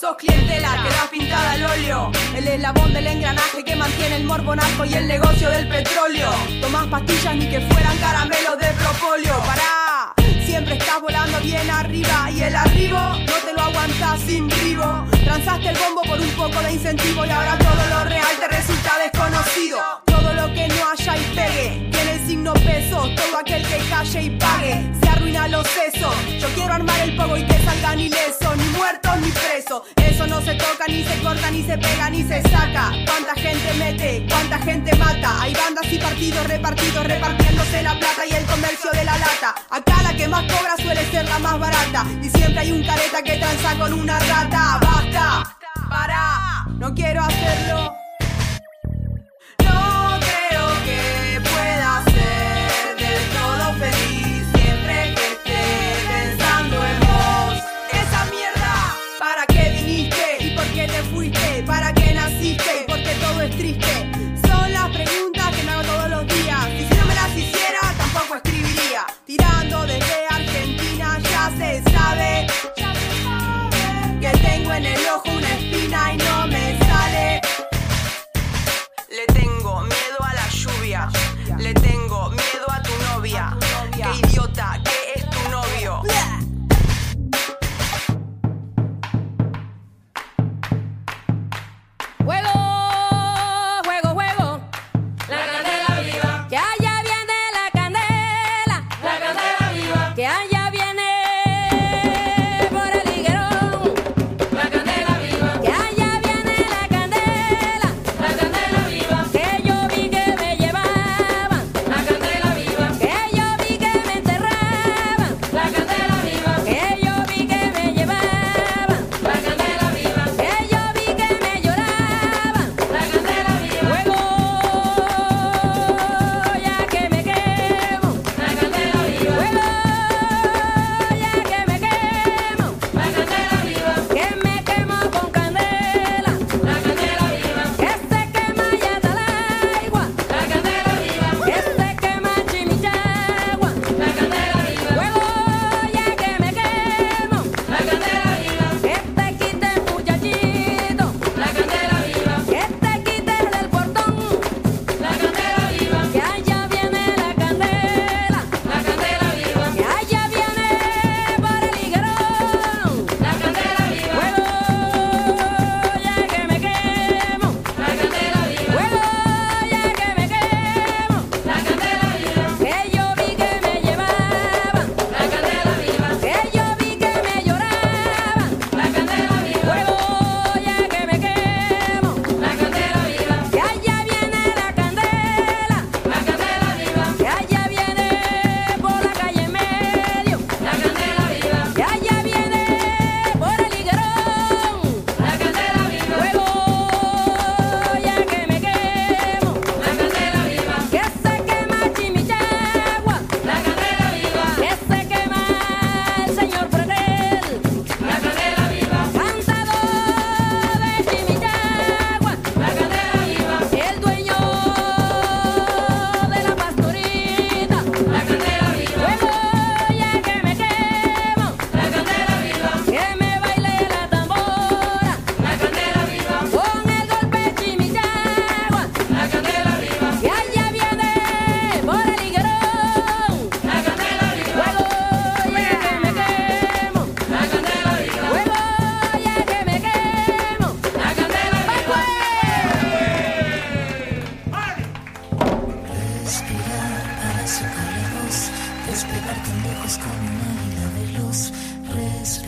Sos 0.00 0.16
clientela 0.16 0.82
que 0.82 0.88
da 0.88 1.10
pintada 1.10 1.50
al 1.52 1.62
óleo. 1.62 2.10
El 2.34 2.48
eslabón 2.48 2.90
del 2.94 3.06
engranaje 3.06 3.62
que 3.62 3.76
mantiene 3.76 4.16
el 4.16 4.24
morbonazo 4.24 4.86
y 4.86 4.94
el 4.94 5.06
negocio 5.06 5.50
del 5.50 5.68
petróleo. 5.68 6.30
Tomás 6.62 6.86
pastillas 6.86 7.36
ni 7.36 7.46
que 7.50 7.60
fueran 7.60 7.98
caramelos 7.98 8.58
de 8.58 8.68
propóleo. 8.82 9.38
Pará. 9.44 10.14
Siempre 10.46 10.78
estás 10.78 11.02
volando 11.02 11.38
bien 11.40 11.70
arriba 11.70 12.30
y 12.30 12.40
el 12.40 12.56
arribo 12.56 12.98
no 12.98 13.34
te 13.44 13.52
lo 13.52 13.60
aguantas 13.60 14.20
sin 14.22 14.48
vivo. 14.48 15.04
Transaste 15.24 15.68
el 15.68 15.76
bombo 15.78 16.02
por 16.02 16.20
un 16.20 16.30
poco 16.30 16.60
de 16.62 16.72
incentivo 16.72 17.24
y 17.24 17.30
ahora 17.30 17.56
todo 17.58 17.86
lo 17.90 18.04
real 18.04 18.36
te 18.38 18.48
resulta 18.48 18.98
desconocido. 18.98 19.78
Todo 20.06 20.32
lo 20.34 20.52
que 20.54 20.68
no 20.68 20.90
haya 20.90 21.16
y 21.16 21.24
pegue 21.34 21.88
tiene 21.90 22.12
el 22.12 22.26
signo 22.26 22.52
peso. 22.54 23.08
Todo 23.16 23.38
aquel 23.38 23.62
que 23.66 23.78
calle 23.88 24.22
y 24.22 24.30
pague 24.30 24.90
se 25.02 25.08
arruina 25.08 25.48
los 25.48 25.66
sesos. 25.68 26.14
Yo 26.40 26.48
quiero 26.54 26.72
armar 26.74 27.00
el 27.00 27.16
pogo 27.16 27.36
y 27.36 27.44
que 27.44 27.58
salgan 27.64 28.00
ilesos, 28.00 28.56
ni 28.56 28.64
muertos 28.78 29.16
ni 29.20 29.30
presos. 29.30 29.82
Eso 29.96 30.26
no 30.26 30.40
se 30.40 30.54
toca, 30.54 30.86
ni 30.88 31.04
se 31.04 31.18
corta, 31.22 31.50
ni 31.50 31.62
se 31.62 31.78
pega, 31.78 32.10
ni 32.10 32.22
se 32.22 32.42
saca. 32.42 32.92
Cuánta 33.06 33.34
gente 33.34 33.74
mete, 33.78 34.26
cuánta 34.28 34.58
gente 34.58 34.94
mata. 34.96 35.42
Hay 35.42 35.54
bandas 35.54 35.92
y 35.92 35.98
partidos 35.98 36.46
repartidos 36.46 37.06
repartiéndose 37.06 37.82
la 37.82 37.98
plata 37.98 38.26
y 38.26 38.32
el 38.32 38.44
comercio 38.44 38.90
de 38.92 39.04
la 39.04 39.16
lata. 39.18 39.54
Acá 39.70 40.02
la 40.02 40.14
que 40.14 40.28
más 40.28 40.44
cobra 40.52 40.76
suele 40.76 41.04
ser 41.10 41.24
la 41.26 41.38
más 41.38 41.58
barata. 41.58 42.04
Y 42.22 42.28
siempre 42.28 42.60
hay 42.60 42.72
un 42.72 42.84
careta 42.84 43.22
que 43.22 43.36
tranza 43.36 43.74
con 43.78 43.92
una 43.92 44.18
rata. 44.18 44.78
Basta, 44.82 45.09
para, 45.88 46.66
no 46.78 46.94
quiero 46.94 47.22
hacerlo. 47.22 47.94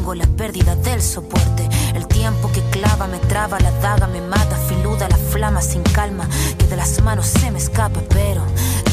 Tengo 0.00 0.14
la 0.14 0.26
pérdida 0.26 0.74
del 0.76 1.02
soporte. 1.02 1.68
El 1.94 2.06
tiempo 2.06 2.50
que 2.50 2.62
clava 2.70 3.06
me 3.06 3.18
traba, 3.18 3.60
la 3.60 3.70
daga 3.82 4.06
me 4.06 4.22
mata, 4.22 4.56
filuda 4.66 5.06
la 5.10 5.18
flama 5.18 5.60
sin 5.60 5.82
calma, 5.82 6.26
que 6.56 6.66
de 6.66 6.74
las 6.74 7.02
manos 7.02 7.26
se 7.26 7.50
me 7.50 7.58
escapa, 7.58 8.00
pero 8.08 8.42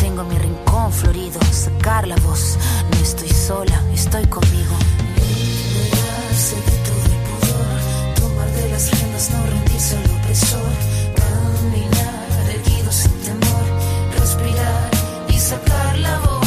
tengo 0.01 0.25
mi 0.25 0.37
rincón 0.37 0.91
florido, 0.91 1.39
sacar 1.49 2.05
la 2.05 2.17
voz. 2.17 2.57
No 2.91 2.97
estoy 2.97 3.29
sola, 3.29 3.81
estoy 3.93 4.25
conmigo. 4.25 4.75
Liberarse 5.15 6.57
de 6.57 6.77
todo 6.87 7.05
el 7.15 7.19
pudor, 7.29 8.19
tomar 8.19 8.51
de 8.51 8.69
las 8.69 8.91
riendas, 8.91 9.29
no 9.31 9.45
rendirse 9.45 9.95
al 9.95 10.11
opresor. 10.11 10.73
Caminar 11.15 12.49
erguido 12.53 12.91
sin 12.91 13.13
temor, 13.21 13.65
respirar 14.19 14.89
y 15.29 15.39
sacar 15.39 15.97
la 15.99 16.19
voz. 16.19 16.46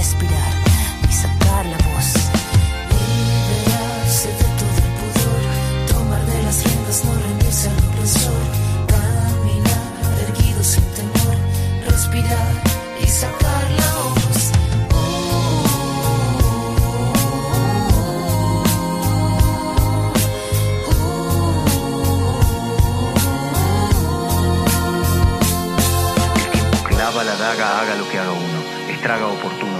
respirar 0.00 0.52
y 1.10 1.12
sacar 1.12 1.66
la 1.66 1.76
voz. 1.88 2.08
Liberarse 3.50 4.28
de 4.28 4.46
todo 4.60 4.76
el 4.86 4.92
pudor, 4.98 5.42
tomar 5.92 6.22
de 6.24 6.42
las 6.42 6.64
riendas, 6.64 7.04
no 7.04 7.12
rendirse 7.26 7.68
al 7.68 7.78
opresor. 7.88 8.44
Caminar 8.94 9.84
erguido 10.26 10.62
sin 10.64 10.84
temor, 10.98 11.36
respirar 11.86 12.52
y 13.04 13.06
sacar 13.06 13.64
la 13.80 13.90
voz. 14.04 14.42
Clava 26.88 27.22
la 27.24 27.36
daga, 27.36 27.80
haga 27.80 27.94
lo 27.96 28.08
que 28.08 28.18
haga 28.18 28.32
uno. 28.32 28.60
Estraga 28.88 29.26
oportuno, 29.28 29.79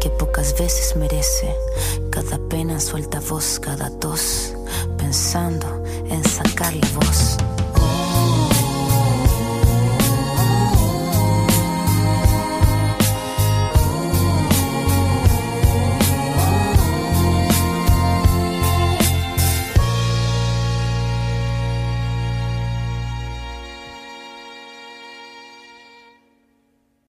que 0.00 0.10
pocas 0.10 0.58
veces 0.58 0.96
merece. 0.96 1.54
Cada 2.10 2.38
pena 2.48 2.80
suelta 2.80 3.20
voz, 3.20 3.58
cada 3.60 3.90
tos, 3.98 4.54
pensando 4.96 5.82
en 6.08 6.22
sacar 6.24 6.74
la 6.74 6.88
voz. 6.94 7.36